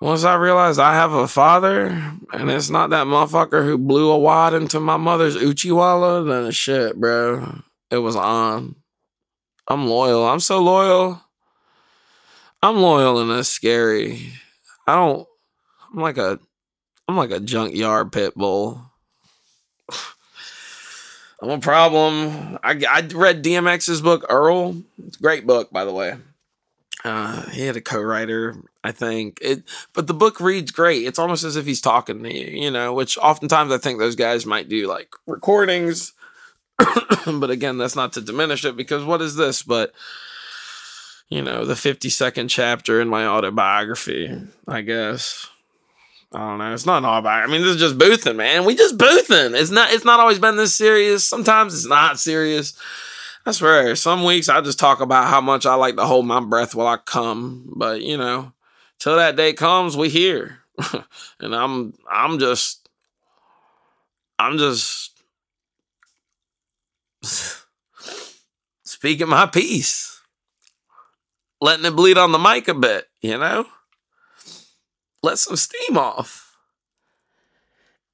[0.00, 1.86] Once I realized I have a father,
[2.32, 6.96] and it's not that motherfucker who blew a wad into my mother's Uchiwala, then shit,
[6.96, 7.62] bro.
[7.90, 8.76] It was on.
[9.66, 10.26] I'm loyal.
[10.26, 11.20] I'm so loyal.
[12.62, 14.32] I'm loyal and it's scary.
[14.86, 15.26] I don't.
[15.92, 16.38] I'm like a.
[17.08, 18.87] I'm like a junkyard pit bull.
[21.40, 22.58] I'm a problem.
[22.62, 24.82] I, I read DMX's book Earl.
[25.22, 26.16] Great book, by the way.
[27.04, 29.38] Uh, he had a co-writer, I think.
[29.40, 29.62] It,
[29.94, 31.06] but the book reads great.
[31.06, 32.92] It's almost as if he's talking to you, you know.
[32.92, 36.12] Which oftentimes I think those guys might do like recordings.
[37.26, 39.62] but again, that's not to diminish it because what is this?
[39.62, 39.92] But
[41.28, 44.34] you know, the 50 second chapter in my autobiography,
[44.66, 45.48] I guess.
[46.32, 46.74] I don't know.
[46.74, 47.42] It's not all about.
[47.42, 48.64] I mean, this is just boothing, man.
[48.66, 49.54] We just boothing.
[49.54, 49.92] It's not.
[49.92, 51.26] It's not always been this serious.
[51.26, 52.74] Sometimes it's not serious.
[53.46, 53.96] I swear.
[53.96, 56.86] Some weeks I just talk about how much I like to hold my breath while
[56.86, 57.72] I come.
[57.74, 58.52] But you know,
[58.98, 60.58] till that day comes, we here,
[61.40, 61.94] and I'm.
[62.10, 62.90] I'm just.
[64.38, 65.12] I'm just.
[68.84, 70.20] speaking my piece,
[71.60, 73.06] letting it bleed on the mic a bit.
[73.22, 73.66] You know
[75.22, 76.56] let some steam off.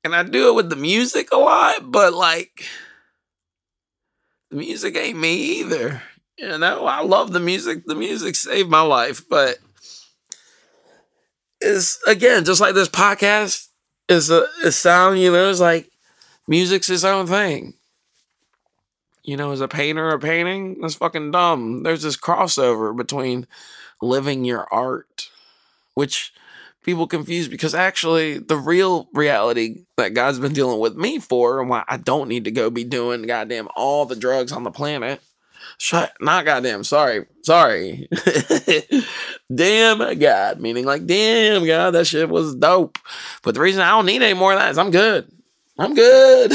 [0.03, 2.67] And I do it with the music a lot, but like
[4.51, 6.03] the music ain't me either.
[6.37, 7.87] You know, I love the music.
[7.87, 9.59] The music saved my life, but
[11.61, 13.69] it's again just like this podcast
[14.09, 15.21] is a, a sound.
[15.21, 15.91] You know, it's like
[16.47, 17.75] music's its own thing.
[19.23, 21.83] You know, as a painter a painting, that's fucking dumb.
[21.83, 23.47] There's this crossover between
[24.03, 25.31] living your art,
[25.95, 26.33] which
[26.85, 31.69] people confused because actually the real reality that God's been dealing with me for and
[31.69, 35.21] why I don't need to go be doing goddamn all the drugs on the planet.
[35.79, 37.27] Shut not goddamn sorry.
[37.43, 38.09] Sorry.
[39.55, 40.61] damn God.
[40.61, 42.99] Meaning like damn God, that shit was dope.
[43.43, 45.31] But the reason I don't need any more of that is I'm good.
[45.79, 46.53] I'm good.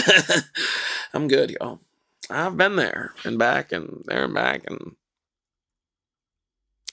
[1.14, 1.82] I'm good, y'all.
[2.30, 4.96] I've been there and back and there and back and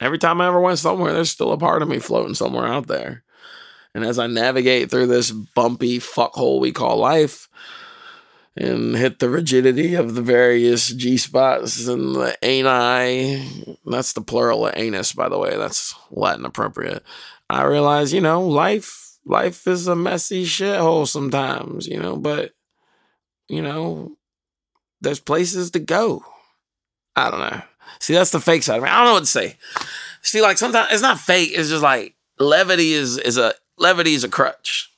[0.01, 2.87] every time I ever went somewhere, there's still a part of me floating somewhere out
[2.87, 3.23] there.
[3.97, 7.49] And as I navigate through this bumpy fuckhole we call life
[8.55, 14.67] and hit the rigidity of the various G spots and the ani, that's the plural
[14.67, 17.03] of anus, by the way, that's Latin appropriate.
[17.49, 22.53] I realize, you know, life life is a messy shithole sometimes, you know, but
[23.49, 24.19] you know,
[25.01, 26.23] there's places to go.
[27.17, 27.63] I don't know.
[28.01, 28.91] See, that's the fake side of me.
[28.91, 29.57] I don't know what to say.
[30.21, 31.53] See, like sometimes it's not fake.
[31.55, 34.93] It's just like levity is is a levity is a crutch.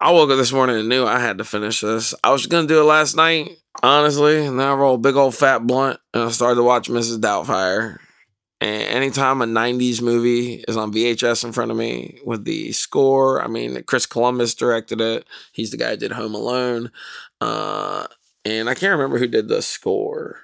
[0.00, 2.14] I woke up this morning and knew I had to finish this.
[2.24, 5.34] I was gonna do it last night, honestly, and then I rolled a big old
[5.34, 7.18] fat blunt and I started to watch Mrs.
[7.18, 7.98] Doubtfire.
[8.62, 13.42] And anytime a 90s movie is on VHS in front of me with the score,
[13.42, 15.26] I mean, Chris Columbus directed it.
[15.52, 16.90] He's the guy who did Home Alone.
[17.40, 18.06] Uh,
[18.44, 20.40] and I can't remember who did the score.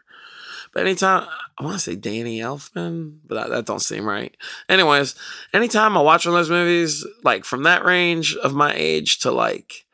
[0.77, 1.27] But anytime,
[1.57, 4.37] I want to say Danny Elfman, but that, that don't seem right.
[4.69, 5.15] Anyways,
[5.55, 9.31] anytime I watch one of those movies, like from that range of my age to
[9.31, 9.87] like,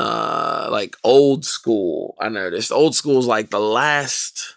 [0.00, 4.56] uh, like old school, I noticed old school is like the last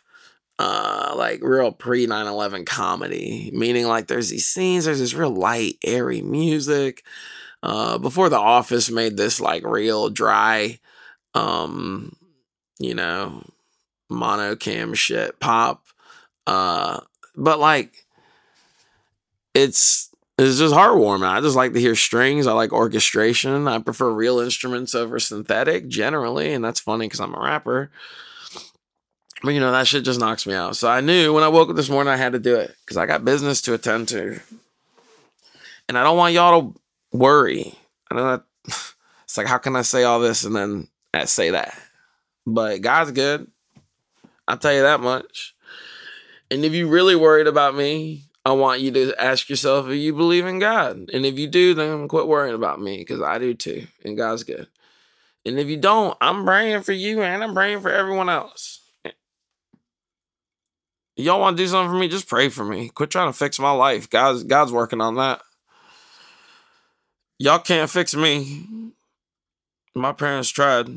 [0.58, 5.76] uh like real pre 9-11 comedy meaning like there's these scenes there's this real light
[5.86, 7.04] airy music
[7.62, 10.80] uh before the office made this like real dry
[11.36, 12.12] um
[12.80, 13.44] you know
[14.12, 15.84] monocam shit pop
[16.46, 17.00] uh
[17.36, 18.06] but like
[19.54, 24.10] it's it's just heartwarming i just like to hear strings i like orchestration i prefer
[24.10, 27.92] real instruments over synthetic generally and that's funny because i'm a rapper
[29.44, 30.76] but you know, that shit just knocks me out.
[30.76, 32.98] So I knew when I woke up this morning I had to do it because
[32.98, 34.40] I got business to attend to.
[35.88, 36.80] And I don't want y'all to
[37.12, 37.78] worry.
[38.10, 38.44] I know that
[39.24, 40.88] it's like, how can I say all this and then
[41.26, 41.78] say that?
[42.46, 43.52] But God's good.
[44.48, 45.56] I'll tell you that much.
[46.50, 50.14] And if you're really worried about me, I want you to ask yourself if you
[50.14, 51.10] believe in God.
[51.12, 53.88] And if you do, then quit worrying about me because I do too.
[54.06, 54.68] And God's good.
[55.46, 58.78] And if you don't, I'm praying for you and I'm praying for everyone else
[61.18, 62.90] y'all want to do something for me, just pray for me.
[62.90, 64.10] Quit trying to fix my life.
[64.10, 65.42] God's God's working on that.
[67.40, 68.92] Y'all can't fix me.
[69.94, 70.88] My parents tried.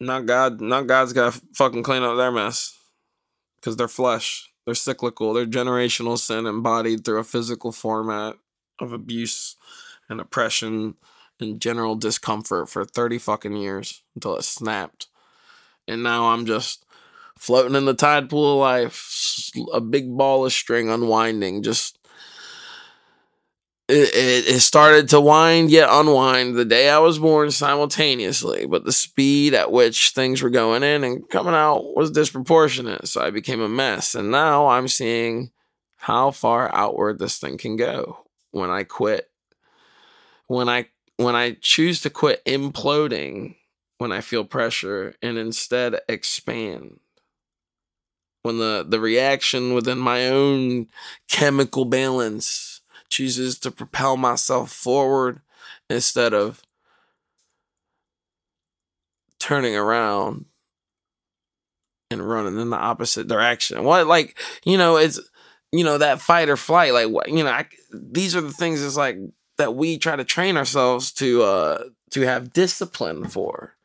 [0.00, 2.76] Not God, not God's got to fucking clean up their mess.
[3.56, 4.50] Because they're flesh.
[4.64, 5.34] They're cyclical.
[5.34, 8.36] They're generational sin embodied through a physical format
[8.80, 9.56] of abuse
[10.08, 10.94] and oppression
[11.38, 15.08] and general discomfort for 30 fucking years until it snapped
[15.90, 16.84] and now I'm just
[17.36, 21.62] floating in the tide pool of life, a big ball of string unwinding.
[21.62, 21.98] Just
[23.90, 28.92] it, it, started to wind yet unwind the day I was born simultaneously, but the
[28.92, 33.08] speed at which things were going in and coming out was disproportionate.
[33.08, 35.50] So I became a mess, and now I'm seeing
[35.96, 39.30] how far outward this thing can go when I quit.
[40.46, 40.86] When I
[41.16, 43.56] when I choose to quit imploding
[44.00, 47.00] when I feel pressure and instead expand.
[48.42, 50.86] When the, the reaction within my own
[51.28, 52.69] chemical balance
[53.10, 55.40] chooses to propel myself forward
[55.88, 56.62] instead of
[59.38, 60.46] turning around
[62.10, 63.84] and running in the opposite direction.
[63.84, 65.20] What, like, you know, it's,
[65.72, 68.82] you know, that fight or flight, like, what, you know, I, these are the things
[68.82, 69.18] it's like
[69.58, 73.76] that we try to train ourselves to, uh, to have discipline for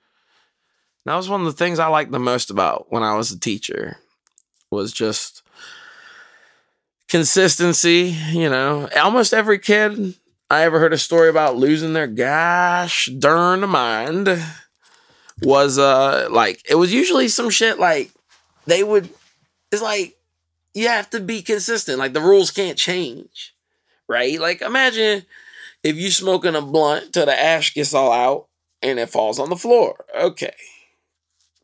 [1.05, 3.39] that was one of the things I liked the most about when I was a
[3.39, 3.97] teacher
[4.71, 5.43] was just
[7.09, 8.89] consistency, you know.
[8.95, 10.15] Almost every kid
[10.49, 14.29] I ever heard a story about losing their gosh darn mind
[15.41, 18.09] was uh like it was usually some shit like
[18.65, 19.09] they would
[19.71, 20.15] it's like
[20.73, 21.99] you have to be consistent.
[21.99, 23.55] Like the rules can't change.
[24.07, 24.39] Right?
[24.39, 25.25] Like imagine
[25.83, 28.47] if you smoking a blunt till the ash gets all out
[28.81, 30.05] and it falls on the floor.
[30.15, 30.53] Okay.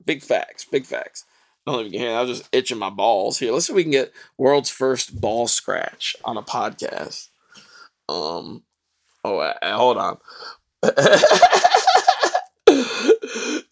[0.03, 0.65] Big facts.
[0.65, 1.25] Big facts.
[1.67, 2.15] I don't even hear.
[2.15, 3.51] I was just itching my balls here.
[3.51, 7.27] Let's see if we can get world's first ball scratch on a podcast.
[8.09, 8.63] Um.
[9.23, 10.17] Oh, uh, hold on.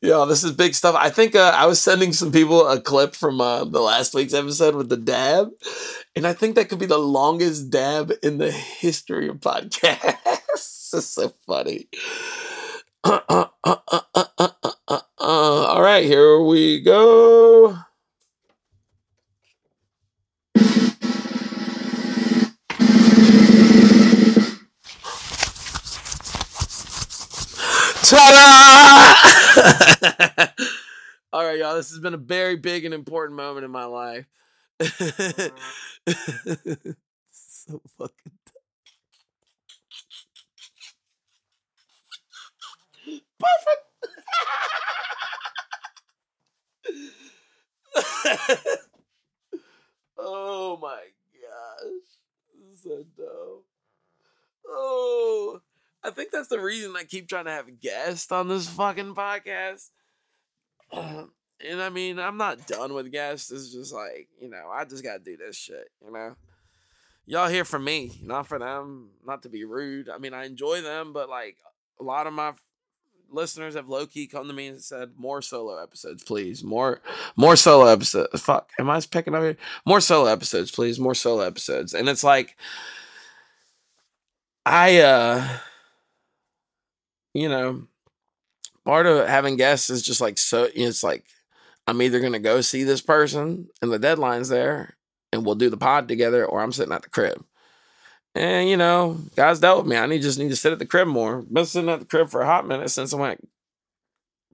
[0.02, 0.96] Yo, this is big stuff.
[0.96, 4.34] I think uh, I was sending some people a clip from uh, the last week's
[4.34, 5.50] episode with the dab,
[6.16, 10.40] and I think that could be the longest dab in the history of podcasts.
[10.94, 11.88] is so funny.
[14.90, 17.78] Uh, all right, here we go.
[28.02, 29.14] Ta-da!
[31.34, 31.76] all right, y'all.
[31.76, 34.26] This has been a very big and important moment in my life.
[37.30, 38.32] so fucking
[43.40, 43.89] perfect.
[50.18, 51.02] oh my
[51.42, 52.84] gosh,
[53.18, 53.64] so.
[54.68, 55.62] Oh,
[56.04, 59.90] I think that's the reason I keep trying to have guests on this fucking podcast.
[60.92, 61.30] and
[61.82, 63.52] I mean, I'm not done with guests.
[63.52, 66.36] It's just like, you know, I just gotta do this shit, you know?
[67.26, 70.10] Y'all hear from me, not for them, not to be rude.
[70.10, 71.58] I mean, I enjoy them, but like
[72.00, 72.54] a lot of my
[73.32, 76.64] listeners have low key come to me and said, more solo episodes, please.
[76.64, 77.02] More
[77.36, 78.42] more solo episodes.
[78.42, 79.58] Fuck, am I picking up here?
[79.86, 81.00] More solo episodes, please.
[81.00, 81.94] More solo episodes.
[81.94, 82.56] And it's like,
[84.66, 85.48] I, uh,
[87.34, 87.88] you know,
[88.86, 91.26] part of having guests is just like so it's like
[91.88, 94.96] I'm either gonna go see this person and the deadline's there
[95.32, 97.46] and we'll do the pod together, or I'm sitting at the crib.
[98.36, 99.98] And you know, guys dealt with me.
[99.98, 101.42] I need just need to sit at the crib more.
[101.42, 103.50] Been sitting at the crib for a hot minute since I went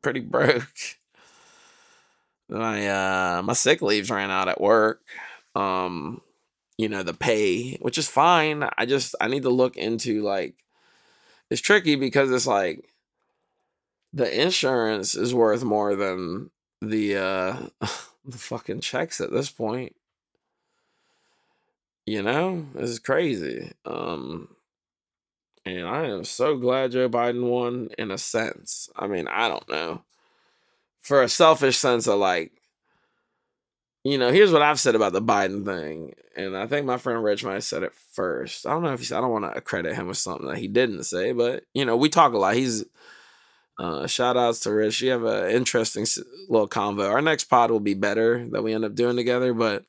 [0.02, 0.68] pretty broke.
[2.50, 5.02] My uh my sick leaves ran out at work.
[5.56, 6.22] Um,
[6.78, 8.70] you know, the pay, which is fine.
[8.78, 10.54] I just I need to look into like
[11.50, 12.88] it's tricky because it's like
[14.14, 17.56] the insurance is worth more than the uh
[18.26, 19.96] the fucking checks at this point.
[22.06, 23.72] You know, this is crazy.
[23.86, 24.50] Um
[25.66, 28.90] and I am so glad Joe Biden won in a sense.
[28.96, 30.04] I mean, I don't know.
[31.02, 32.52] For a selfish sense of like,
[34.04, 36.14] you know, here's what I've said about the Biden thing.
[36.38, 38.68] And I think my friend Rich might have said it first.
[38.68, 40.60] I don't know if he said, I don't want to credit him with something that
[40.60, 42.56] he didn't say, but you know, we talk a lot.
[42.56, 42.86] He's
[43.80, 45.02] uh, shout outs to Rich.
[45.02, 46.06] You have an interesting
[46.50, 47.10] little convo.
[47.10, 49.54] Our next pod will be better that we end up doing together.
[49.54, 49.86] But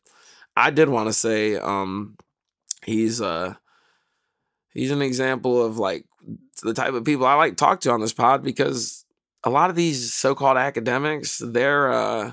[0.56, 2.16] I did want to say um,
[2.84, 3.54] he's uh,
[4.72, 6.04] he's an example of like
[6.62, 9.04] the type of people I like to talk to on this pod because
[9.44, 12.32] a lot of these so-called academics, they're uh,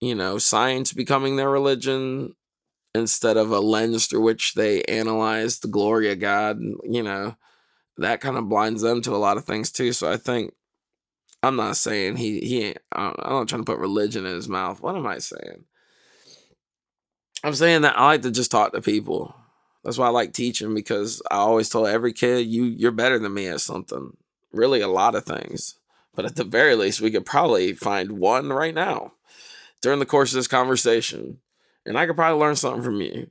[0.00, 2.34] you know science becoming their religion
[2.94, 6.58] instead of a lens through which they analyze the glory of God.
[6.84, 7.36] You know
[7.98, 9.92] that kind of blinds them to a lot of things too.
[9.92, 10.52] So I think
[11.42, 14.80] I'm not saying he he ain't, I'm not trying to put religion in his mouth.
[14.80, 15.64] What am I saying?
[17.44, 19.34] I'm saying that I like to just talk to people.
[19.84, 23.34] That's why I like teaching because I always told every kid you you're better than
[23.34, 24.16] me at something.
[24.52, 25.76] Really a lot of things.
[26.14, 29.12] But at the very least we could probably find one right now
[29.80, 31.38] during the course of this conversation.
[31.84, 33.30] And I could probably learn something from you.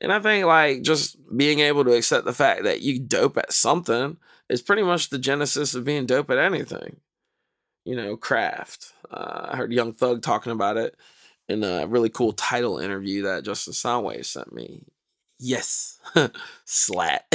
[0.00, 3.52] And I think like just being able to accept the fact that you dope at
[3.52, 4.18] something
[4.50, 6.96] is pretty much the genesis of being dope at anything.
[7.84, 8.92] You know, craft.
[9.10, 10.94] Uh, I heard Young Thug talking about it
[11.48, 14.84] in a really cool title interview that Justin Soundwave sent me.
[15.38, 15.98] Yes,
[16.64, 17.26] slat.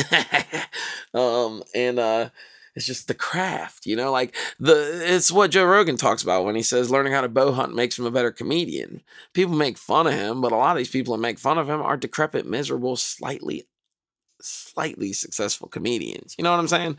[1.14, 2.30] um, and uh,
[2.76, 6.56] it's just the craft, you know, like the it's what Joe Rogan talks about when
[6.56, 9.02] he says learning how to bow hunt makes him a better comedian.
[9.34, 11.70] People make fun of him, but a lot of these people that make fun of
[11.70, 13.68] him are decrepit, miserable, slightly,
[14.42, 16.36] slightly successful comedians.
[16.38, 16.98] You know what I'm saying?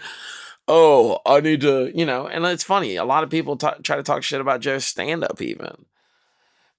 [0.68, 2.96] Oh, I need to, you know, and it's funny.
[2.96, 5.86] A lot of people ta try to talk shit about Joe's stand up, even,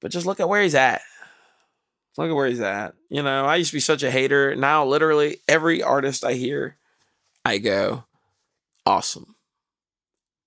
[0.03, 1.01] but just look at where he's at.
[2.17, 2.93] Look at where he's at.
[3.09, 4.53] You know, I used to be such a hater.
[4.53, 6.75] Now, literally, every artist I hear,
[7.45, 8.03] I go,
[8.85, 9.35] awesome.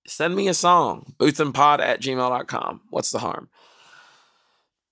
[0.05, 2.81] Send me a song, boothinpod at gmail.com.
[2.91, 3.49] What's the harm?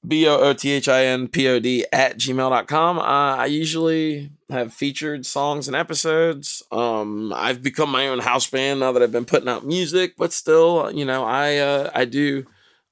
[0.05, 2.99] B O O T H I N P O D at gmail.com.
[2.99, 6.63] Uh, I usually have featured songs and episodes.
[6.71, 10.33] Um, I've become my own house band now that I've been putting out music, but
[10.33, 12.45] still, you know, I uh, I do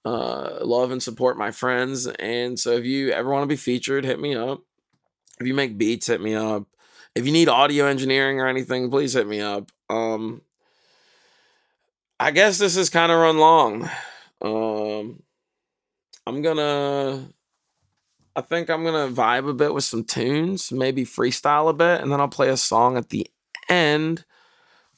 [0.05, 2.07] uh, love and support my friends.
[2.07, 4.61] And so if you ever want to be featured, hit me up.
[5.39, 6.65] If you make beats, hit me up.
[7.15, 9.71] If you need audio engineering or anything, please hit me up.
[9.89, 10.41] Um,
[12.19, 13.89] I guess this is kind of run long.
[14.41, 15.23] Um,
[16.25, 17.27] I'm gonna.
[18.35, 22.11] I think I'm gonna vibe a bit with some tunes, maybe freestyle a bit, and
[22.11, 23.27] then I'll play a song at the
[23.69, 24.25] end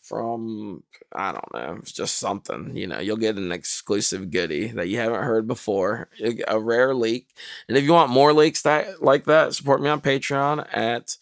[0.06, 2.76] from I don't know, it's just something.
[2.76, 6.10] You know, you'll get an exclusive goodie that you haven't heard before,
[6.48, 7.28] a rare leak.
[7.68, 11.18] And if you want more leaks that like that, support me on Patreon at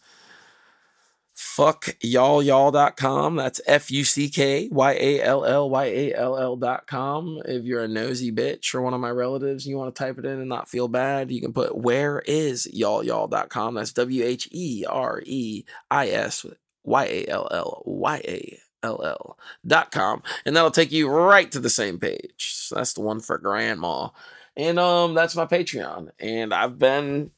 [1.35, 3.35] fuckyallyall.com.
[3.35, 7.41] That's F U C K Y A L L Y A L L.com.
[7.45, 10.17] If you're a nosy bitch or one of my relatives, and you want to type
[10.17, 13.75] it in and not feel bad, you can put where is y'all.com.
[13.75, 16.45] That's W H E R E I S
[16.83, 20.21] Y A L L Y A L L.com.
[20.45, 22.53] And that'll take you right to the same page.
[22.53, 24.09] So that's the one for grandma.
[24.55, 26.09] and um, that's my Patreon.
[26.19, 27.31] And I've been,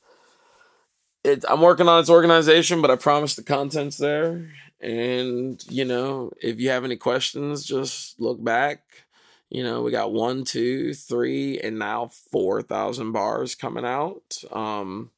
[1.24, 4.50] it, I'm working on its organization, but I promise the content's there.
[4.82, 8.82] And you know, if you have any questions, just look back.
[9.50, 14.38] You know, we got one, two, three, and now four thousand bars coming out.
[14.52, 15.12] Um,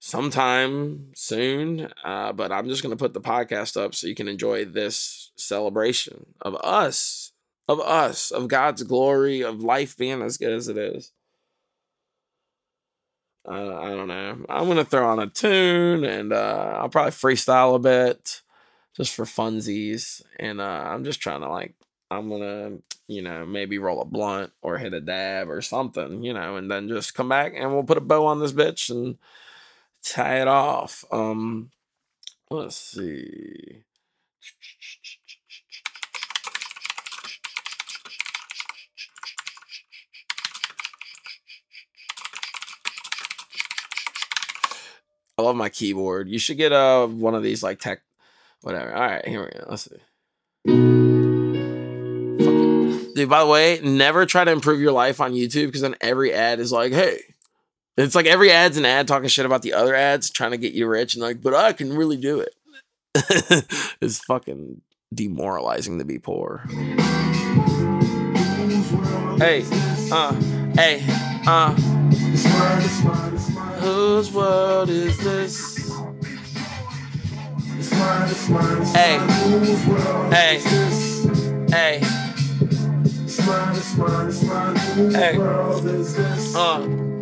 [0.00, 1.92] sometime soon.
[2.02, 6.26] Uh, but I'm just gonna put the podcast up so you can enjoy this celebration
[6.40, 7.32] of us,
[7.68, 11.12] of us, of God's glory, of life being as good as it is.
[13.48, 14.44] Uh, I don't know.
[14.48, 18.42] I'm gonna throw on a tune and uh, I'll probably freestyle a bit
[18.96, 20.22] just for funsies.
[20.38, 21.74] And uh, I'm just trying to like,
[22.10, 26.32] I'm gonna, you know, maybe roll a blunt or hit a dab or something, you
[26.32, 29.18] know, and then just come back and we'll put a bow on this bitch and
[30.04, 31.04] tie it off.
[31.10, 31.70] Um,
[32.50, 33.84] let's see.
[45.40, 46.28] I love my keyboard.
[46.28, 48.02] You should get uh one of these like tech,
[48.60, 48.94] whatever.
[48.94, 49.66] All right, here we go.
[49.70, 49.96] Let's see.
[53.14, 56.32] Dude, by the way, never try to improve your life on YouTube because then every
[56.34, 57.20] ad is like, hey,
[58.00, 60.72] it's like every ad's an ad talking shit about the other ads, trying to get
[60.72, 62.54] you rich, and like, but I can really do it.
[64.00, 64.80] it's fucking
[65.12, 66.64] demoralizing to be poor.
[69.38, 69.64] Hey,
[70.12, 70.34] uh,
[70.74, 71.02] hey,
[71.46, 71.74] uh.
[73.80, 75.78] Whose world is this?
[78.92, 79.18] Hey,
[80.30, 80.60] hey,
[81.70, 82.00] hey,
[85.12, 85.38] hey,
[86.54, 87.19] uh.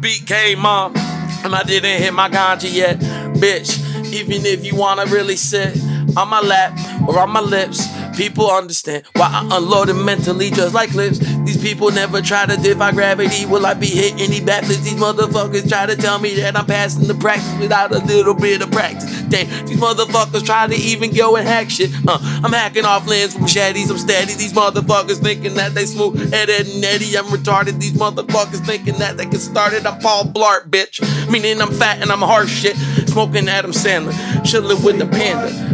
[0.00, 0.96] Beat came on,
[1.44, 2.98] and I didn't hit my ganja yet,
[3.34, 3.78] bitch.
[4.14, 5.76] Even if you wanna really sit
[6.16, 6.72] on my lap
[7.06, 7.86] or on my lips,
[8.16, 11.18] people understand why I unloaded mentally just like lips.
[11.18, 13.44] These people never try to defy gravity.
[13.44, 14.82] Will I be hitting any backflips?
[14.82, 18.62] These motherfuckers try to tell me that I'm passing the practice without a little bit
[18.62, 19.09] of practice.
[19.30, 21.90] These motherfuckers try to even go and hack shit.
[22.06, 23.90] Uh, I'm hacking off lands with machetes.
[23.90, 24.34] I'm steady.
[24.34, 26.32] These motherfuckers thinking that they smooth.
[26.34, 27.16] Ed, Edd n Eddy.
[27.16, 27.80] I'm retarded.
[27.80, 29.86] These motherfuckers thinking that they can start it.
[29.86, 31.00] I'm Paul Blart, bitch.
[31.30, 32.76] Meaning I'm fat and I'm harsh shit.
[33.08, 34.14] Smoking Adam Sandler.
[34.44, 35.70] Chilling with the panda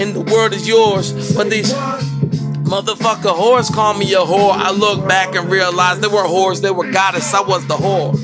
[0.00, 1.34] and the world is yours.
[1.34, 4.52] But these motherfucker whores call me a whore.
[4.52, 8.16] I look back and realize they were whores, they were goddess, I was the whore.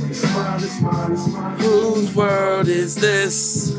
[1.60, 3.72] Whose world is this?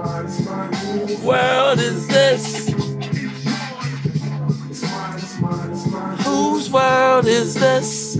[0.00, 2.70] Whose world is this?
[6.24, 8.14] Whose world is this?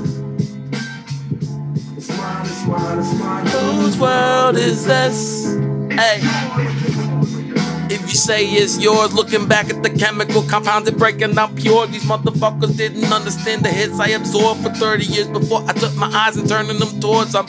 [3.54, 5.54] Whose world is this?
[5.90, 6.20] Hey.
[7.88, 11.86] If you say it's yours, looking back at the chemical compounds and breaking out pure,
[11.86, 16.08] these motherfuckers didn't understand the hits I absorbed for 30 years before I took my
[16.08, 17.46] eyes and turning them towards them.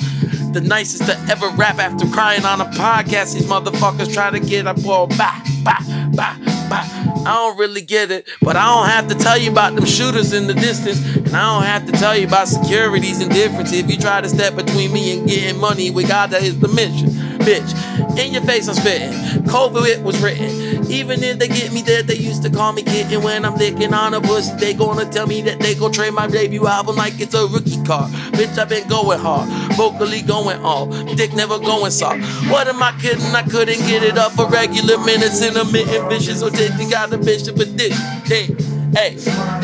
[0.54, 3.34] The nicest to ever rap after crying on a podcast.
[3.34, 5.80] These motherfuckers try to get up all bah, bah,
[6.14, 6.36] bah,
[6.70, 6.86] bah.
[7.26, 10.34] I don't really get it, but I don't have to tell you about them shooters
[10.34, 13.72] in the distance, and I don't have to tell you about security's indifference.
[13.72, 16.68] If you try to step between me and getting money, we got that is the
[16.68, 18.18] mission, bitch.
[18.18, 19.14] In your face, I'm spitting.
[19.44, 20.90] COVID was written.
[20.92, 23.94] Even if they get me dead, they used to call me kitten when I'm licking
[23.94, 24.56] on a pussy.
[24.56, 27.82] They gonna tell me that they gon' trade my debut album like it's a rookie
[27.84, 28.08] car.
[28.38, 32.22] Bitch, I've been going hard, vocally going all, dick never going soft.
[32.50, 33.24] What am I kidding?
[33.34, 36.36] I couldn't get it up for regular minutes, in a intermittent vision.
[36.36, 37.98] So take you got a bishop for this.
[38.26, 38.48] Hey,
[38.94, 39.18] hey,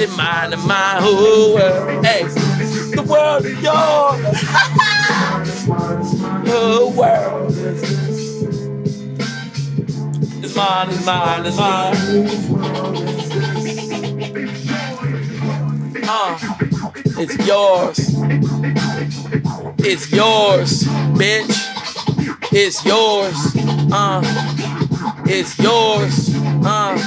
[0.03, 2.05] in mine, in my whole world.
[2.05, 2.23] Hey,
[2.95, 4.16] the world is yours.
[10.85, 11.95] Mine, it's mine, it's mine.
[16.09, 16.37] Uh,
[17.17, 17.97] it's yours.
[19.79, 20.83] It's yours,
[21.17, 22.53] bitch.
[22.53, 23.55] It's yours.
[23.91, 24.21] Uh,
[25.25, 26.35] it's yours.
[26.63, 26.97] Uh,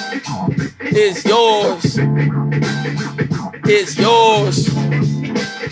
[0.81, 1.99] it's yours.
[3.67, 4.69] It's yours.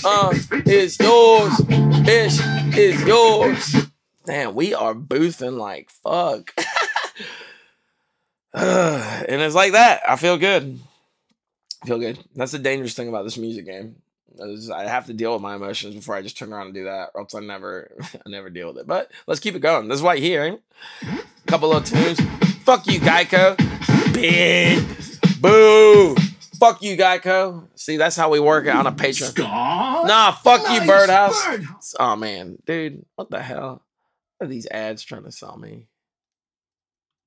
[0.04, 1.52] Uh, it's yours.
[2.06, 2.40] Bitch,
[2.76, 3.86] it's yours.
[4.24, 6.54] Damn, we are boofing like fuck.
[9.28, 10.00] And it's like that.
[10.08, 10.80] I feel good.
[11.82, 12.18] I feel good.
[12.34, 13.96] That's the dangerous thing about this music game.
[14.74, 17.10] I have to deal with my emotions before I just turn around and do that,
[17.14, 17.90] or else I never,
[18.26, 18.86] I never deal with it.
[18.86, 19.88] But let's keep it going.
[19.88, 20.58] This is why you're here.
[21.46, 22.20] Couple of tunes.
[22.62, 23.56] Fuck you, Geico.
[24.12, 25.40] Bitch.
[25.40, 26.16] Boo.
[26.58, 27.68] Fuck you, Geico.
[27.76, 29.38] See, that's how we work it on a Patreon.
[29.38, 31.94] Nah, fuck you, Birdhouse.
[31.98, 33.82] Oh man, dude, what the hell?
[34.38, 35.86] What are these ads trying to sell me?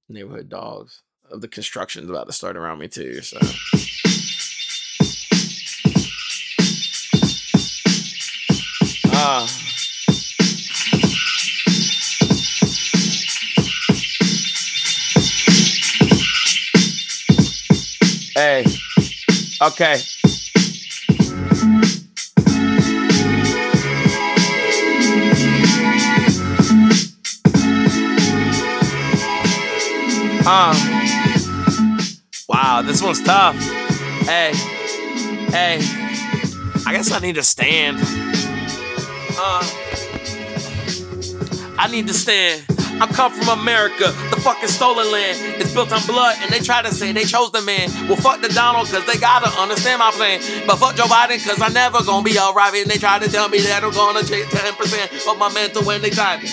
[0.10, 1.02] Neighborhood dogs.
[1.32, 3.22] Of the construction's about to start around me too.
[3.22, 3.40] So
[9.24, 9.48] Uh.
[18.36, 18.66] Hey.
[19.62, 20.02] Okay.
[30.44, 30.91] Uh.
[32.52, 33.56] Wow, this one's tough.
[34.28, 34.52] Hey.
[35.56, 35.80] Hey.
[36.86, 37.98] I guess I need to stand.
[39.40, 39.64] Uh.
[41.80, 42.66] I need to stand.
[43.00, 45.62] I come from America, the fucking stolen land.
[45.62, 47.90] It's built on blood, and they try to say they chose the man.
[48.10, 50.42] Well, fuck the Donald, cause they gotta understand my plan.
[50.68, 52.74] But fuck Joe Biden, cause I never gonna be alright.
[52.74, 56.02] And they try to tell me that I'm gonna take 10% of my mental when
[56.02, 56.52] they type it.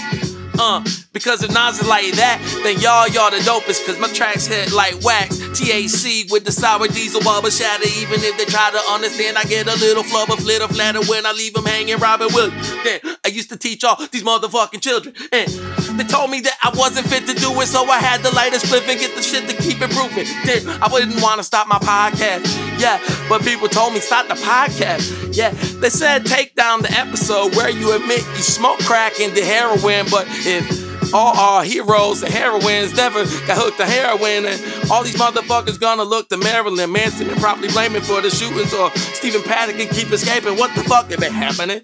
[0.61, 0.85] Uh,
[1.19, 3.85] because if Nas is like that, then y'all, y'all the dopest.
[3.85, 5.39] Cause my tracks hit like wax.
[5.59, 7.91] TAC with the sour diesel bubble shatter.
[7.99, 11.33] Even if they try to understand, I get a little flubber, flitter, flatter when I
[11.33, 11.99] leave them hanging.
[11.99, 12.71] Robin Williams.
[12.85, 15.15] Then I used to teach all these motherfucking children.
[15.33, 15.51] And
[15.99, 18.55] they told me that I wasn't fit to do it, so I had to light
[18.55, 20.27] a spliff and get the shit to keep improving.
[20.47, 22.47] Then I wouldn't want to stop my podcast.
[22.79, 25.35] Yeah, but people told me stop the podcast.
[25.37, 25.51] Yeah,
[25.81, 30.07] they said take down the episode where you admit you smoke crack and the heroin,
[30.11, 35.17] but if all our heroes and heroines never got hooked to heroin, and all these
[35.17, 39.43] motherfuckers gonna look to Marilyn Manson and probably blame him for the shootings or Stephen
[39.43, 40.57] Paddock and keep escaping.
[40.57, 41.81] What the fuck have been happening?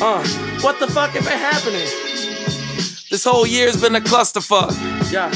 [0.00, 0.26] Uh,
[0.60, 1.86] what the fuck have been happening?
[3.10, 4.72] This whole year's been a clusterfuck.
[5.12, 5.30] Yeah.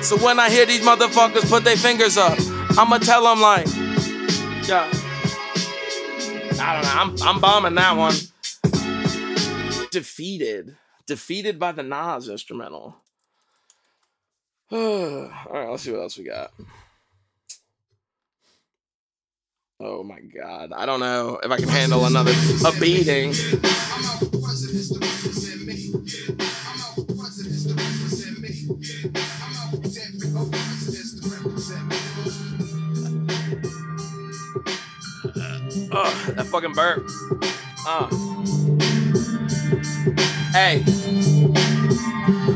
[0.00, 2.38] So when I hear these motherfuckers put their fingers up,
[2.78, 3.66] I'ma tell them like,
[4.68, 4.90] yeah.
[6.60, 7.22] I don't know.
[7.22, 8.14] I'm I'm bombing that one.
[9.90, 10.76] Defeated.
[11.06, 12.96] Defeated by the Nas instrumental.
[14.70, 16.50] All right, let's see what else we got.
[19.80, 20.72] Oh my god.
[20.72, 23.34] I don't know if I can handle another a beating.
[35.96, 37.08] Oh, that fucking burp.
[37.86, 38.63] Uh.
[40.54, 40.84] Hey.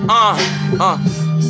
[0.08, 0.38] Uh,
[0.78, 1.47] uh.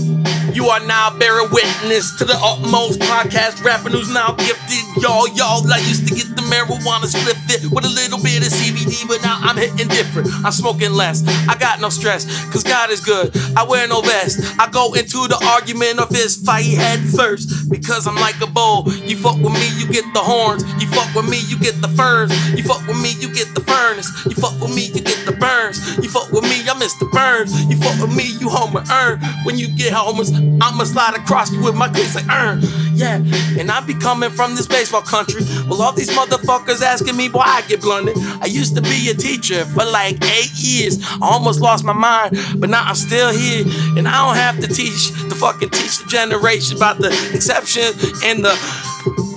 [0.52, 5.02] You are now bearing witness to the utmost podcast rapper who's now gifted.
[5.02, 8.52] Y'all, y'all, I used to get the marijuana split fit with a little bit of
[8.52, 10.28] CBD, but now I'm hitting different.
[10.44, 11.22] I'm smoking less.
[11.48, 13.30] I got no stress, cause God is good.
[13.56, 14.40] I wear no vest.
[14.58, 18.88] I go into the argument of his fight head first, because I'm like a bull.
[19.04, 20.64] You fuck with me, you get the horns.
[20.80, 22.32] You fuck with me, you get the ferns.
[22.56, 24.08] You fuck with me, you get the furnace.
[24.26, 25.78] You fuck with me, you get the burns.
[25.98, 27.10] You fuck with me, I'm Mr.
[27.12, 27.52] Burns.
[27.70, 29.20] You fuck with me, you homer earn.
[29.44, 30.30] When you get homers,
[30.60, 32.60] I'ma slide across you with my cleats like earn.
[32.94, 33.22] Yeah,
[33.58, 35.42] and I be coming from this baseball country.
[35.68, 38.16] Well, all these motherfuckers asking me why I get blunted.
[38.40, 40.98] I used to be a teacher for like eight years.
[41.02, 43.64] I almost lost my mind, but now I'm still here.
[43.96, 48.44] And I don't have to teach the fucking teach the generation about the exceptions and
[48.44, 48.54] the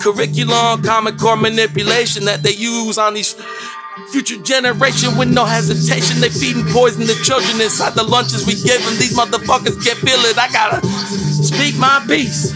[0.02, 3.36] curriculum, common core manipulation that they use on these
[4.10, 8.84] Future generation with no hesitation, they feeding poison to children inside the lunches we give
[8.84, 8.96] them.
[8.98, 10.38] These motherfuckers can't feel it.
[10.38, 12.52] I gotta speak my piece.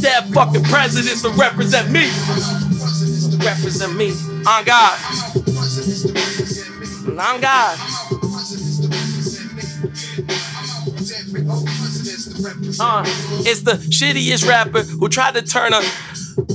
[0.00, 2.08] That fucking presidents to represent me.
[3.44, 4.10] Represent me.
[4.46, 4.98] On God.
[7.08, 7.78] On God.
[12.80, 13.02] Uh,
[13.44, 15.80] it's the shittiest rapper who tried to turn a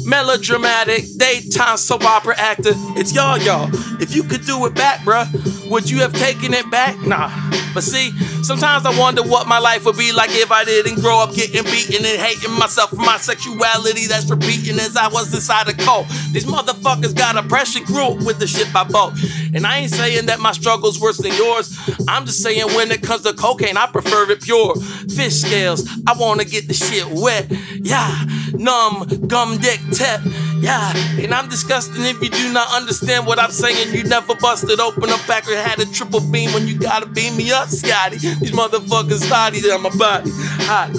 [0.06, 2.74] melodramatic daytime soap opera actor.
[2.96, 3.70] It's y'all, y'all.
[4.02, 5.28] If you could do it back, bruh,
[5.70, 7.00] would you have taken it back?
[7.06, 7.30] Nah.
[7.74, 8.12] But see,
[8.44, 11.64] sometimes I wonder what my life would be like if I didn't grow up getting
[11.64, 16.08] beaten and hating myself for my sexuality that's repeating as I was inside a cult.
[16.32, 19.14] These motherfuckers got a pressure group with the shit I bought.
[19.54, 21.78] And I ain't saying that my struggle's worse than yours.
[22.08, 24.76] I'm just saying when it comes to cocaine, I prefer it pure.
[24.76, 27.48] Fish scales, I wanna get the shit wet.
[27.82, 29.58] Yeah, numb, gum
[29.94, 30.22] tap.
[30.60, 33.94] Yeah, and I'm disgusting if you do not understand what I'm saying.
[33.94, 37.36] You never busted open a pack or had a triple beam when you gotta beam
[37.38, 38.18] me up, Scotty.
[38.18, 40.30] These motherfuckers bodies on my body.
[40.34, 40.92] Hot.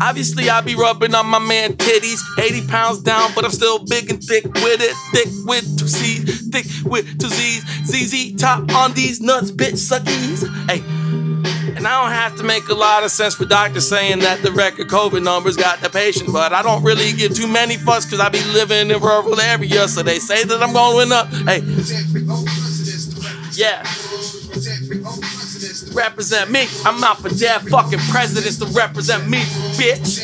[0.00, 2.20] Obviously, I be rubbing on my man titties.
[2.38, 4.94] 80 pounds down, but I'm still big and thick with it.
[5.12, 7.64] Thick with two C's, thick with two Z's.
[7.84, 10.46] ZZ top on these nuts, bitch suckies.
[10.70, 11.07] Hey.
[11.78, 14.50] And I don't have to make a lot of sense for doctors saying that the
[14.50, 18.18] record COVID numbers got the patient, but I don't really give too many fucks because
[18.18, 21.28] I be living in rural area, so they say that I'm going up.
[21.46, 21.62] Hey,
[23.54, 23.86] yeah.
[25.94, 26.66] Represent me.
[26.84, 29.38] I'm out for dead fucking presidents to represent me,
[29.78, 30.18] bitch.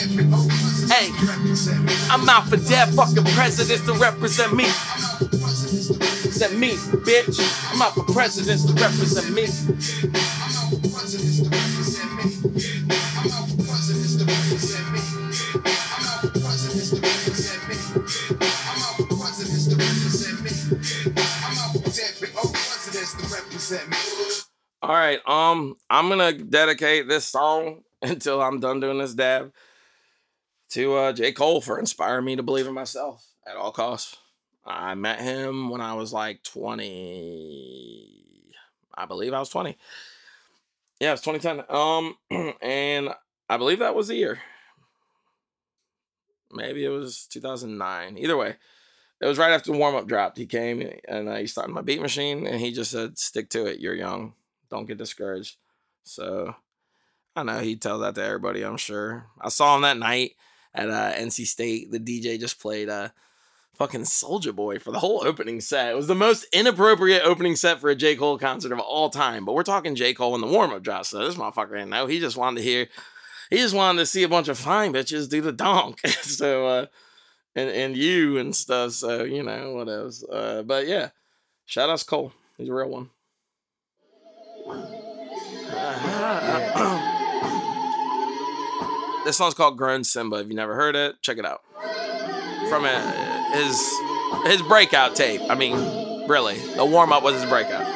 [0.90, 1.12] Hey,
[2.10, 4.64] I'm out for dead fucking presidents to represent me.
[6.34, 6.72] Represent me,
[7.06, 7.38] bitch.
[7.72, 9.46] I'm out for presidents to represent me.
[24.84, 29.50] All right, um, I'm gonna dedicate this song until I'm done doing this dab
[30.72, 31.32] to uh, J.
[31.32, 34.18] Cole for inspiring me to believe in myself at all costs.
[34.62, 38.44] I met him when I was like 20.
[38.94, 39.74] I believe I was 20.
[41.00, 41.64] Yeah, it was 2010.
[41.74, 42.18] Um,
[42.60, 43.08] and
[43.48, 44.40] I believe that was the year.
[46.52, 48.18] Maybe it was 2009.
[48.18, 48.56] Either way,
[49.18, 50.36] it was right after the warm up dropped.
[50.36, 53.64] He came and uh, he started my beat machine, and he just said, "Stick to
[53.64, 53.80] it.
[53.80, 54.34] You're young.
[54.74, 55.56] Don't get discouraged."
[56.04, 56.54] So
[57.36, 58.62] I know he tells that to everybody.
[58.62, 59.26] I'm sure.
[59.40, 60.32] I saw him that night
[60.74, 61.90] at uh, NC State.
[61.90, 63.08] The DJ just played uh,
[63.74, 65.90] fucking Soldier Boy for the whole opening set.
[65.90, 68.16] It was the most inappropriate opening set for a J.
[68.16, 69.44] Cole concert of all time.
[69.44, 70.14] But we're talking J.
[70.14, 72.06] Cole in the warm up drop, so this motherfucker didn't know.
[72.06, 72.88] He just wanted to hear.
[73.50, 76.00] He just wanted to see a bunch of fine bitches do the donk.
[76.06, 76.86] so, uh,
[77.54, 78.92] and and you and stuff.
[78.92, 80.24] So you know what else.
[80.24, 81.10] Uh, but yeah,
[81.66, 82.32] shout out to Cole.
[82.56, 83.10] He's a real one.
[89.24, 90.36] This song's called Grown Simba.
[90.36, 91.62] If you never heard it, check it out.
[92.68, 92.84] From
[93.54, 93.90] his
[94.44, 95.40] his breakout tape.
[95.48, 97.86] I mean, really, the warm up was his breakout.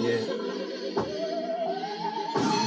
[0.00, 0.18] Yeah.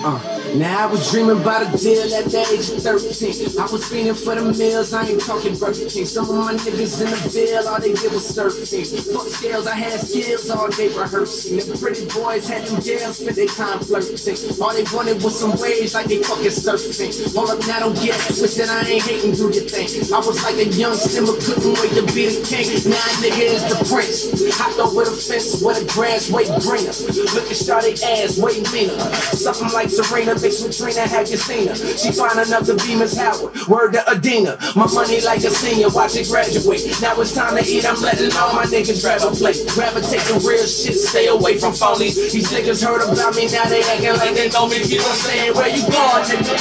[0.06, 3.60] Uh, now I was dreaming about a deal at the age of 13.
[3.60, 6.06] I was feeling for the meals, I ain't talking Burger King.
[6.06, 8.86] Some of my niggas in the bill, all they did was surfing.
[9.12, 11.58] Fuck scales, I had skills all day rehearsing.
[11.58, 14.16] The pretty boys had them jails, spent their time flirting.
[14.62, 17.12] All they wanted was some waves like they fucking surfing.
[17.36, 19.90] Hold up, now don't get twisted, I ain't hating, do your thing.
[20.14, 22.70] I was like a young Simba, couldn't wait to be the king.
[22.88, 24.32] Now nigga is the prince.
[24.56, 26.96] Hopped over the fence where a grass way greener.
[27.36, 29.00] Looking started ass way meaner.
[29.36, 31.76] Something like Serena, mixed with Trina, had you seen her?
[31.76, 33.50] She fine enough to be Miss Howard.
[33.68, 34.58] Word to Adina.
[34.76, 36.86] My money like a senior, watch it graduate.
[37.02, 39.66] Now it's time to eat, I'm letting all my niggas grab a plate.
[39.74, 42.14] Gravitate the real shit, stay away from phonies.
[42.30, 44.78] These niggas heard about me, now they acting like they know me.
[44.86, 46.56] On saying, where you going, nigga?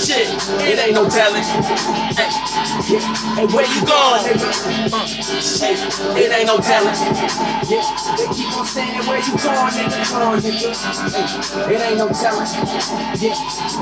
[0.00, 0.32] Shit,
[0.64, 1.44] it ain't no telling.
[2.16, 2.32] Hey,
[3.36, 4.48] hey where you going, nigga?
[4.88, 5.06] Uh,
[5.44, 5.76] shit,
[6.16, 6.96] it ain't no telling.
[7.68, 7.84] Yeah,
[8.16, 10.00] they keep on saying, where you going, nigga?
[10.08, 10.72] Going, nigga.
[11.68, 12.77] Hey, it ain't no telling.
[13.18, 13.34] Yeah,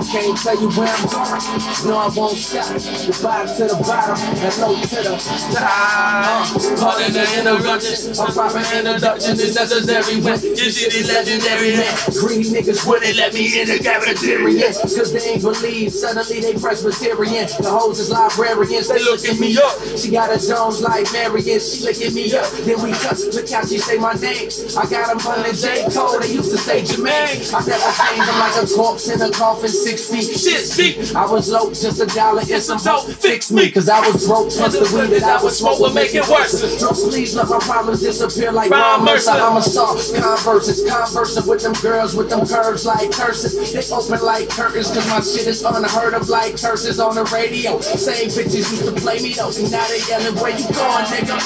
[0.09, 1.45] can't tell you where I'm going.
[1.85, 2.73] No, I won't stop.
[2.73, 5.17] The bottom to the bottom, and low to the
[5.53, 6.49] top.
[6.81, 8.17] Pardon the interruption.
[8.17, 11.77] A proper introduction is necessary when you see the legendary.
[12.17, 14.73] Green niggas Wouldn't let me in the cafeteria.
[14.73, 17.47] Cause they ain't believe, suddenly they Presbyterian.
[17.61, 19.77] The hoes is librarians, they looking me up.
[19.99, 22.49] She got a Jones like Marion, she licking me up.
[22.65, 24.49] Then we cut, look how she say my name.
[24.79, 25.85] I got him under J.
[25.93, 27.43] Cole, they used to say Jermaine.
[27.53, 30.29] I never changed him like a corpse in a coffin six feet.
[30.37, 31.15] Shit, speak.
[31.15, 33.09] I was low, just a dollar and some dope.
[33.17, 34.51] Fix me, cause I was broke.
[34.51, 36.81] Plus the weed that I was smoking, would make it worse.
[36.81, 39.33] No please let my problems disappear like Ron Ron Mercer.
[39.33, 39.45] Mercer.
[39.45, 39.97] I'm a star.
[39.97, 43.57] Converses, conversing with them girls with them curves like curses.
[43.73, 47.81] They open like curtains, cause my shit is unheard of like curses on the radio.
[47.81, 49.51] Same bitches used to play me though.
[49.71, 51.37] Now they yelling, where you going, nigga?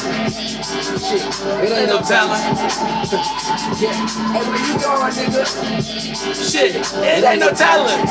[0.98, 1.22] Shit,
[1.62, 2.42] it ain't no talent.
[3.80, 3.94] yeah,
[4.34, 5.44] hey, where you going, nigga?
[6.50, 6.74] Shit,
[7.20, 8.08] it ain't no talent.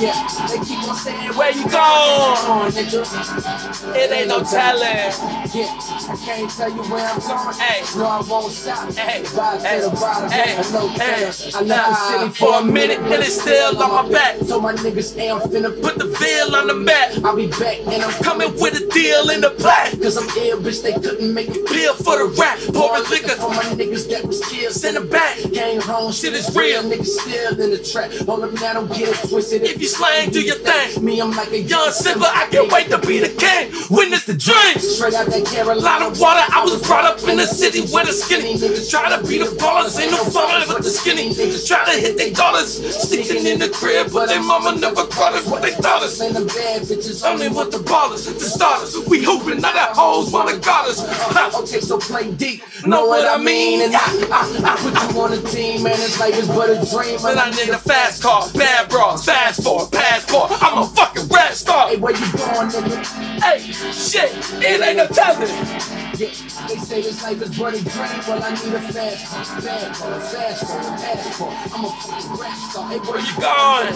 [0.00, 0.14] Yeah,
[0.48, 2.72] they keep on saying, Where you going?
[2.72, 3.96] nigga?
[3.96, 5.14] It ain't no talent.
[5.54, 5.78] Yeah,
[6.10, 7.54] I can't tell you where I'm going.
[7.56, 7.84] Hey.
[7.96, 8.92] No, I won't stop.
[8.94, 9.22] Hey.
[9.34, 9.80] Rise Hey.
[9.80, 10.30] to the bottom.
[10.30, 10.56] Hey.
[10.72, 11.24] Know Hey.
[11.54, 14.36] I left the city for a minute, and it's still on my back.
[14.46, 17.12] So my niggas ain't finna Put the veil on the map.
[17.24, 19.92] I'll be back and I'm Coming with a deal in the black.
[20.02, 22.58] Cause I'm ill, bitch, they couldn't make it Bill for the rap.
[22.74, 24.72] Pouring liquor For my niggas that was killed.
[24.74, 25.36] Send 'em back.
[25.52, 26.82] Came home, Shit is real.
[26.82, 28.10] Niggas still in the trap.
[28.48, 29.62] Hold up now, don't get twisted.
[29.62, 31.04] If you slang, do your thing.
[31.04, 33.72] Me, I'm like a Young Simba, I can't wait to be the king.
[33.90, 34.78] Witness the dream.
[34.78, 35.80] Straight out that Carolina.
[35.80, 39.14] Lot of water, I was brought up in the city where the skinny niggas try
[39.14, 42.32] to be the ballers, ain't no fun with the skinny niggas try to hit their
[42.32, 46.18] daughters, sticking in the crib, but their mama never caught us what they thought us.
[46.18, 50.32] Man, the bad bitches Only with the ballers, the starters, we hooping, now that hoes
[50.32, 51.04] wanna guard us.
[51.04, 51.50] Ha.
[51.60, 52.62] Okay, so play deep.
[52.86, 53.82] Know what I mean?
[53.82, 54.00] And I,
[54.32, 55.94] I, I put you on the team, man.
[55.94, 57.18] It's like it's but a dream.
[57.20, 60.50] But I need a fast car, bad bras, fast forward, passport.
[60.62, 61.88] I'm a fucking rap star.
[61.88, 63.42] Hey, where you going, nigga?
[63.42, 64.30] Hey, shit,
[64.62, 65.48] it ain't no telling.
[65.48, 66.28] Yeah,
[66.68, 68.20] they say this life is but a dream.
[68.26, 71.54] Well, I need a fast bad car, fast car, passport.
[71.72, 72.88] I'm a fucking rap star.
[72.90, 73.94] Hey, where you going?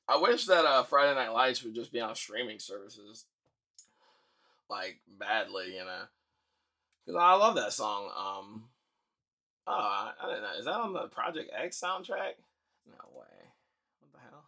[0.07, 3.25] I wish that uh, Friday Night Lights would just be on streaming services,
[4.69, 6.03] like badly, you know.
[7.07, 8.09] Cause I love that song.
[8.17, 8.63] Um,
[9.67, 10.53] oh, I, I didn't know.
[10.59, 12.35] Is that on the Project X soundtrack?
[12.87, 13.49] No way.
[13.99, 14.45] What the hell?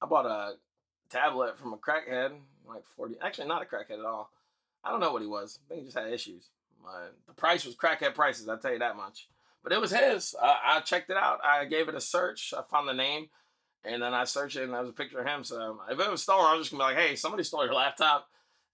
[0.00, 0.52] I bought a
[1.10, 2.32] tablet from a crackhead,
[2.66, 3.16] like 40.
[3.22, 4.30] Actually, not a crackhead at all.
[4.84, 5.58] I don't know what he was.
[5.64, 6.48] I think he just had issues.
[6.82, 9.28] My, the price was crackhead prices, I'll tell you that much.
[9.62, 10.34] But it was his.
[10.40, 11.40] I, I checked it out.
[11.44, 12.54] I gave it a search.
[12.56, 13.28] I found the name.
[13.84, 15.44] And then I searched it and there was a picture of him.
[15.44, 17.64] So if it was stolen, I was just going to be like, hey, somebody stole
[17.64, 18.28] your laptop.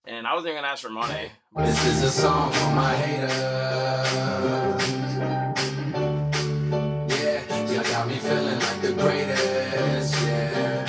[0.06, 1.32] And I wasn't even going to ask for money.
[1.56, 3.32] This is a song for my haters.
[7.08, 10.14] Yeah, you got me feeling like the greatest.
[10.26, 10.86] Yeah.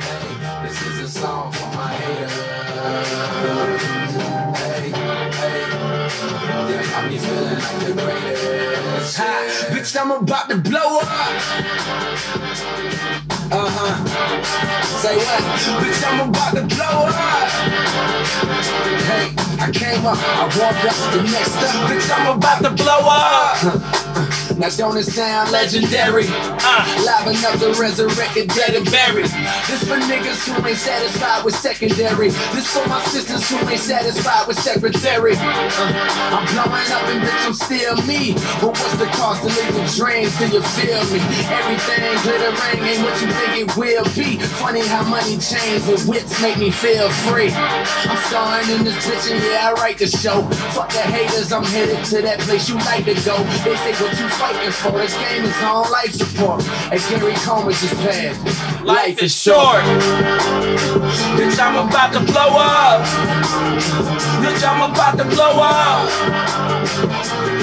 [0.00, 2.32] Hey, this is a song for my haters.
[4.56, 4.88] Hey,
[5.36, 5.60] hey,
[6.70, 9.16] you got me feeling like the greatest.
[9.18, 9.30] Ha,
[9.72, 12.37] bitch, I'm about to blow up.
[13.88, 15.42] Say what?
[15.80, 17.48] Bitch, I'm about to blow up.
[19.08, 23.00] Hey, I came up, I walked up, the next up, bitch, I'm about to blow
[23.08, 24.07] up.
[24.58, 26.26] Now don't it sound legendary?
[26.28, 29.30] Uh, liven up the resurrected dead and buried.
[29.70, 32.30] This for niggas who ain't satisfied with secondary.
[32.54, 35.34] This for my sisters who ain't satisfied with secretary.
[35.36, 35.92] Uh,
[36.34, 38.34] I'm blowing up and bitch, I'm still me.
[38.60, 40.28] But what's the cost to leave a dream?
[40.38, 41.20] Do you feel me?
[41.48, 44.38] Everything glittering ain't what you think it will be.
[44.58, 47.50] Funny how money changes, but whips make me feel free.
[47.52, 50.42] I'm starring in this bitch and yeah, I write the show.
[50.74, 53.36] Fuck the haters, I'm headed to that place you like to go.
[53.64, 54.92] They say what you fighting for.
[54.92, 56.62] This game is on life support.
[56.90, 58.84] And Gary passed.
[58.84, 59.82] Life is short.
[61.36, 63.04] Bitch, I'm about to blow up.
[64.42, 66.08] Bitch, I'm about to blow up.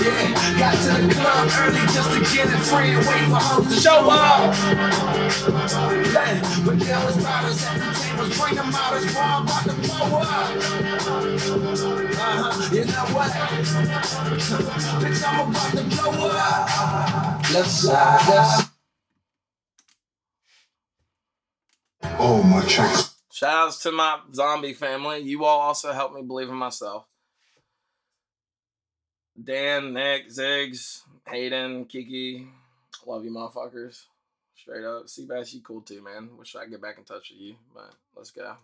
[0.05, 1.84] Yeah, got to the club early
[2.83, 4.55] just to get free and wait for hoes to show up.
[6.13, 9.73] Yeah, but there was bottles at the tables, bring them out as well, about to
[9.73, 10.25] blow up.
[12.17, 13.31] Uh-huh, you know what?
[15.01, 16.65] Bitch, I'm about to blow up.
[17.53, 18.69] Left side, left side.
[22.17, 23.15] Oh, my tracks.
[23.31, 25.19] Shout outs to my zombie family.
[25.19, 27.05] You all also helped me believe in myself.
[29.41, 32.47] Dan, Nick, Ziggs, Hayden, Kiki.
[33.05, 34.05] Love you, motherfuckers.
[34.55, 35.05] Straight up.
[35.05, 36.29] Seabass, you cool too, man.
[36.37, 38.55] Wish I could get back in touch with you, but let's go.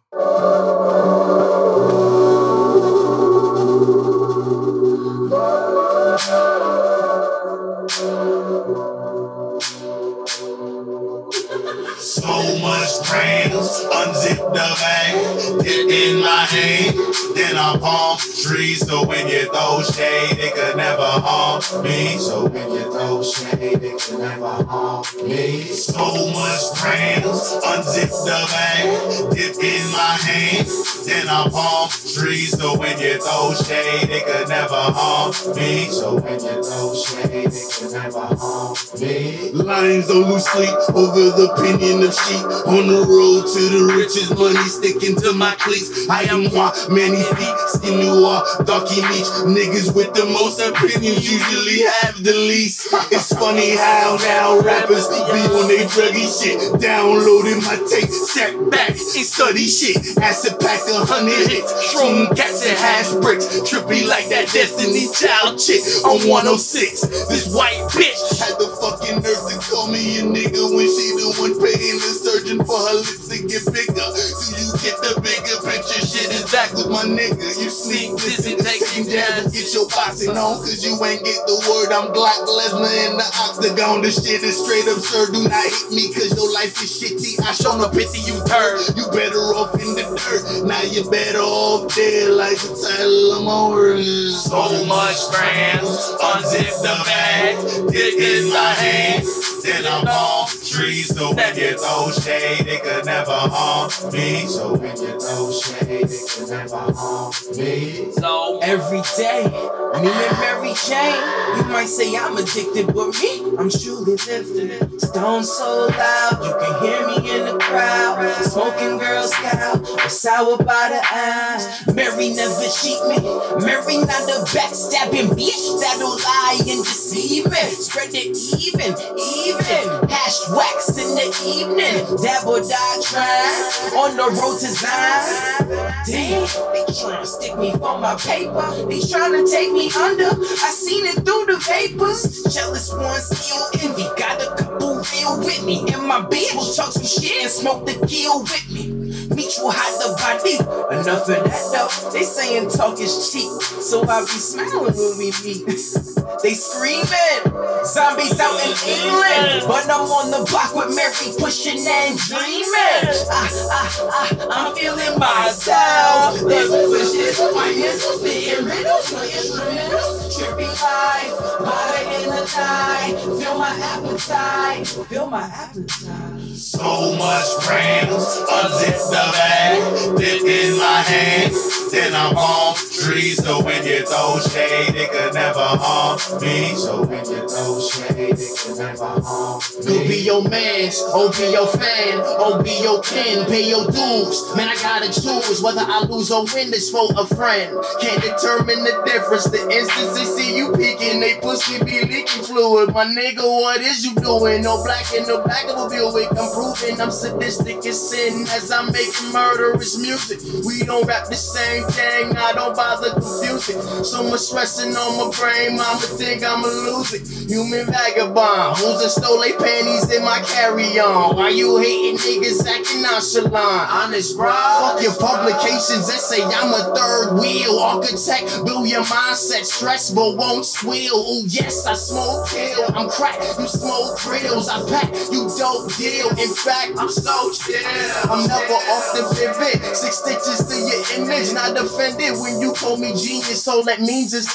[12.11, 16.97] So much pain, unzip the bag, dip in my hand,
[17.35, 18.85] then I palm trees.
[18.85, 22.17] So when you throw shade, it could never harm me.
[22.17, 25.63] So when you throw shade, it could never harm me.
[25.63, 26.03] So
[26.35, 30.67] much pain, unzip the bag, dip in my hand,
[31.05, 32.59] then I palm trees.
[32.59, 35.87] So when you throw shade, it could never harm me.
[35.87, 39.51] So when you throw shade, it could never harm me.
[39.53, 41.53] Lines sleep over the
[42.03, 42.45] of sheep.
[42.67, 46.09] On the road to the riches, money sticking to my cleats.
[46.09, 49.31] I am one, many feet, skin noir, darky niche.
[49.45, 52.89] Niggas with the most opinions usually have the least.
[53.11, 56.59] It's funny how now rappers be on they druggy shit.
[56.81, 59.97] Downloading my tape, step back and study shit.
[60.17, 63.47] Acid pack a hundred hits, shroom cats and hash bricks.
[63.67, 67.01] Trippy like that Destiny Child chick on 106.
[67.29, 71.27] This white bitch had the fucking nerve to call me a nigga when she the
[71.39, 74.07] one paying the surgeon for her lips to get bigger.
[74.07, 74.23] Do
[74.55, 76.03] you get the bigger picture?
[76.03, 77.41] Shit is back with my nigga.
[77.57, 79.49] You sneak this and take him down.
[79.51, 81.89] Get your boxing on, cause you ain't get the word.
[81.91, 84.01] I'm Glock Lesnar in the octagon.
[84.01, 85.33] This shit is straight absurd.
[85.33, 87.41] Do not hit me, cause your life is shitty.
[87.43, 88.79] I show no pity, you turd.
[88.95, 90.67] You better off in the dirt.
[90.67, 94.45] Now you better off dead, like the title of my words.
[94.45, 97.55] So much grams, unzip the bag,
[97.91, 99.25] dick in my hand.
[99.63, 104.45] Then I'm on trees, so when you throw shade, it could never harm me.
[104.45, 108.11] So when you throw shade, it could never harm me.
[108.11, 111.17] So Every day, me and Mary Jane.
[111.57, 115.01] You might say I'm addicted, but me, I'm truly lifted.
[115.01, 118.21] Stone so loud, you can hear me in the crowd.
[118.45, 121.87] Smoking Girl Scout, or sour by the eyes.
[121.95, 123.17] Mary never cheat me.
[123.65, 127.63] Mary not a backstabbing bitch that'll lie and deceive me.
[127.81, 130.07] Spread it even, even.
[130.07, 131.70] Hash wax in the evening.
[131.77, 135.91] Dab or die trying on the road to Zion.
[136.05, 138.85] Damn, they to stick me for my paper.
[138.87, 140.35] They trying to take me under.
[140.35, 142.43] I seen it through the vapors.
[142.53, 144.03] Jealous ones still envy.
[144.17, 145.85] Got a couple real with me.
[145.93, 148.91] And my bed, we'll talk some shit and smoke the kill with me.
[149.35, 150.55] Meet you hide the body.
[150.91, 152.11] Enough of that though.
[152.11, 153.47] They saying talk is cheap.
[153.81, 155.63] So I be smiling when we meet.
[156.43, 157.41] they screaming.
[157.85, 159.63] Zombies out in England.
[159.67, 163.05] But I'm on the block with Mary pushing and dreaming.
[163.29, 166.41] Ah, ah, ah, I'm feeling myself.
[166.41, 167.55] Let's push it.
[167.55, 170.31] My hands are spitting riddles, my instrumentals.
[170.31, 173.15] Trippy life, butter in the night.
[173.39, 174.87] Feel my appetite.
[175.07, 176.57] Feel my appetite.
[176.57, 181.53] So much grams, unzip the bag, dip in my hand.
[181.91, 186.73] Then I'm on trees, so when you throw shade, it could never harm me.
[186.75, 190.07] So when you throw shade, it could never harm You me.
[190.07, 194.55] be your mans, oh be your fan, oh be your kin, pay your dues.
[194.55, 197.77] Man, I gotta choose whether I lose or win this for a friend.
[197.99, 199.45] Can't determine the difference.
[199.45, 202.93] The instant they see you peeking, they pussy be leaking fluid.
[202.93, 204.63] My nigga, what is you doing?
[204.63, 206.31] No black in the back of a Buick.
[206.31, 210.39] I'm proving I'm sadistic as sin as I'm making murderous music.
[210.65, 213.81] We don't rap the same thing, I don't bother confusing.
[214.03, 217.27] So much stressing on my brain, mama think I'ma lose it.
[217.49, 221.30] Human vagabond, who's a stole they panties in my carry-on?
[221.31, 223.55] Why you hating niggas acting nonchalant?
[223.55, 224.51] Honest, bro.
[224.51, 228.65] Fuck your publications that say I'm a third wheel architect.
[228.65, 231.15] Build your mindset, stress but won't swill.
[231.15, 232.83] Oh yes, I smoke kill.
[232.95, 234.67] I'm crack, you smoke grills.
[234.67, 236.29] I pack, you dope deal.
[236.35, 237.79] In fact, I'm so chill.
[238.27, 239.95] I'm never off the pivot.
[239.95, 243.67] Six stitches to your image, not offended when you call me genius.
[243.67, 244.47] All that means is.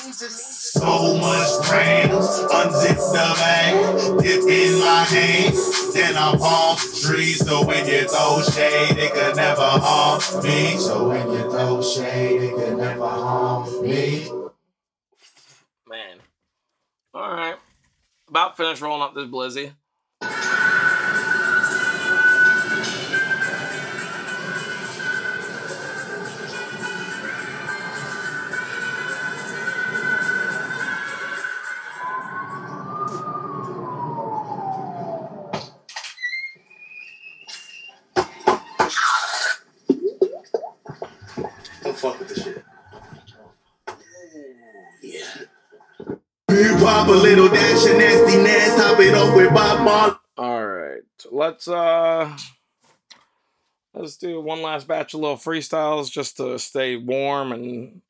[0.79, 5.55] So much grams, unzip the bag, dip in my hand.
[5.95, 10.77] Then I'm palm trees, so when you throw shade, it could never harm me.
[10.77, 14.29] So when you throw shade, it could never harm me.
[15.89, 16.19] man.
[17.15, 17.57] All right.
[18.29, 19.73] About finished rolling up this blizzy.
[51.37, 52.35] Let's uh
[53.93, 58.01] let's do one last batch of little freestyles just to stay warm and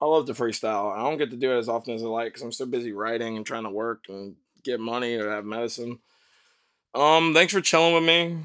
[0.00, 0.92] I love to freestyle.
[0.92, 2.90] I don't get to do it as often as I like because I'm so busy
[2.90, 4.34] writing and trying to work and
[4.64, 6.00] get money or have medicine.
[6.96, 8.44] Um, thanks for chilling with me.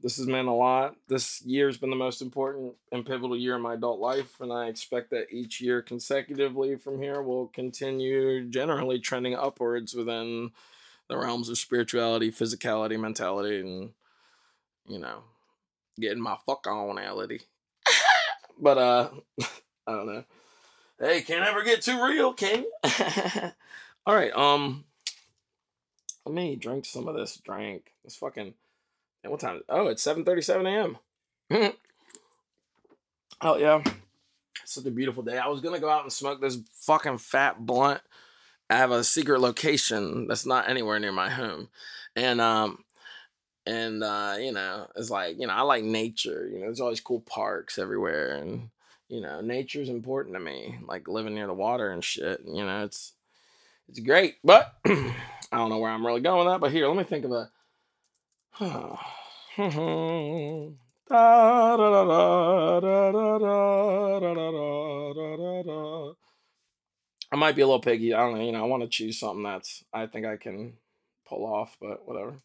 [0.00, 0.94] This has meant a lot.
[1.08, 4.66] This year's been the most important and pivotal year in my adult life, and I
[4.66, 10.52] expect that each year consecutively from here will continue generally trending upwards within
[11.12, 13.90] the realms of spirituality, physicality, mentality, and
[14.88, 15.22] you know,
[16.00, 17.42] getting my fuck onality.
[18.58, 19.10] but uh,
[19.86, 20.24] I don't know.
[20.98, 22.72] Hey, can't ever get too real, can you?
[24.06, 24.84] All right, um,
[26.24, 27.92] let me drink some of this drink.
[28.04, 28.54] It's fucking.
[29.22, 29.60] and What time?
[29.68, 30.96] Oh, it's seven thirty-seven a.m.
[33.42, 33.82] oh yeah,
[34.64, 35.36] such a beautiful day.
[35.36, 38.00] I was gonna go out and smoke this fucking fat blunt.
[38.72, 41.68] I have a secret location that's not anywhere near my home,
[42.16, 42.82] and um,
[43.66, 46.48] and uh, you know, it's like you know, I like nature.
[46.50, 48.70] You know, there's always cool parks everywhere, and
[49.08, 50.78] you know, nature's important to me.
[50.86, 52.40] Like living near the water and shit.
[52.46, 53.12] You know, it's
[53.90, 55.12] it's great, but I
[55.52, 56.60] don't know where I'm really going with that.
[56.60, 57.50] But here, let me think of a.
[61.08, 62.04] Da, da,
[65.62, 66.12] da,
[67.32, 68.12] I might be a little piggy.
[68.12, 68.44] I don't know.
[68.44, 70.74] You know, I want to choose something that's I think I can
[71.26, 72.42] pull off, but whatever.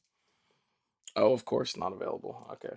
[1.13, 2.47] Oh, of course, not available.
[2.53, 2.75] Okay.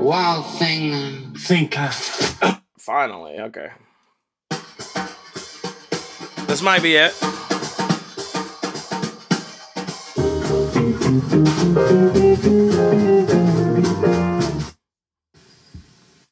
[0.00, 1.34] Wild thing.
[1.36, 1.90] Thinker.
[2.40, 3.68] Uh, Finally, okay.
[6.46, 7.12] This might be it.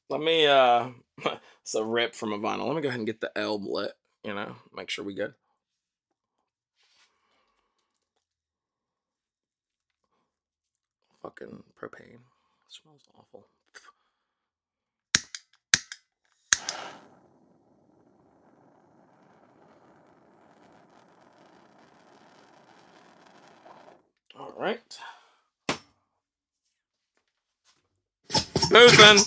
[0.08, 0.90] Let me uh
[1.62, 2.66] it's a rip from a vinyl.
[2.66, 3.92] Let me go ahead and get the L lit,
[4.22, 5.34] you know, make sure we good.
[11.22, 12.20] Fucking propane.
[12.68, 13.46] smells awful.
[24.38, 24.80] All right.
[28.70, 29.24] Boozing.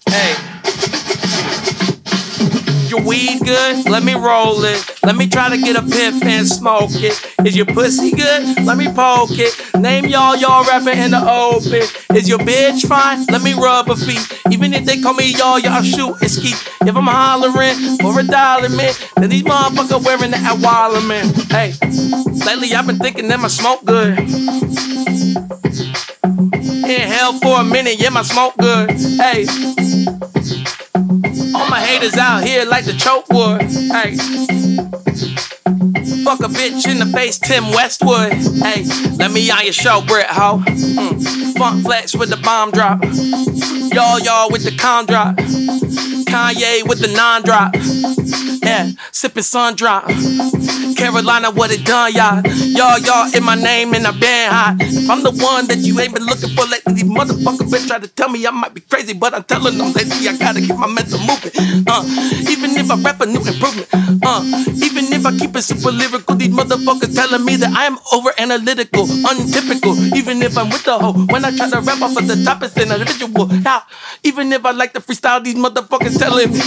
[0.07, 0.50] Hey.
[2.91, 3.89] Your weed good?
[3.89, 4.99] Let me roll it.
[5.05, 7.15] Let me try to get a piff and smoke it.
[7.45, 8.65] Is your pussy good?
[8.65, 9.55] Let me poke it.
[9.79, 11.87] Name y'all, y'all rapping in the open.
[12.17, 13.23] Is your bitch fine?
[13.31, 14.27] Let me rub her feet.
[14.51, 16.49] Even if they call me y'all, y'all shoot and ski.
[16.81, 21.33] If I'm hollering for a dollar, man, then these motherfuckers wearing that Waller, man.
[21.49, 21.71] Hey,
[22.45, 24.19] lately I've been thinking that my smoke good.
[26.83, 28.91] Inhale for a minute, yeah, my smoke good.
[28.91, 29.45] Hey.
[31.53, 33.61] All my haters out here like the choke wood.
[33.61, 34.15] Hey.
[36.23, 38.33] Fuck a bitch in the face, Tim Westwood.
[38.33, 38.83] Hey,
[39.17, 40.63] let me on your show, Brit Ho.
[40.65, 41.57] Mm.
[41.57, 43.03] Funk flex with the bomb drop.
[43.93, 45.35] Y'all, y'all with the con drop.
[45.35, 47.73] Kanye with the non drop.
[48.61, 50.05] Yeah, sipping sun drop.
[50.95, 52.41] Carolina, what it done, y'all?
[52.45, 54.77] Y'all, y'all in my name and I been hot.
[54.79, 58.01] If I'm the one that you ain't been looking for lately, these motherfuckers been trying
[58.01, 60.77] to tell me I might be crazy, but I'm telling them lately I gotta keep
[60.77, 61.51] my mental moving.
[61.87, 62.03] Uh,
[62.49, 63.89] even if I rap a new improvement.
[64.23, 64.43] Uh,
[64.83, 68.31] even if I keep it super lyrical, these motherfuckers telling me that I am over
[68.37, 69.97] analytical, untypical.
[70.15, 72.61] Even if I'm with the hoe, when I try to rap off of the top,
[72.63, 73.49] it's individual.
[73.51, 73.81] Yeah.
[74.23, 76.59] Even if I like to freestyle, these motherfuckers telling me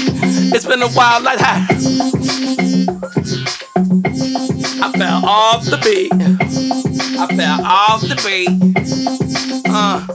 [0.51, 1.84] it's been a while like that.
[4.83, 6.13] I fell off the beat.
[6.13, 8.49] I fell off the beat.
[9.69, 10.07] Uh,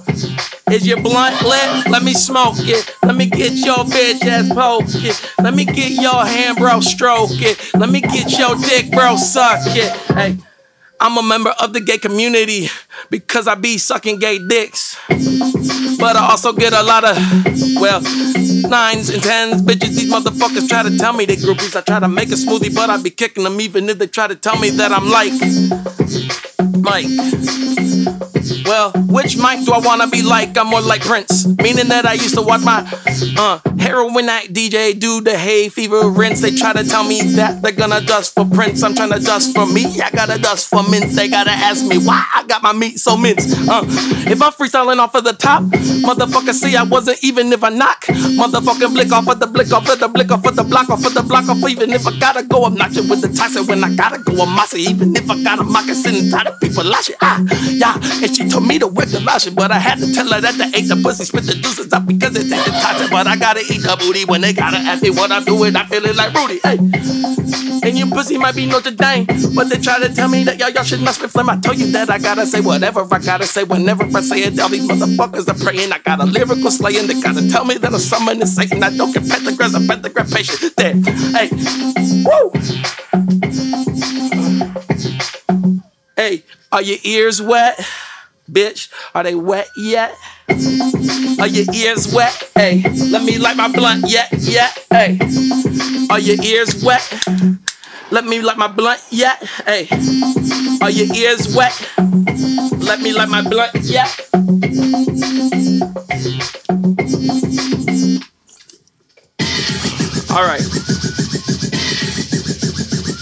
[0.73, 1.89] is your blunt lit?
[1.89, 2.95] Let me smoke it.
[3.03, 5.21] Let me get your bitch ass poke it.
[5.43, 7.59] Let me get your hand, bro, stroke it.
[7.75, 9.91] Let me get your dick, bro, suck it.
[10.15, 10.37] Hey,
[11.01, 12.67] I'm a member of the gay community
[13.09, 14.97] because I be sucking gay dicks.
[15.97, 17.15] But I also get a lot of,
[17.79, 18.01] well,
[18.69, 19.61] nines and tens.
[19.61, 21.75] Bitches, these motherfuckers try to tell me they groupies.
[21.75, 24.27] I try to make a smoothie, but I be kicking them even if they try
[24.27, 25.31] to tell me that I'm like
[26.79, 27.07] Mike.
[28.65, 30.57] Well, which Mike do I wanna be like?
[30.57, 32.87] I'm more like Prince, meaning that I used to watch my
[33.37, 36.41] uh heroin act DJ do the hay fever rinse.
[36.41, 38.83] They try to tell me that they're gonna dust for Prince.
[38.83, 39.85] I'm trying to dust for me.
[40.01, 41.15] I gotta dust for mints.
[41.15, 43.57] They gotta ask me why I got my meat so minced.
[43.67, 43.83] Uh,
[44.29, 48.05] if I'm freestyling off of the top, motherfucker, see I wasn't even if I knock.
[48.05, 51.05] Motherfucking blick off of the blick off of the blick off of the block off
[51.05, 51.67] of the block off.
[51.69, 54.41] Even if I gotta go, I'm not with the toxic when I gotta go.
[54.43, 54.81] I'm mossy.
[54.81, 57.17] Even if I gotta moccasin and the people lash it.
[57.21, 57.95] Ah, yeah.
[58.23, 60.55] And she told me to wear the lotion, but I had to tell her that
[60.57, 63.11] they ate the pussy, spit the juices out because it tasted toxic.
[63.11, 65.75] But I gotta eat the booty when they gotta ask me what I'm doing.
[65.75, 66.59] I feel it like Rudy.
[66.63, 66.77] Hey.
[67.81, 70.69] And your pussy might be Notre Dame, but they try to tell me that y'all,
[70.69, 71.49] y'all should not spit phlegm.
[71.49, 74.59] I told you that I gotta say whatever I gotta say whenever I say it.
[74.59, 75.91] All these motherfuckers are praying.
[75.91, 77.07] I got a lyrical slaying.
[77.07, 78.83] They gotta tell me that I'm summoning Satan.
[78.83, 80.75] I don't get pentagrams, I'm pentagram patient.
[80.75, 80.93] There.
[81.33, 81.49] Hey.
[82.25, 82.51] Woo.
[86.19, 87.79] Hey, are your ears wet?
[88.51, 90.13] Bitch, are they wet yet?
[91.39, 92.51] Are your ears wet?
[92.53, 94.85] Hey, let me light my blunt yet, yet.
[94.89, 95.17] Hey,
[96.09, 97.09] are your ears wet?
[98.11, 99.41] Let me light my blunt yet.
[99.65, 99.87] Hey,
[100.81, 101.71] are your ears wet?
[102.79, 104.09] Let me light my blunt yet.
[110.35, 110.59] All right.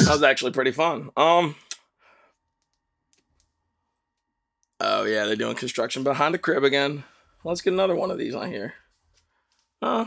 [0.01, 1.11] That was actually pretty fun.
[1.15, 1.53] Um.
[4.79, 7.03] Oh yeah, they're doing construction behind the crib again.
[7.43, 8.73] Let's get another one of these on here.
[9.81, 10.05] Uh.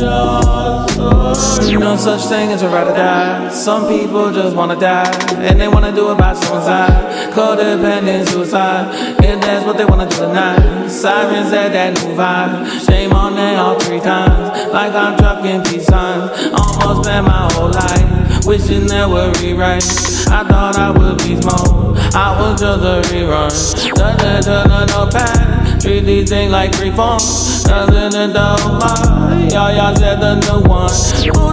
[0.00, 3.48] No such thing as a ride or die.
[3.48, 7.32] Some people just wanna die, and they wanna do it by suicide.
[7.32, 8.94] Codependent suicide,
[9.24, 10.88] and that's what they wanna do tonight.
[10.88, 12.86] Sirens at that new vibe.
[12.86, 14.72] Shame on them all three times.
[14.72, 16.30] Like I'm trucking peace signs.
[16.54, 20.28] Almost spent my whole life wishing there were rewrites.
[20.28, 21.96] I thought I would be small.
[22.14, 23.50] I was just a rerun.
[23.96, 25.67] Doesn't turn no path.
[25.88, 27.16] Treat these things like free form.
[27.16, 29.50] Doesn't it don't mind?
[29.50, 30.92] Y'all, y'all said the new one.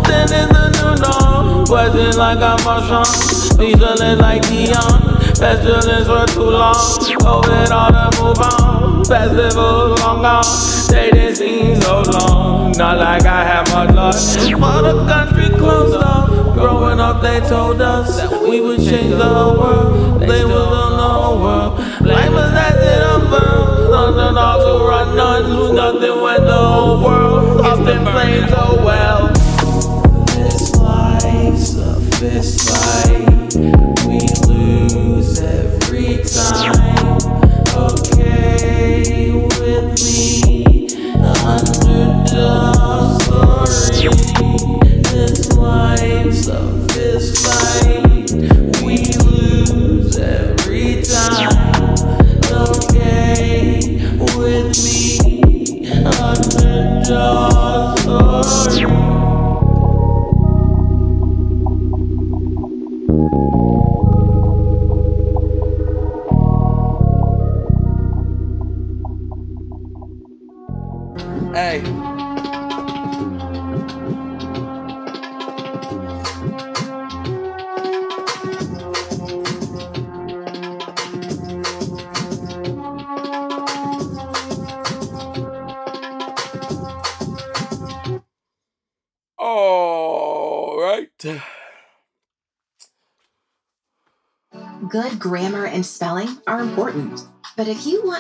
[0.04, 1.66] Then is the new norm?
[1.66, 3.08] Question like I'm Marshawn.
[3.56, 5.00] Feeling like Dion.
[5.40, 6.76] Pestilence for too long.
[6.76, 9.06] COVID all to move on.
[9.06, 10.44] Festivals long gone.
[10.90, 12.74] Dating scenes so long.
[12.74, 14.16] Not like I have much luck.
[14.16, 16.35] For the country closed up.
[16.56, 20.22] Growing up, they told us that we would change the whole world.
[20.22, 21.80] They was on the whole world.
[22.02, 23.92] Life was that in a world.
[23.92, 29.28] Nothing all to run, none lose nothing when the whole world often plays so well.
[30.28, 33.56] This life's a fist fight.
[34.08, 37.18] We lose every time.
[37.76, 40.88] Okay with me,
[41.44, 44.10] underdog story.
[45.04, 45.95] This life's
[57.08, 57.45] underdog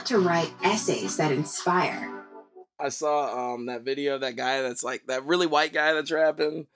[0.05, 2.25] to write essays that inspire,
[2.79, 6.11] I saw um that video of that guy that's like that really white guy that's
[6.11, 6.67] rapping.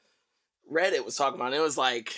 [0.71, 1.57] Reddit was talking about it.
[1.57, 2.15] It was like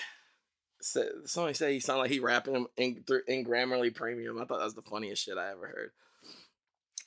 [0.81, 4.37] somebody said he sounded like he rapping in, in, in Grammarly Premium.
[4.41, 5.91] I thought that was the funniest shit I ever heard.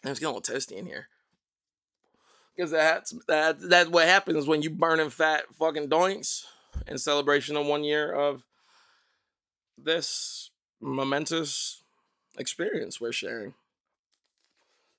[0.02, 1.08] And it's getting a little toasty in here.
[2.54, 6.44] Because that's that that's what happens when you burning fat fucking doinks
[6.86, 8.44] in celebration of one year of
[9.76, 10.50] this
[10.80, 11.82] momentous
[12.38, 13.54] experience we're sharing.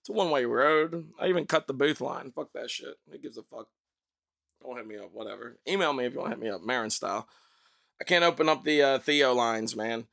[0.06, 1.08] It's a one way road.
[1.20, 2.32] I even cut the booth line.
[2.36, 2.94] Fuck that shit.
[3.12, 3.66] Who gives a fuck?
[4.62, 5.10] Don't hit me up.
[5.12, 5.58] Whatever.
[5.68, 6.62] Email me if you want to hit me up.
[6.62, 7.28] Marin style.
[8.00, 10.06] I can't open up the uh, Theo lines, man.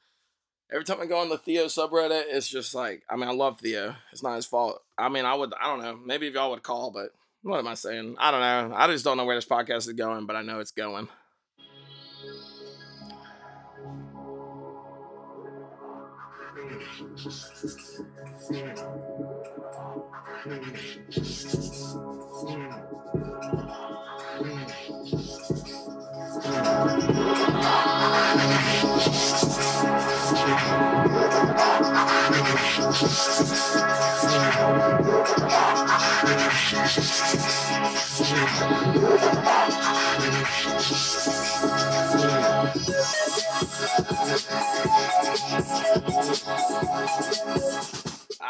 [0.73, 3.61] Every time I go on the Theo subreddit, it's just like, I mean, I love
[3.61, 3.95] Theo.
[4.13, 4.81] It's not his fault.
[4.97, 5.95] I mean, I would, I don't know.
[5.95, 7.11] Maybe if y'all would call, but
[7.43, 8.17] what am I saying?
[8.19, 8.75] I don't know.
[8.75, 11.07] I just don't know where this podcast is going, but I know it's going.
[19.75, 19.79] I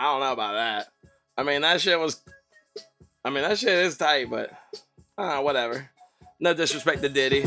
[0.00, 1.01] don't know about that.
[1.36, 2.20] I mean, that shit was.
[3.24, 4.52] I mean, that shit is tight, but
[5.16, 5.88] uh, whatever.
[6.40, 7.44] No disrespect to Diddy.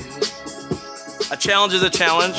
[1.32, 2.36] A challenge is a challenge.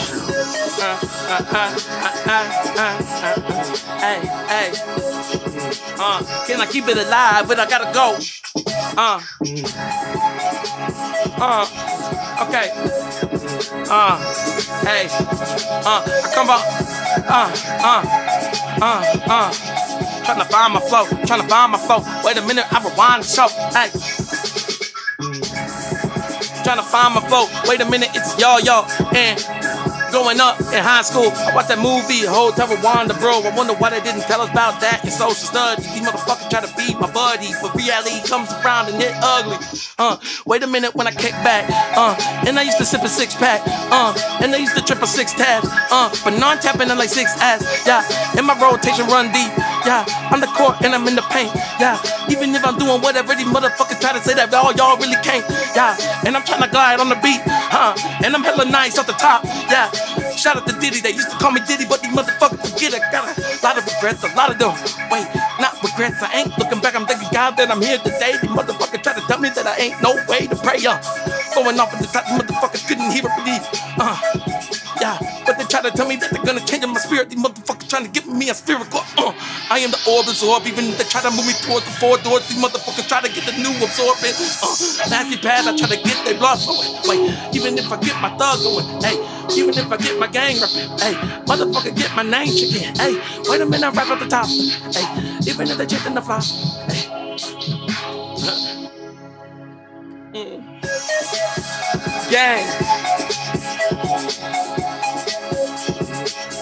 [3.98, 4.72] Hey, hey.
[5.98, 7.48] Uh, can I keep it alive?
[7.48, 8.18] But I gotta go.
[8.96, 9.20] Uh.
[11.38, 11.96] Uh.
[12.48, 12.70] Okay.
[13.88, 14.18] Uh,
[14.84, 16.60] hey, uh, I come up,
[17.28, 17.50] uh,
[17.82, 18.02] uh,
[18.82, 19.85] uh, uh.
[20.26, 22.02] Trying to find my flow, trying to find my flow.
[22.24, 23.46] Wait a minute, I rewind the show.
[23.70, 23.94] Hey.
[26.64, 27.46] Trying to find my flow.
[27.70, 28.90] Wait a minute, it's y'all, y'all.
[29.14, 29.38] And
[30.10, 33.38] growing up in high school, I watched that movie, Hotel Rwanda, bro.
[33.38, 35.86] I wonder why they didn't tell us about that in social studies.
[35.94, 39.62] These motherfuckers try to be my buddy, but reality comes around and it ugly.
[39.96, 41.70] Uh, wait a minute when I kick back.
[41.94, 42.18] Uh,
[42.50, 43.62] and I used to sip a six pack.
[43.94, 44.10] Uh,
[44.42, 45.68] and I used to trip a six tabs.
[45.70, 47.62] Uh, but I'm tapping in like six ass.
[47.86, 48.02] Yeah,
[48.36, 49.54] and my rotation run deep.
[49.86, 50.04] Yeah,
[50.34, 51.54] I'm the court and I'm in the paint.
[51.78, 51.96] Yeah,
[52.28, 55.46] even if I'm doing whatever these motherfuckers try to say that all y'all really can't.
[55.78, 55.96] Yeah,
[56.26, 57.40] and I'm trying to glide on the beat.
[57.46, 57.94] Huh,
[58.24, 59.44] and I'm hella nice off the top.
[59.70, 59.90] Yeah.
[60.36, 63.00] Shout out to Diddy, they used to call me Diddy, but these motherfuckers forget I
[63.10, 64.74] got a lot of regrets, a lot of them.
[65.10, 65.24] Wait,
[65.58, 68.36] not regrets, I ain't looking back, I'm thanking God that I'm here today.
[68.42, 71.00] These motherfuckers try to tell me that I ain't no way to pray, uh.
[71.54, 73.64] Going off at the top, these motherfuckers couldn't hear it, believe,
[73.98, 74.65] uh.
[75.00, 77.28] Yeah, but they try to tell me that they're gonna change my spirit.
[77.30, 79.00] These motherfuckers trying to give me a spherical.
[79.18, 79.34] Uh,
[79.70, 80.66] I am the orb absorb.
[80.66, 83.28] Even if they try to move me towards the four doors, these motherfuckers try to
[83.28, 84.36] get the new absorbent.
[84.62, 86.96] Uh, nasty pad, I try to get their blood flowing.
[87.04, 87.20] Wait,
[87.52, 89.16] even if I get my thug going, hey,
[89.56, 91.14] even if I get my gang rapping, hey,
[91.44, 92.96] motherfucker get my name chicken.
[92.96, 94.48] Hey, wait a minute, I rap at the top.
[94.48, 95.04] Hey,
[95.50, 96.40] even if they checking the fly.
[96.88, 97.04] Hey.
[100.32, 100.62] Mm.
[102.30, 102.64] Gang.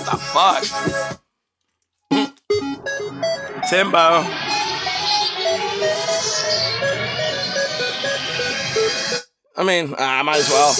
[0.04, 0.64] The fuck?
[3.70, 4.24] Timbo.
[9.56, 10.74] I mean, uh, I might as well.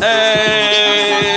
[0.00, 1.36] Hey.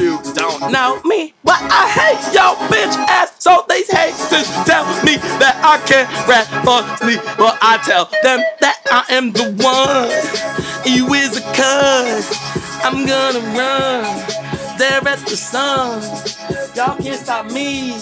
[0.00, 3.32] You don't know me, but I hate yo bitch ass.
[3.38, 8.40] So these haters tell me that I can't rap for sleep, but I tell them
[8.60, 10.51] that I am the one.
[10.84, 12.26] You is a cuz.
[12.82, 14.02] I'm gonna run
[14.78, 16.02] there at the sun.
[16.74, 17.92] Y'all can't stop me.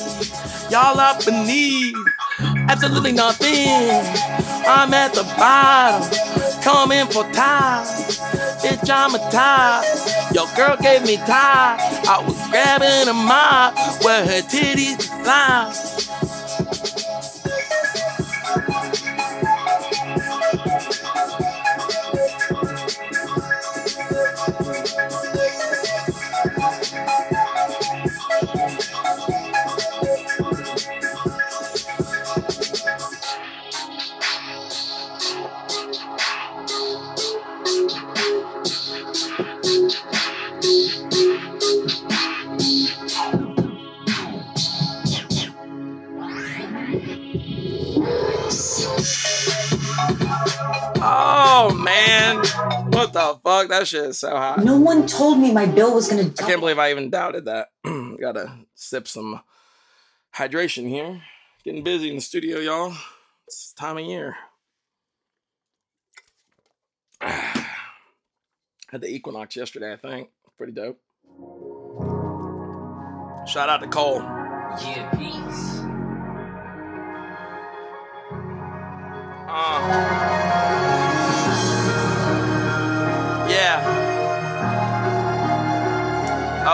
[0.71, 1.95] Y'all are beneath.
[2.69, 3.91] Absolutely nothing.
[4.67, 6.09] I'm at the bottom,
[6.63, 7.85] coming for time.
[8.63, 9.85] Bitch, I'm a tie.
[10.33, 11.77] Your girl gave me tie.
[12.09, 16.10] I was grabbing a mop where her titties fly.
[52.07, 52.37] Man,
[52.91, 53.69] what the fuck?
[53.69, 54.65] That shit is so hot.
[54.65, 57.69] No one told me my bill was gonna I can't believe I even doubted that.
[58.21, 59.41] Gotta sip some
[60.35, 61.23] hydration here.
[61.65, 62.95] Getting busy in the studio, y'all.
[63.47, 64.37] It's time of year.
[67.21, 70.31] Had the equinox yesterday, I think.
[70.57, 70.99] Pretty dope.
[73.47, 74.21] Shout out to Cole.
[74.21, 75.81] Yeah, peace.
[79.53, 81.20] Uh,
[83.51, 83.83] yeah.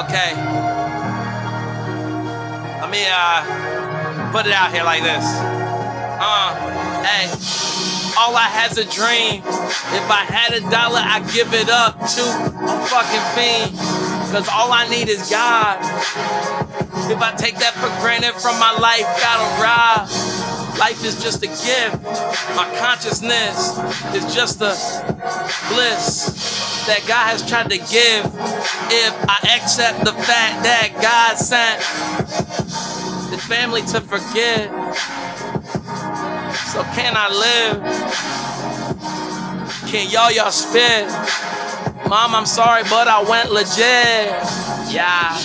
[0.05, 0.31] Okay.
[2.81, 5.25] Let me uh put it out here like this.
[6.21, 6.55] Uh,
[7.03, 7.27] hey.
[8.19, 9.45] All I had's a dream.
[9.93, 13.77] If I had a dollar, I'd give it up to a fucking fiend.
[14.33, 15.77] Cause all I need is God.
[17.13, 20.66] If I take that for granted from my life, gotta rob.
[20.79, 22.03] Life is just a gift.
[22.55, 23.79] My consciousness
[24.15, 24.77] is just a
[25.73, 28.27] bliss that God has tried to give.
[28.93, 31.83] If I accept the fact that God sent
[33.31, 34.71] His family to forgive,
[36.73, 37.83] so can I live?
[39.91, 41.09] Can y'all y'all spit?
[42.09, 44.29] Mom, I'm sorry, but I went legit.
[44.93, 45.37] Yeah.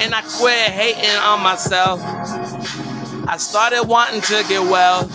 [0.00, 2.00] And I quit hating on myself.
[3.26, 5.08] I started wanting to get well.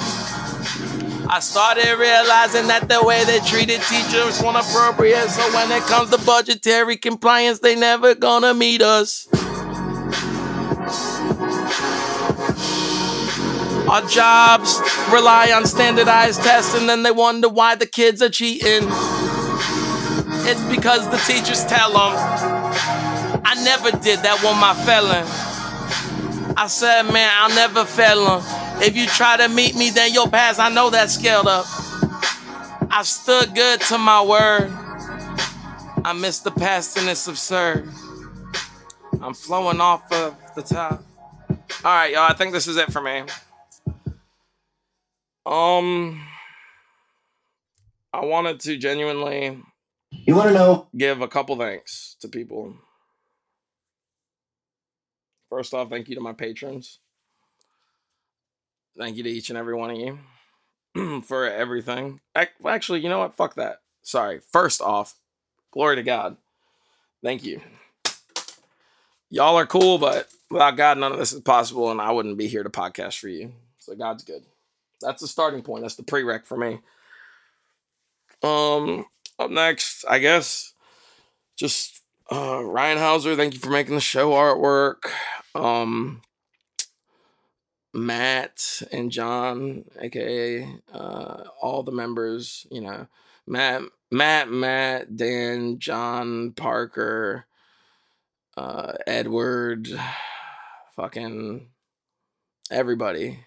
[1.31, 5.29] I started realizing that the way they treated teachers wasn't appropriate.
[5.29, 9.27] So when it comes to budgetary compliance, they never gonna meet us.
[13.87, 14.79] Our jobs
[15.11, 18.87] rely on standardized tests, and then they wonder why the kids are cheating.
[20.47, 22.13] It's because the teachers tell them.
[23.45, 25.48] I never did that with my felon.
[26.57, 28.81] I said, man, I'll never fail him.
[28.81, 30.59] If you try to meet me, then you'll pass.
[30.59, 31.65] I know that's scaled up.
[32.91, 34.69] I stood good to my word.
[36.03, 37.87] I miss the past and it's absurd.
[39.21, 41.03] I'm flowing off of the top.
[41.49, 42.29] All right, y'all.
[42.29, 43.23] I think this is it for me.
[45.45, 46.21] Um,
[48.13, 49.61] I wanted to genuinely.
[50.11, 50.87] You want to know?
[50.95, 52.75] Give a couple thanks to people.
[55.49, 56.99] First off, thank you to my patrons.
[58.97, 62.19] Thank you to each and every one of you for everything.
[62.65, 63.35] Actually, you know what?
[63.35, 63.81] Fuck that.
[64.01, 64.39] Sorry.
[64.51, 65.15] First off,
[65.71, 66.37] glory to God.
[67.23, 67.61] Thank you.
[69.29, 72.47] Y'all are cool, but without God, none of this is possible, and I wouldn't be
[72.47, 73.53] here to podcast for you.
[73.77, 74.43] So God's good.
[75.01, 75.83] That's the starting point.
[75.83, 76.79] That's the prereq for me.
[78.43, 79.05] Um,
[79.37, 80.73] up next, I guess,
[81.55, 82.01] just
[82.31, 83.35] uh, Ryan Hauser.
[83.35, 85.05] Thank you for making the show artwork.
[85.55, 86.21] Um,
[87.93, 92.67] Matt and John, aka uh, all the members.
[92.71, 93.07] You know,
[93.47, 93.81] Matt,
[94.11, 97.45] Matt, Matt, Dan, John, Parker,
[98.57, 99.89] uh, Edward,
[100.95, 101.69] fucking
[102.69, 103.39] everybody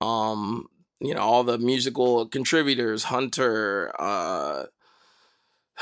[0.00, 0.66] um
[1.00, 4.64] you know all the musical contributors hunter uh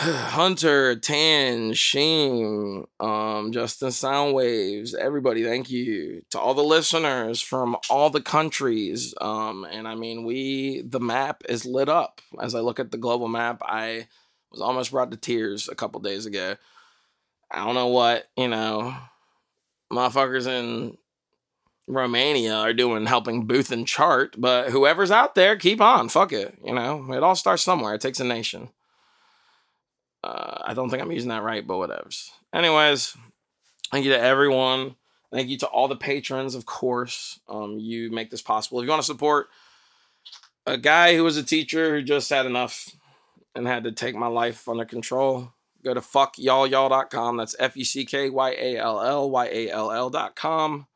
[0.02, 8.08] hunter tan sheen um justin soundwaves everybody thank you to all the listeners from all
[8.08, 12.80] the countries um and i mean we the map is lit up as i look
[12.80, 14.06] at the global map i
[14.50, 16.56] was almost brought to tears a couple days ago
[17.50, 18.96] i don't know what you know
[19.92, 20.96] motherfuckers in
[21.86, 26.08] Romania are doing helping Boothin chart, but whoever's out there, keep on.
[26.08, 26.56] Fuck it.
[26.64, 27.94] You know, it all starts somewhere.
[27.94, 28.68] It takes a nation.
[30.22, 32.30] Uh, I don't think I'm using that right, but whatevs.
[32.54, 33.16] Anyways,
[33.90, 34.96] thank you to everyone.
[35.32, 37.40] Thank you to all the patrons, of course.
[37.48, 38.80] Um, you make this possible.
[38.80, 39.48] If you want to support
[40.66, 42.90] a guy who was a teacher who just had enough
[43.54, 45.52] and had to take my life under control,
[45.84, 47.36] go to fuckyallyall.com.
[47.36, 50.86] That's F U C K Y A L L Y A L L.com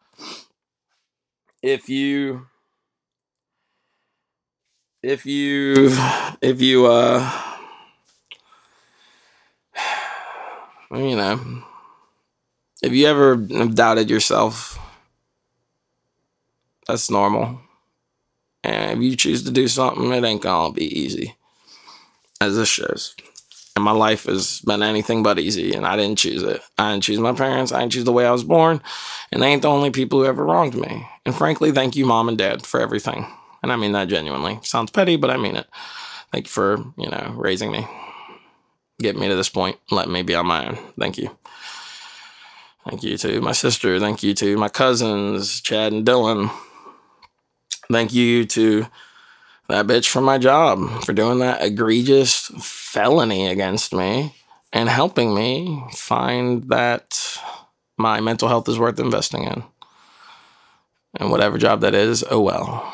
[1.65, 2.47] if you
[5.03, 5.89] if you
[6.43, 7.54] if you uh
[10.97, 11.63] you know
[12.83, 14.79] if you ever doubted yourself
[16.87, 17.61] that's normal.
[18.63, 21.37] And if you choose to do something it ain't gonna be easy.
[22.41, 23.15] As this shows
[23.77, 26.61] and my life has been anything but easy and i didn't choose it.
[26.79, 27.73] I didn't choose my parents.
[27.73, 28.83] I didn't choose the way i was born.
[29.33, 31.07] And they ain't the only people who ever wronged me.
[31.25, 33.27] And frankly thank you mom and dad for everything.
[33.63, 34.59] And i mean that genuinely.
[34.63, 35.67] Sounds petty but i mean it.
[36.33, 37.87] Thank you for you know raising me
[39.01, 41.37] getting me to this point Let me be on my own thank you
[42.89, 46.51] thank you to my sister thank you to my cousins chad and dylan
[47.91, 48.87] thank you to
[49.69, 54.35] that bitch from my job for doing that egregious felony against me
[54.73, 57.39] and helping me find that
[57.97, 59.63] my mental health is worth investing in.
[61.17, 62.93] And whatever job that is, oh well.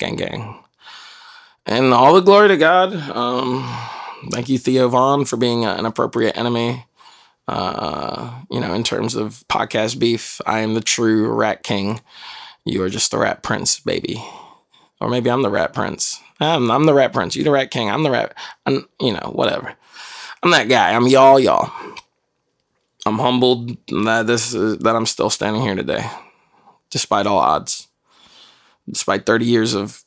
[0.00, 0.58] Gang, gang.
[1.64, 2.92] And all the glory to God.
[2.94, 3.64] Um,
[4.30, 6.84] thank you, Theo Von, for being an appropriate enemy.
[7.48, 12.00] Uh, you know, in terms of podcast beef, I am the true rat king.
[12.64, 14.22] You are just the rat prince, baby.
[15.00, 16.20] Or maybe I'm the rat prince.
[16.40, 17.36] I'm, I'm the rat prince.
[17.36, 17.90] You're the rat king.
[17.90, 18.34] I'm the rat.
[18.66, 19.74] I'm, you know, whatever.
[20.42, 20.92] I'm that guy.
[20.92, 21.70] I'm y'all, y'all.
[23.06, 26.10] I'm humbled that this is, that I'm still standing here today,
[26.90, 27.86] despite all odds.
[28.88, 30.04] Despite 30 years of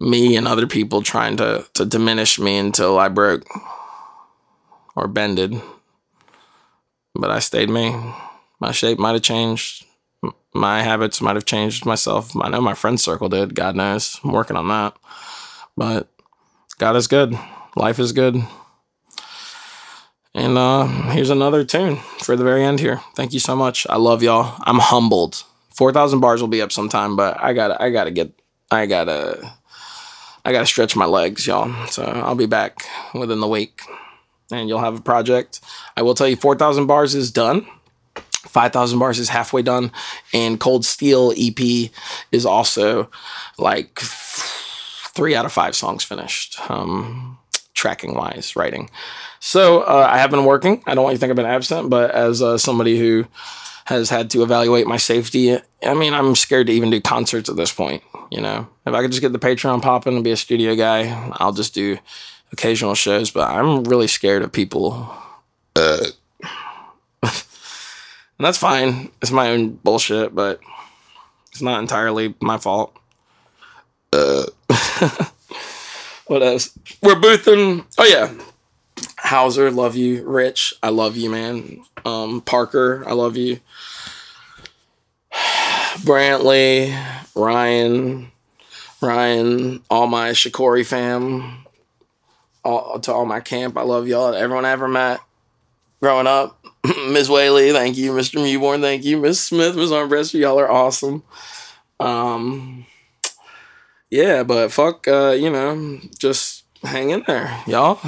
[0.00, 3.44] me and other people trying to to diminish me until I broke
[4.96, 5.60] or bended.
[7.14, 7.94] But I stayed me.
[8.60, 9.84] My shape might have changed
[10.52, 12.36] my habits might have changed myself.
[12.36, 13.54] I know my friend circle did.
[13.54, 14.18] God knows.
[14.24, 14.96] I'm working on that.
[15.76, 16.08] But
[16.78, 17.38] God is good.
[17.76, 18.42] Life is good.
[20.34, 23.00] And uh, here's another tune for the very end here.
[23.14, 23.86] Thank you so much.
[23.88, 24.56] I love y'all.
[24.64, 25.44] I'm humbled.
[25.74, 28.32] Four thousand bars will be up sometime, but I gotta, I gotta get,
[28.70, 29.52] I gotta,
[30.44, 31.86] I gotta stretch my legs, y'all.
[31.86, 33.82] So I'll be back within the week,
[34.50, 35.60] and you'll have a project.
[35.96, 37.66] I will tell you, four thousand bars is done.
[38.50, 39.92] 5000 bars is halfway done
[40.32, 41.60] and cold steel ep
[42.32, 43.08] is also
[43.58, 47.38] like three out of five songs finished um,
[47.74, 48.88] tracking wise writing
[49.40, 51.90] so uh, i have been working i don't want you to think i've been absent
[51.90, 53.26] but as uh, somebody who
[53.90, 57.56] has had to evaluate my safety i mean i'm scared to even do concerts at
[57.56, 60.36] this point you know if i could just get the patreon popping and be a
[60.36, 61.98] studio guy i'll just do
[62.52, 65.12] occasional shows but i'm really scared of people
[65.76, 66.06] uh,
[68.40, 69.10] And that's fine.
[69.20, 70.60] It's my own bullshit, but
[71.52, 72.96] it's not entirely my fault.
[74.14, 74.46] Uh,
[76.26, 76.70] what else?
[77.02, 77.84] We're boothing.
[77.98, 78.32] Oh yeah,
[79.22, 80.24] Hauser, love you.
[80.24, 81.84] Rich, I love you, man.
[82.04, 83.60] Um, Parker, I love you.
[85.98, 86.96] Brantley,
[87.34, 88.30] Ryan,
[89.00, 91.64] Ryan, all my Shikori fam,
[92.64, 94.34] all, to all my camp, I love y'all.
[94.34, 95.20] Everyone I ever met
[96.00, 96.58] growing up.
[97.08, 98.12] Miss Whaley, thank you.
[98.12, 98.40] Mr.
[98.40, 99.18] Mewborn, thank you.
[99.18, 101.22] Miss Smith, Miss Armbruster, y'all are awesome.
[101.98, 102.86] Um,
[104.10, 108.00] yeah, but fuck, uh, you know, just hang in there, y'all.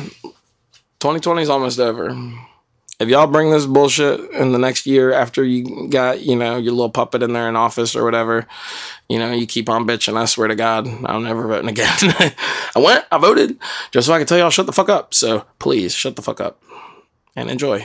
[1.02, 2.16] 2020 is almost over.
[3.00, 6.74] If y'all bring this bullshit in the next year after you got, you know, your
[6.74, 8.46] little puppet in there in office or whatever,
[9.08, 10.16] you know, you keep on bitching.
[10.16, 11.92] I swear to God, I'm never voting again.
[12.00, 13.58] I went, I voted,
[13.90, 15.12] just so I can tell y'all shut the fuck up.
[15.12, 16.62] So please shut the fuck up
[17.34, 17.84] and enjoy.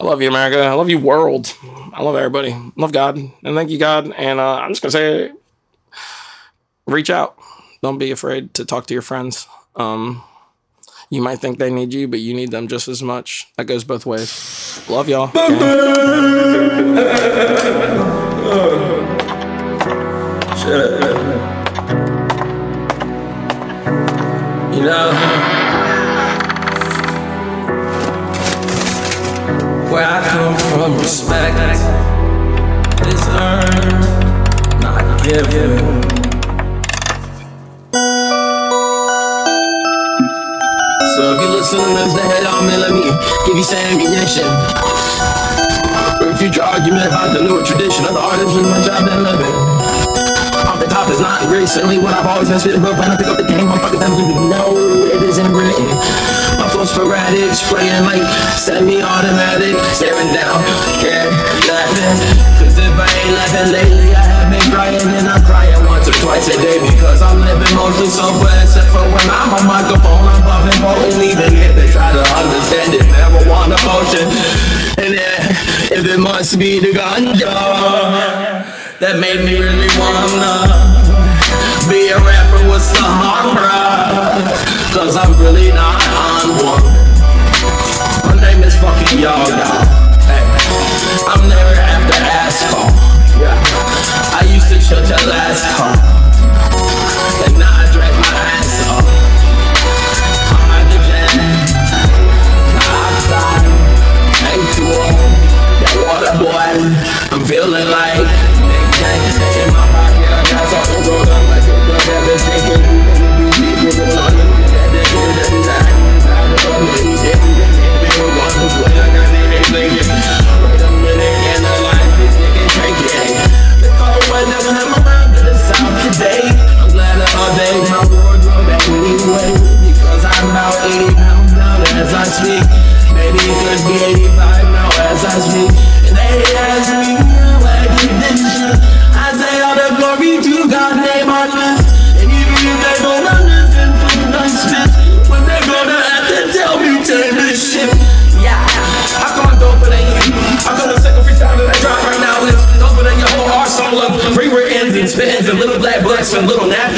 [0.00, 0.62] I love you, America.
[0.62, 1.56] I love you, world.
[1.92, 2.56] I love everybody.
[2.74, 3.18] Love God.
[3.18, 4.10] And thank you, God.
[4.10, 5.32] And uh, I'm just going to say,
[6.88, 7.38] reach out.
[7.82, 9.46] Don't be afraid to talk to your friends.
[9.76, 10.24] Um,
[11.10, 13.46] you might think they need you, but you need them just as much.
[13.56, 14.82] That goes both ways.
[14.88, 15.30] Love y'all.
[24.74, 25.12] You know,
[29.92, 31.80] where I come from, respect
[33.06, 36.15] is earned, not given.
[41.26, 43.02] So if you listen to this, the head on me, let me
[43.50, 43.98] give you some.
[46.22, 49.24] For a future argument about the newer tradition of the artist and my job and
[49.26, 49.56] living.
[50.70, 53.26] Off the top is not recently what I've always been spitting, but when I pick
[53.26, 54.70] up the game, motherfuckers you know
[55.02, 56.25] it isn't written.
[56.76, 58.20] Flow's sporadic, spraying like
[58.52, 60.60] semi-automatic, staring down,
[61.00, 61.24] yeah,
[61.64, 62.20] laughing.
[62.60, 66.12] Cause if I ain't laughing lately, I have been crying and I'm crying once or
[66.20, 70.44] twice a day because I'm living mostly sober except for when I'm on microphone, I'm
[70.44, 74.28] buffing potent, even if they try to understand it, never want a potion.
[75.00, 75.40] And then,
[75.96, 77.56] if it must be the ganja
[79.00, 80.76] that made me really wanna
[81.88, 84.44] be a rapper with Sahara,
[84.92, 86.82] cause I'm really not one.
[88.26, 89.82] My name is fucking y'all, y'all.
[90.26, 90.44] Hey,
[91.26, 92.90] I'm never after ass call.
[93.40, 94.38] Yeah.
[94.38, 96.15] I used to chill till last call.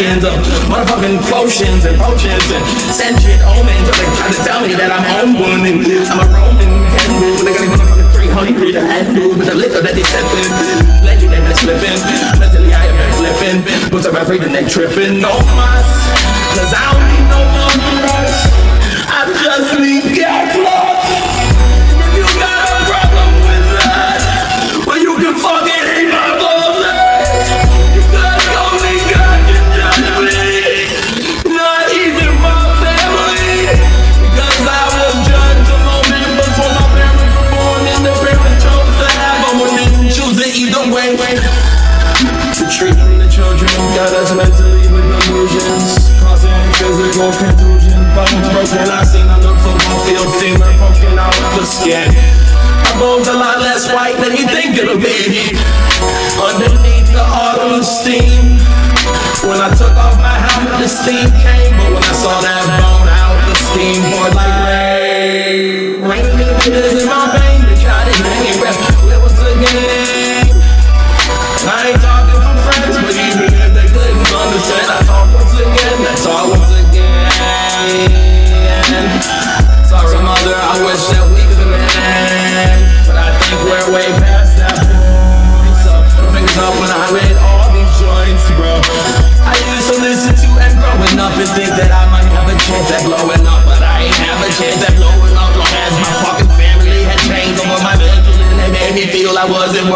[0.09, 3.89] Napkins of uh, motherfucking potions and potions and sentient omens.
[3.89, 7.45] Oh, they trying to tell me that I'm one and I'm a Roman candle.
[7.45, 10.53] They got these motherfucking 300 to handle with the liquor that they sipping.
[11.05, 11.99] Legend they been slipping.
[12.41, 13.91] Mentally I have been flipping.
[13.91, 15.21] Boots are afraid the neck tripping.
[15.21, 15.87] No mas.
[16.57, 17.58] Cause I don't need no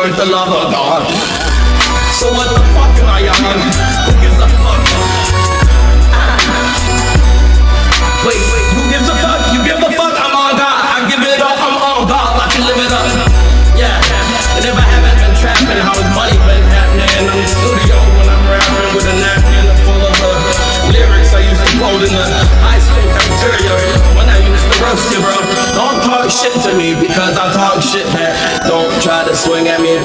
[0.03, 0.82] worth the love of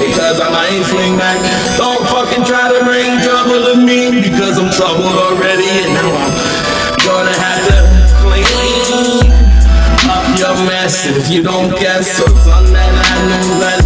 [0.00, 1.38] because I might swing back.
[1.76, 6.34] Don't fucking try to bring trouble to me because I'm troubled already and now I'm
[7.04, 7.78] gonna have to
[8.22, 9.30] clean
[10.08, 12.16] up your mess if you don't guess.
[12.16, 13.77] So son that I knew that's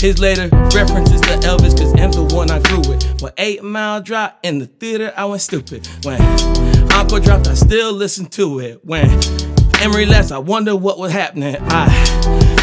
[0.00, 3.20] his later references to Elvis, cause M's the one I grew with.
[3.20, 5.86] But Eight Mile Drive in the theater, I went stupid.
[6.04, 6.20] When
[6.92, 8.82] Encore dropped, I still listened to it.
[8.82, 9.06] When
[9.82, 11.54] Emery left, I wonder what was happening.
[11.60, 11.86] I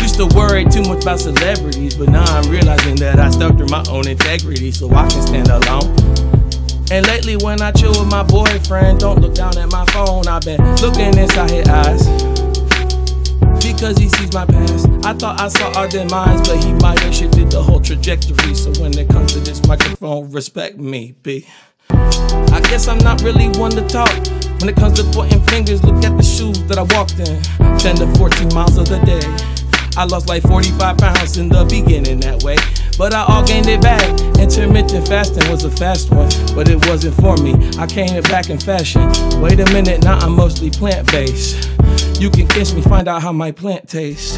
[0.01, 3.67] used to worry too much about celebrities, but now I'm realizing that I stuck to
[3.67, 5.95] my own integrity so I can stand alone.
[6.89, 10.27] And lately, when I chill with my boyfriend, don't look down at my phone.
[10.27, 12.36] I've been looking inside his eyes
[13.77, 14.89] because he sees my past.
[15.05, 18.55] I thought I saw our demise, but he might have shifted the whole trajectory.
[18.55, 21.45] So when it comes to this microphone, respect me, B.
[21.89, 24.09] I guess I'm not really one to talk.
[24.59, 27.77] When it comes to pointing fingers, look at the shoes that I walked in.
[27.77, 29.56] 10 to 14 miles of the day.
[29.97, 32.55] I lost like 45 pounds in the beginning that way.
[32.99, 34.05] But I all gained it back.
[34.37, 37.53] Intermittent fasting was a fast one, but it wasn't for me.
[37.79, 39.01] I came it back in fashion.
[39.41, 41.71] Wait a minute, now I'm mostly plant based.
[42.21, 44.37] You can kiss me, find out how my plant tastes.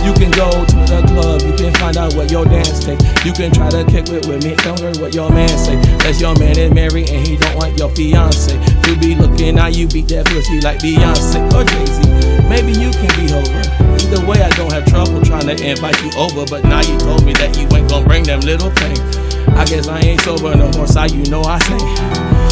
[0.00, 3.00] You can go to the club, you can find out what your dance take.
[3.22, 5.76] You can try to kick it with me, don't hear what your man say.
[5.98, 8.56] That's your man is married and he don't want your fiance.
[8.88, 12.15] You be looking how you beat that pussy like Beyonce or Jay Z.
[12.48, 13.62] Maybe you can be over.
[14.06, 16.46] Either way, I don't have trouble trying to invite you over.
[16.46, 19.00] But now you told me that you ain't gonna bring them little things.
[19.48, 21.80] I guess I ain't sober no more, so you know I sing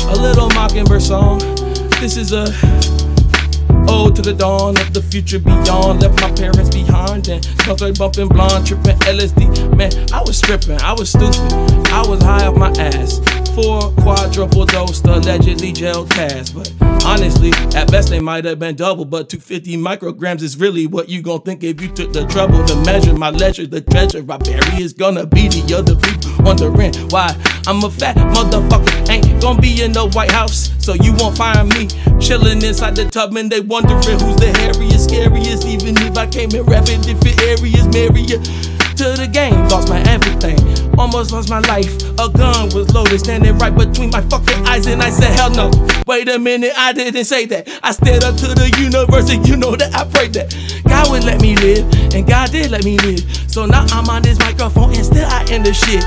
[0.08, 1.38] a little mockingbird song.
[2.00, 2.46] This is a
[3.88, 6.02] ode to the dawn of the future beyond.
[6.02, 9.76] Left my parents behind and started bumping blonde, tripping LSD.
[9.76, 11.36] Man, I was stripping, I was stupid,
[11.92, 13.20] I was high off my ass.
[13.54, 16.72] Four quadruple dosed, allegedly gel cash, but
[17.04, 19.04] honestly, at best they might have been double.
[19.04, 22.74] But 250 micrograms is really what you gon' think if you took the trouble to
[22.84, 23.66] measure my leisure.
[23.66, 27.36] The treasure I bury is gonna be the other people wondering why
[27.68, 29.08] I'm a fat motherfucker.
[29.08, 31.86] Ain't gonna be in the White House, so you won't find me
[32.20, 35.64] chilling inside the tub and they wondering who's the hairiest, scariest.
[35.64, 38.38] Even if I came in rapping different areas, Maria
[38.96, 40.58] to the game, lost my everything,
[40.98, 41.90] almost lost my life.
[42.18, 45.70] A gun was loaded, standing right between my fucking eyes, and I said, Hell no.
[46.06, 47.68] Wait a minute, I didn't say that.
[47.82, 50.54] I stared up to the universe, and you know that I prayed that
[50.86, 53.20] God would let me live, and God did let me live.
[53.50, 56.04] So now I'm on this microphone, and still I end the shit.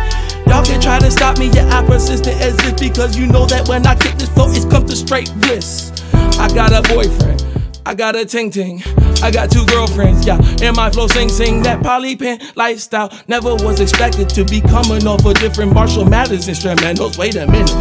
[0.47, 3.67] Y'all can try to stop me, yeah, I persistent as if because you know that
[3.67, 5.91] when I kick this flow, it's come to straight bliss.
[6.39, 7.43] I got a boyfriend.
[7.87, 8.83] I got a ting ting.
[9.23, 10.37] I got two girlfriends, yeah.
[10.61, 13.09] And my flow sing sing that poly pen lifestyle.
[13.29, 17.17] Never was expected to be coming off a different Marshall Mathers instrumentals.
[17.17, 17.71] Wait a minute.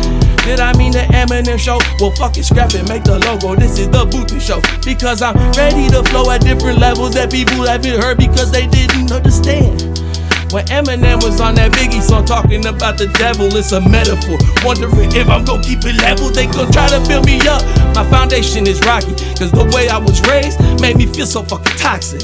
[0.45, 1.81] Did I mean the Eminem show?
[1.99, 3.57] Well, fuck it, scrap it, make the logo.
[3.57, 4.61] This is the Booty show.
[4.85, 9.11] Because I'm ready to flow at different levels that people haven't heard because they didn't
[9.11, 10.06] understand.
[10.53, 14.39] When Eminem was on that Biggie song talking about the devil, it's a metaphor.
[14.65, 17.63] Wondering if I'm gonna keep it level, they gon' try to build me up.
[17.95, 21.77] My foundation is rocky, cause the way I was raised made me feel so fucking
[21.77, 22.23] toxic.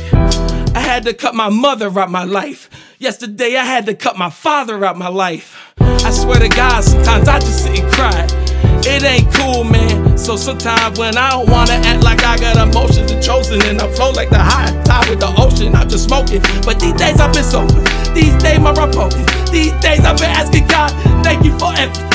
[0.75, 2.71] I had to cut my mother out my life.
[2.99, 5.75] Yesterday I had to cut my father out my life.
[5.81, 8.42] I swear to God, sometimes I just sit and cry.
[8.85, 10.19] It ain't cool, man.
[10.19, 13.89] So sometimes when I don't wanna act like I got emotions and chosen, and I
[13.93, 16.43] flow like the high tide with the ocean, I'm just smoking.
[16.65, 17.81] But these days I've been sober.
[18.15, 19.27] These days my poking.
[19.51, 20.91] These days I've been asking God,
[21.25, 22.13] thank you for everything.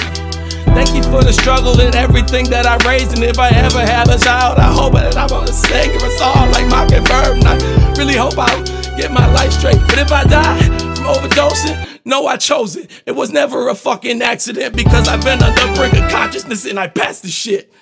[0.77, 3.14] Thank you for the struggle and everything that I raised.
[3.14, 6.51] And if I ever have a child, I hope that I'm gonna sing a song
[6.51, 7.38] like Mockingbird.
[7.38, 8.51] And I really hope I
[8.95, 9.80] get my life straight.
[9.88, 12.92] But if I die overdosing, no, I chose it.
[13.06, 16.80] It was never a fucking accident because I've been on the brink of consciousness and
[16.80, 17.74] I passed the shit.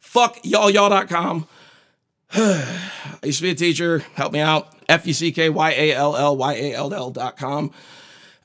[0.00, 1.46] Fuck y'all, y'all.com.
[2.32, 4.00] I used to be a teacher.
[4.14, 4.68] Help me out.
[4.88, 7.70] F U C K Y A L L Y A L L dot com.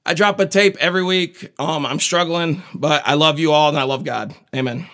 [0.06, 1.52] I drop a tape every week.
[1.58, 4.36] Um, I'm struggling, but I love you all and I love God.
[4.56, 4.88] Amen.